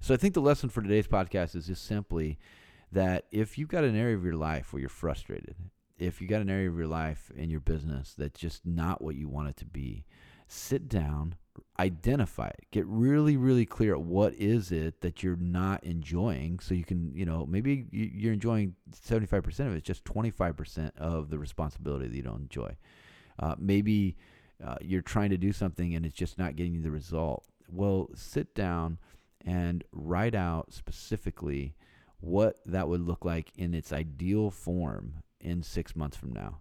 So 0.00 0.14
I 0.14 0.16
think 0.16 0.34
the 0.34 0.40
lesson 0.40 0.68
for 0.68 0.82
today's 0.82 1.06
podcast 1.06 1.54
is 1.54 1.66
just 1.66 1.84
simply 1.86 2.38
that 2.90 3.26
if 3.30 3.56
you've 3.56 3.68
got 3.68 3.84
an 3.84 3.96
area 3.96 4.16
of 4.16 4.24
your 4.24 4.36
life 4.36 4.72
where 4.72 4.80
you're 4.80 4.88
frustrated, 4.88 5.56
if 5.98 6.20
you've 6.20 6.30
got 6.30 6.42
an 6.42 6.50
area 6.50 6.68
of 6.68 6.76
your 6.76 6.86
life 6.86 7.30
in 7.36 7.50
your 7.50 7.60
business 7.60 8.14
that's 8.16 8.38
just 8.38 8.66
not 8.66 9.02
what 9.02 9.14
you 9.14 9.28
want 9.28 9.48
it 9.48 9.56
to 9.58 9.64
be, 9.64 10.04
sit 10.48 10.88
down, 10.88 11.36
identify 11.78 12.48
it. 12.48 12.66
Get 12.70 12.86
really, 12.86 13.36
really 13.36 13.64
clear 13.64 13.94
at 13.94 14.02
what 14.02 14.34
is 14.34 14.72
it 14.72 15.00
that 15.00 15.22
you're 15.22 15.36
not 15.36 15.82
enjoying. 15.84 16.58
So 16.58 16.74
you 16.74 16.84
can, 16.84 17.12
you 17.14 17.24
know, 17.24 17.46
maybe 17.46 17.86
you're 17.90 18.32
enjoying 18.32 18.74
75% 18.92 19.66
of 19.66 19.74
it. 19.74 19.84
Just 19.84 20.04
25% 20.04 20.96
of 20.98 21.30
the 21.30 21.38
responsibility 21.38 22.08
that 22.08 22.16
you 22.16 22.22
don't 22.22 22.42
enjoy. 22.42 22.76
Uh, 23.38 23.54
maybe 23.58 24.16
uh, 24.64 24.76
you're 24.80 25.02
trying 25.02 25.30
to 25.30 25.38
do 25.38 25.52
something 25.52 25.94
and 25.94 26.04
it's 26.04 26.14
just 26.14 26.38
not 26.38 26.56
getting 26.56 26.74
you 26.74 26.82
the 26.82 26.90
result. 26.90 27.44
Well, 27.72 28.10
sit 28.14 28.54
down 28.54 28.98
and 29.44 29.82
write 29.92 30.34
out 30.34 30.72
specifically 30.72 31.74
what 32.20 32.60
that 32.66 32.86
would 32.86 33.00
look 33.00 33.24
like 33.24 33.50
in 33.56 33.74
its 33.74 33.92
ideal 33.92 34.50
form 34.50 35.14
in 35.40 35.62
six 35.62 35.96
months 35.96 36.16
from 36.16 36.32
now. 36.32 36.58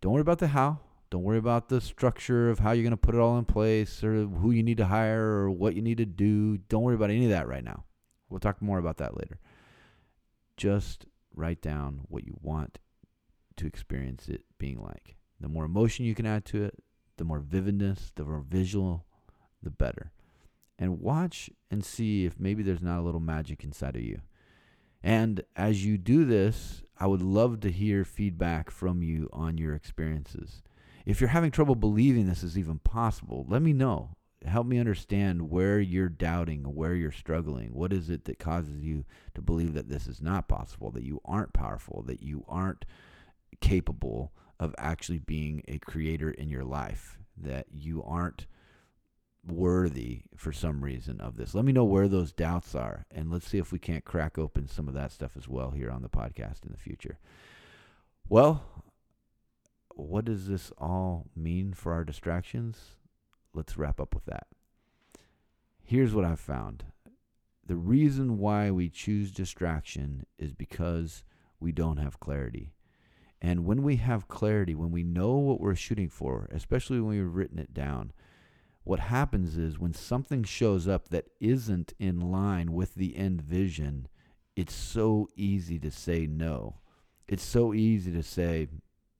Don't 0.00 0.12
worry 0.12 0.20
about 0.20 0.40
the 0.40 0.48
how. 0.48 0.80
Don't 1.10 1.22
worry 1.22 1.38
about 1.38 1.68
the 1.68 1.80
structure 1.80 2.50
of 2.50 2.58
how 2.58 2.72
you're 2.72 2.82
going 2.82 2.90
to 2.90 2.96
put 2.96 3.14
it 3.14 3.20
all 3.20 3.38
in 3.38 3.44
place 3.44 4.04
or 4.04 4.26
who 4.26 4.50
you 4.50 4.62
need 4.62 4.76
to 4.76 4.86
hire 4.86 5.24
or 5.24 5.50
what 5.50 5.74
you 5.74 5.82
need 5.82 5.98
to 5.98 6.06
do. 6.06 6.58
Don't 6.68 6.82
worry 6.82 6.94
about 6.94 7.10
any 7.10 7.24
of 7.24 7.30
that 7.30 7.48
right 7.48 7.64
now. 7.64 7.84
We'll 8.28 8.40
talk 8.40 8.62
more 8.62 8.78
about 8.78 8.98
that 8.98 9.16
later. 9.16 9.40
Just 10.56 11.06
write 11.34 11.62
down 11.62 12.00
what 12.08 12.24
you 12.24 12.36
want 12.42 12.78
to 13.56 13.66
experience 13.66 14.28
it 14.28 14.42
being 14.58 14.80
like. 14.80 15.16
The 15.40 15.48
more 15.48 15.64
emotion 15.64 16.04
you 16.04 16.14
can 16.14 16.26
add 16.26 16.44
to 16.46 16.62
it, 16.64 16.82
the 17.16 17.24
more 17.24 17.40
vividness, 17.40 18.12
the 18.14 18.24
more 18.24 18.44
visual, 18.46 19.06
the 19.62 19.70
better. 19.70 20.12
And 20.80 20.98
watch 20.98 21.50
and 21.70 21.84
see 21.84 22.24
if 22.24 22.40
maybe 22.40 22.62
there's 22.62 22.82
not 22.82 22.98
a 22.98 23.02
little 23.02 23.20
magic 23.20 23.62
inside 23.62 23.96
of 23.96 24.02
you. 24.02 24.22
And 25.02 25.44
as 25.54 25.84
you 25.84 25.98
do 25.98 26.24
this, 26.24 26.82
I 26.98 27.06
would 27.06 27.22
love 27.22 27.60
to 27.60 27.70
hear 27.70 28.04
feedback 28.04 28.70
from 28.70 29.02
you 29.02 29.28
on 29.32 29.58
your 29.58 29.74
experiences. 29.74 30.62
If 31.04 31.20
you're 31.20 31.28
having 31.28 31.50
trouble 31.50 31.74
believing 31.74 32.26
this 32.26 32.42
is 32.42 32.58
even 32.58 32.78
possible, 32.78 33.44
let 33.48 33.60
me 33.60 33.74
know. 33.74 34.16
Help 34.46 34.66
me 34.66 34.78
understand 34.78 35.50
where 35.50 35.80
you're 35.80 36.08
doubting, 36.08 36.62
where 36.62 36.94
you're 36.94 37.12
struggling. 37.12 37.74
What 37.74 37.92
is 37.92 38.08
it 38.08 38.24
that 38.24 38.38
causes 38.38 38.82
you 38.82 39.04
to 39.34 39.42
believe 39.42 39.74
that 39.74 39.90
this 39.90 40.06
is 40.06 40.22
not 40.22 40.48
possible, 40.48 40.90
that 40.92 41.04
you 41.04 41.20
aren't 41.26 41.52
powerful, 41.52 42.02
that 42.06 42.22
you 42.22 42.44
aren't 42.48 42.86
capable 43.60 44.32
of 44.58 44.74
actually 44.78 45.18
being 45.18 45.62
a 45.68 45.78
creator 45.78 46.30
in 46.30 46.48
your 46.48 46.64
life, 46.64 47.18
that 47.36 47.66
you 47.70 48.02
aren't 48.02 48.46
worthy 49.46 50.22
for 50.36 50.52
some 50.52 50.82
reason 50.82 51.20
of 51.20 51.36
this. 51.36 51.54
Let 51.54 51.64
me 51.64 51.72
know 51.72 51.84
where 51.84 52.08
those 52.08 52.32
doubts 52.32 52.74
are, 52.74 53.06
and 53.10 53.30
let's 53.30 53.48
see 53.48 53.58
if 53.58 53.72
we 53.72 53.78
can't 53.78 54.04
crack 54.04 54.38
open 54.38 54.68
some 54.68 54.88
of 54.88 54.94
that 54.94 55.12
stuff 55.12 55.36
as 55.36 55.48
well 55.48 55.70
here 55.70 55.90
on 55.90 56.02
the 56.02 56.08
podcast 56.08 56.64
in 56.64 56.72
the 56.72 56.78
future. 56.78 57.18
Well, 58.28 58.62
what 59.94 60.24
does 60.24 60.46
this 60.46 60.72
all 60.78 61.26
mean 61.36 61.72
for 61.72 61.92
our 61.92 62.04
distractions? 62.04 62.96
Let's 63.54 63.76
wrap 63.76 64.00
up 64.00 64.14
with 64.14 64.24
that. 64.26 64.46
Here's 65.82 66.14
what 66.14 66.24
I've 66.24 66.40
found 66.40 66.84
the 67.66 67.76
reason 67.76 68.38
why 68.38 68.70
we 68.72 68.88
choose 68.88 69.30
distraction 69.30 70.26
is 70.38 70.52
because 70.52 71.22
we 71.60 71.70
don't 71.70 71.98
have 71.98 72.18
clarity. 72.18 72.72
And 73.40 73.64
when 73.64 73.84
we 73.84 73.96
have 73.96 74.26
clarity, 74.26 74.74
when 74.74 74.90
we 74.90 75.04
know 75.04 75.36
what 75.36 75.60
we're 75.60 75.76
shooting 75.76 76.08
for, 76.08 76.48
especially 76.52 77.00
when 77.00 77.16
we've 77.16 77.34
written 77.34 77.60
it 77.60 77.72
down, 77.72 78.12
what 78.90 78.98
happens 78.98 79.56
is 79.56 79.78
when 79.78 79.94
something 79.94 80.42
shows 80.42 80.88
up 80.88 81.10
that 81.10 81.28
isn't 81.38 81.94
in 82.00 82.18
line 82.18 82.72
with 82.72 82.96
the 82.96 83.16
end 83.16 83.40
vision, 83.40 84.08
it's 84.56 84.74
so 84.74 85.28
easy 85.36 85.78
to 85.78 85.92
say 85.92 86.26
no. 86.26 86.74
It's 87.28 87.44
so 87.44 87.72
easy 87.72 88.10
to 88.10 88.24
say, 88.24 88.66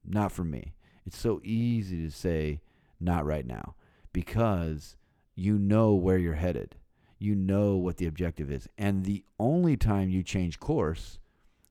not 0.05 0.33
for 0.33 0.43
me. 0.43 0.75
It's 1.07 1.17
so 1.17 1.41
easy 1.45 2.05
to 2.05 2.11
say, 2.11 2.63
not 2.99 3.25
right 3.25 3.47
now, 3.47 3.77
because 4.13 4.97
you 5.37 5.57
know 5.57 5.95
where 5.95 6.19
you're 6.19 6.35
headed. 6.35 6.75
You 7.21 7.37
know 7.37 7.77
what 7.77 7.99
the 7.99 8.07
objective 8.07 8.51
is. 8.51 8.67
And 8.77 9.05
the 9.05 9.25
only 9.39 9.77
time 9.77 10.11
you 10.11 10.25
change 10.25 10.59
course 10.59 11.21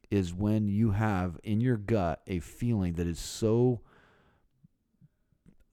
is 0.10 0.34
when 0.34 0.70
you 0.70 0.92
have 0.92 1.38
in 1.44 1.60
your 1.60 1.76
gut 1.76 2.22
a 2.28 2.40
feeling 2.40 2.94
that 2.94 3.08
is 3.08 3.20
so 3.20 3.82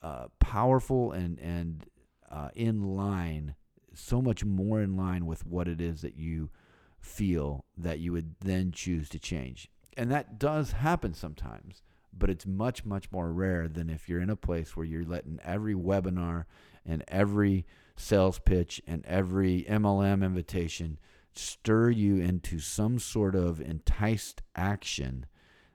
uh, 0.03 0.27
powerful 0.41 1.13
and, 1.13 1.39
and 1.39 1.87
uh, 2.31 2.49
in 2.55 2.97
line, 2.97 3.55
so 3.95 4.21
much 4.21 4.45
more 4.45 4.81
in 4.81 4.97
line 4.97 5.27
with 5.27 5.47
what 5.47 5.69
it 5.69 5.81
is 5.81 6.03
that 6.03 6.17
you 6.17 6.51
feel 6.99 7.65
that 7.77 7.99
you 7.99 8.13
would 8.13 8.35
then 8.41 8.73
choose 8.73 9.09
to 9.11 9.19
change. 9.19 9.69
And 9.97 10.11
that 10.11 10.39
does 10.39 10.73
happen 10.73 11.15
sometimes 11.15 11.83
but 12.19 12.31
it's 12.31 12.47
much 12.47 12.85
much 12.85 13.11
more 13.13 13.33
rare 13.33 13.69
than 13.69 13.91
if 13.91 14.09
you're 14.09 14.21
in 14.21 14.31
a 14.31 14.37
place 14.37 14.77
where 14.77 14.87
you're 14.87 15.05
letting 15.05 15.39
every 15.45 15.75
webinar 15.75 16.45
and 16.85 17.05
every 17.09 17.67
sales 17.97 18.39
pitch 18.39 18.81
and 18.87 19.05
every 19.07 19.65
MLM 19.69 20.25
invitation 20.25 20.99
stir 21.35 21.91
you 21.91 22.17
into 22.17 22.59
some 22.59 22.99
sort 22.99 23.35
of 23.35 23.61
enticed 23.61 24.43
action 24.55 25.27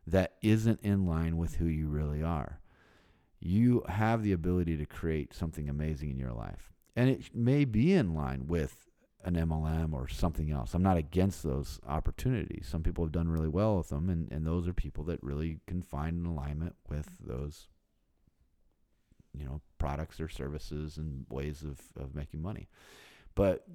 that 0.08 0.34
isn't 0.41 0.80
in 0.82 1.06
line 1.06 1.38
with 1.38 1.56
who 1.56 1.66
you 1.66 1.88
really 1.88 2.24
are. 2.24 2.60
You 3.42 3.84
have 3.89 4.24
the 4.24 4.32
ability 4.32 4.78
to 4.78 4.86
create 4.86 5.34
something 5.34 5.68
amazing 5.68 6.12
in 6.12 6.20
your 6.20 6.32
life. 6.32 6.72
And 6.96 7.10
it 7.10 7.36
may 7.36 7.66
be 7.66 7.94
in 7.94 8.14
line 8.14 8.48
with 8.48 8.88
an 9.24 9.36
MLM 9.36 9.94
or 9.94 10.08
something 10.08 10.52
else. 10.52 10.74
I'm 10.74 10.84
not 10.84 10.98
against 10.98 11.44
those 11.44 11.80
opportunities. 11.88 12.68
Some 12.70 12.84
people 12.84 13.04
have 13.04 13.12
done 13.12 13.30
really 13.30 13.48
well 13.50 13.78
with 13.78 13.89
them, 13.89 14.10
and, 14.10 14.32
and 14.32 14.46
those 14.46 14.68
are 14.68 14.74
people 14.74 15.04
that 15.06 15.24
really 15.24 15.60
can 15.68 15.82
find 15.82 16.18
an 16.18 16.26
alignment 16.26 16.76
with 16.89 17.08
those, 17.20 17.68
you 19.34 19.46
know, 19.46 19.62
products 19.78 20.20
or 20.20 20.30
services 20.30 20.98
and 20.98 21.26
ways 21.30 21.64
of, 21.64 21.80
of 22.02 22.16
making 22.16 22.42
money. 22.42 22.68
But 23.36 23.66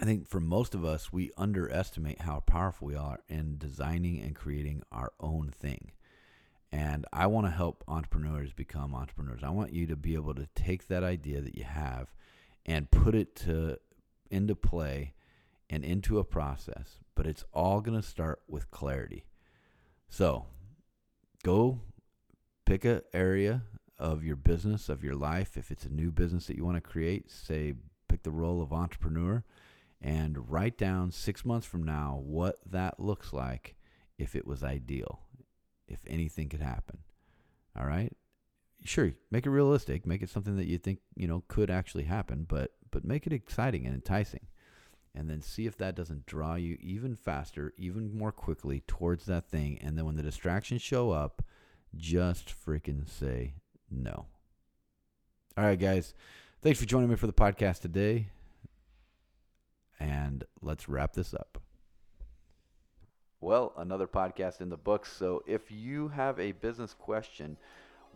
I 0.00 0.04
think 0.04 0.28
for 0.28 0.40
most 0.40 0.74
of 0.74 0.84
us, 0.84 1.12
we 1.12 1.30
underestimate 1.36 2.22
how 2.22 2.40
powerful 2.40 2.88
we 2.88 2.96
are 2.96 3.20
in 3.28 3.58
designing 3.58 4.20
and 4.20 4.34
creating 4.34 4.82
our 4.90 5.12
own 5.20 5.52
thing. 5.56 5.92
And 6.74 7.06
I 7.12 7.28
want 7.28 7.46
to 7.46 7.52
help 7.52 7.84
entrepreneurs 7.86 8.52
become 8.52 8.96
entrepreneurs. 8.96 9.44
I 9.44 9.50
want 9.50 9.72
you 9.72 9.86
to 9.86 9.94
be 9.94 10.14
able 10.14 10.34
to 10.34 10.48
take 10.56 10.88
that 10.88 11.04
idea 11.04 11.40
that 11.40 11.54
you 11.54 11.62
have 11.62 12.12
and 12.66 12.90
put 12.90 13.14
it 13.14 13.36
to 13.36 13.78
into 14.28 14.56
play 14.56 15.14
and 15.70 15.84
into 15.84 16.18
a 16.18 16.24
process, 16.24 16.98
but 17.14 17.28
it's 17.28 17.44
all 17.52 17.80
going 17.80 17.96
to 17.96 18.04
start 18.04 18.42
with 18.48 18.72
clarity. 18.72 19.24
So 20.08 20.46
go 21.44 21.78
pick 22.66 22.84
an 22.84 23.02
area 23.12 23.62
of 23.96 24.24
your 24.24 24.34
business, 24.34 24.88
of 24.88 25.04
your 25.04 25.14
life. 25.14 25.56
If 25.56 25.70
it's 25.70 25.84
a 25.84 25.92
new 25.92 26.10
business 26.10 26.46
that 26.48 26.56
you 26.56 26.64
want 26.64 26.76
to 26.76 26.80
create, 26.80 27.30
say, 27.30 27.74
pick 28.08 28.24
the 28.24 28.32
role 28.32 28.60
of 28.60 28.72
entrepreneur 28.72 29.44
and 30.00 30.50
write 30.50 30.76
down 30.76 31.12
six 31.12 31.44
months 31.44 31.68
from 31.68 31.84
now 31.84 32.20
what 32.20 32.56
that 32.68 32.98
looks 32.98 33.32
like 33.32 33.76
if 34.18 34.34
it 34.34 34.44
was 34.44 34.64
ideal, 34.64 35.20
if 35.88 36.00
anything 36.06 36.48
could 36.48 36.60
happen. 36.60 36.98
All 37.78 37.86
right. 37.86 38.12
Sure, 38.84 39.12
make 39.30 39.46
it 39.46 39.50
realistic, 39.50 40.06
make 40.06 40.22
it 40.22 40.28
something 40.28 40.56
that 40.56 40.66
you 40.66 40.76
think, 40.78 40.98
you 41.16 41.26
know, 41.26 41.42
could 41.48 41.70
actually 41.70 42.04
happen, 42.04 42.44
but 42.48 42.72
but 42.90 43.04
make 43.04 43.26
it 43.26 43.32
exciting 43.32 43.86
and 43.86 43.94
enticing. 43.94 44.46
And 45.16 45.30
then 45.30 45.42
see 45.42 45.66
if 45.66 45.76
that 45.78 45.94
doesn't 45.94 46.26
draw 46.26 46.56
you 46.56 46.76
even 46.80 47.14
faster, 47.14 47.72
even 47.76 48.16
more 48.16 48.32
quickly 48.32 48.82
towards 48.86 49.26
that 49.26 49.48
thing. 49.48 49.78
And 49.80 49.96
then 49.96 50.04
when 50.04 50.16
the 50.16 50.22
distractions 50.22 50.82
show 50.82 51.12
up, 51.12 51.42
just 51.96 52.52
freaking 52.66 53.08
say 53.08 53.54
no. 53.90 54.26
All 55.56 55.64
right, 55.64 55.78
guys. 55.78 56.14
Thanks 56.62 56.80
for 56.80 56.86
joining 56.86 57.10
me 57.10 57.16
for 57.16 57.28
the 57.28 57.32
podcast 57.32 57.80
today. 57.80 58.28
And 60.00 60.44
let's 60.60 60.88
wrap 60.88 61.12
this 61.12 61.32
up. 61.32 61.63
Well, 63.44 63.74
another 63.76 64.06
podcast 64.06 64.62
in 64.62 64.70
the 64.70 64.78
books. 64.78 65.12
So 65.12 65.42
if 65.46 65.70
you 65.70 66.08
have 66.08 66.40
a 66.40 66.52
business 66.52 66.94
question, 66.94 67.58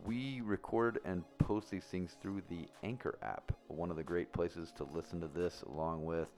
we 0.03 0.41
record 0.43 0.97
and 1.05 1.23
post 1.37 1.69
these 1.69 1.83
things 1.83 2.17
through 2.19 2.41
the 2.49 2.67
Anchor 2.81 3.15
app, 3.21 3.51
one 3.67 3.91
of 3.91 3.95
the 3.95 4.01
great 4.03 4.33
places 4.33 4.73
to 4.77 4.85
listen 4.85 5.21
to 5.21 5.27
this, 5.27 5.61
along 5.67 6.03
with 6.03 6.29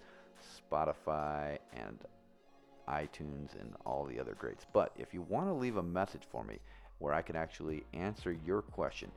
Spotify 0.44 1.58
and 1.72 2.00
iTunes 2.89 3.58
and 3.62 3.76
all 3.86 4.04
the 4.04 4.20
other 4.20 4.36
greats. 4.38 4.66
But 4.74 4.92
if 4.98 5.14
you 5.14 5.22
want 5.22 5.48
to 5.48 5.54
leave 5.54 5.78
a 5.78 5.84
message 5.84 6.24
for 6.30 6.44
me 6.44 6.60
where 7.00 7.14
I 7.14 7.22
can 7.22 7.38
actually 7.38 7.86
answer 7.94 8.36
your 8.46 8.62
question, 8.62 9.10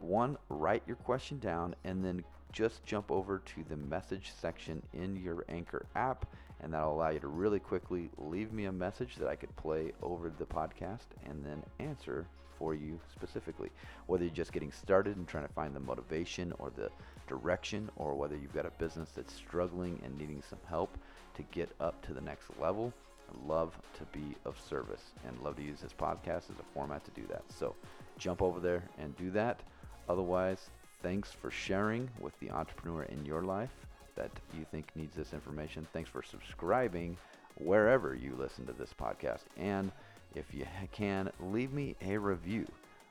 one, 0.00 0.36
write 0.48 0.82
your 0.84 0.96
question 0.96 1.38
down 1.38 1.76
and 1.84 2.04
then 2.04 2.24
just 2.50 2.84
jump 2.84 3.12
over 3.12 3.38
to 3.38 3.64
the 3.68 3.76
message 3.76 4.32
section 4.36 4.82
in 4.94 5.14
your 5.14 5.44
Anchor 5.48 5.86
app, 5.94 6.26
and 6.60 6.72
that'll 6.72 6.94
allow 6.94 7.10
you 7.10 7.20
to 7.20 7.28
really 7.28 7.58
quickly 7.58 8.10
leave 8.18 8.52
me 8.52 8.66
a 8.66 8.72
message 8.72 9.16
that 9.16 9.28
I 9.28 9.36
could 9.36 9.54
play 9.56 9.92
over 10.02 10.30
the 10.30 10.44
podcast 10.44 11.06
and 11.24 11.44
then 11.44 11.62
answer 11.78 12.26
for 12.58 12.74
you 12.74 12.98
specifically. 13.12 13.70
Whether 14.06 14.24
you're 14.24 14.34
just 14.34 14.52
getting 14.52 14.72
started 14.72 15.16
and 15.16 15.28
trying 15.28 15.46
to 15.46 15.52
find 15.52 15.74
the 15.74 15.80
motivation 15.80 16.52
or 16.58 16.70
the 16.70 16.90
direction, 17.28 17.90
or 17.96 18.14
whether 18.14 18.36
you've 18.36 18.54
got 18.54 18.66
a 18.66 18.70
business 18.78 19.10
that's 19.14 19.34
struggling 19.34 20.00
and 20.04 20.16
needing 20.16 20.42
some 20.48 20.60
help 20.68 20.96
to 21.34 21.42
get 21.52 21.70
up 21.80 22.00
to 22.06 22.14
the 22.14 22.20
next 22.20 22.46
level, 22.60 22.92
I 23.28 23.52
love 23.52 23.76
to 23.98 24.04
be 24.18 24.36
of 24.44 24.58
service 24.60 25.02
and 25.26 25.38
love 25.42 25.56
to 25.56 25.62
use 25.62 25.80
this 25.80 25.92
podcast 25.92 26.50
as 26.50 26.58
a 26.60 26.74
format 26.74 27.04
to 27.04 27.10
do 27.10 27.26
that. 27.28 27.42
So 27.48 27.74
jump 28.16 28.40
over 28.40 28.60
there 28.60 28.84
and 28.98 29.16
do 29.16 29.30
that. 29.32 29.60
Otherwise, 30.08 30.70
Thanks 31.02 31.30
for 31.30 31.50
sharing 31.50 32.08
with 32.18 32.38
the 32.40 32.50
entrepreneur 32.50 33.04
in 33.04 33.24
your 33.24 33.42
life 33.42 33.85
that 34.16 34.30
you 34.56 34.66
think 34.70 34.90
needs 34.94 35.14
this 35.14 35.32
information. 35.32 35.86
Thanks 35.92 36.10
for 36.10 36.22
subscribing 36.22 37.16
wherever 37.58 38.14
you 38.14 38.34
listen 38.38 38.66
to 38.66 38.72
this 38.72 38.92
podcast. 38.92 39.42
And 39.56 39.92
if 40.34 40.52
you 40.52 40.66
can, 40.92 41.30
leave 41.40 41.72
me 41.72 41.96
a 42.02 42.16
review. 42.16 42.66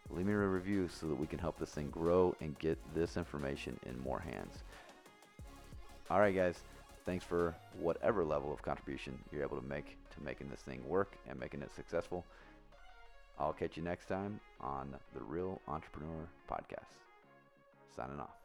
Leave 0.10 0.28
me 0.28 0.34
a 0.34 0.38
review 0.38 0.88
so 0.88 1.08
that 1.08 1.16
we 1.16 1.26
can 1.26 1.40
help 1.40 1.58
this 1.58 1.72
thing 1.72 1.90
grow 1.90 2.36
and 2.42 2.58
get 2.60 2.78
this 2.94 3.18
information 3.18 3.80
in 3.86 4.00
more 4.02 4.20
hands. 4.20 4.64
All 6.10 6.20
right, 6.20 6.36
guys. 6.36 6.60
Thanks 7.06 7.24
for 7.24 7.56
whatever 7.80 8.24
level 8.24 8.52
of 8.52 8.62
contribution 8.62 9.18
you're 9.32 9.44
able 9.44 9.60
to 9.60 9.68
make 9.68 9.98
to 10.16 10.24
making 10.24 10.50
this 10.50 10.62
thing 10.62 10.88
work 10.88 11.16
and 11.30 11.40
making 11.40 11.62
it 11.62 11.72
successful. 11.76 12.26
I'll 13.40 13.54
catch 13.54 13.78
you 13.78 13.84
next 13.84 14.08
time 14.08 14.40
on 14.62 14.96
the 15.14 15.24
Real 15.24 15.62
Entrepreneur 15.68 16.28
Podcast. 16.50 16.96
Signing 17.96 18.20
off. 18.20 18.45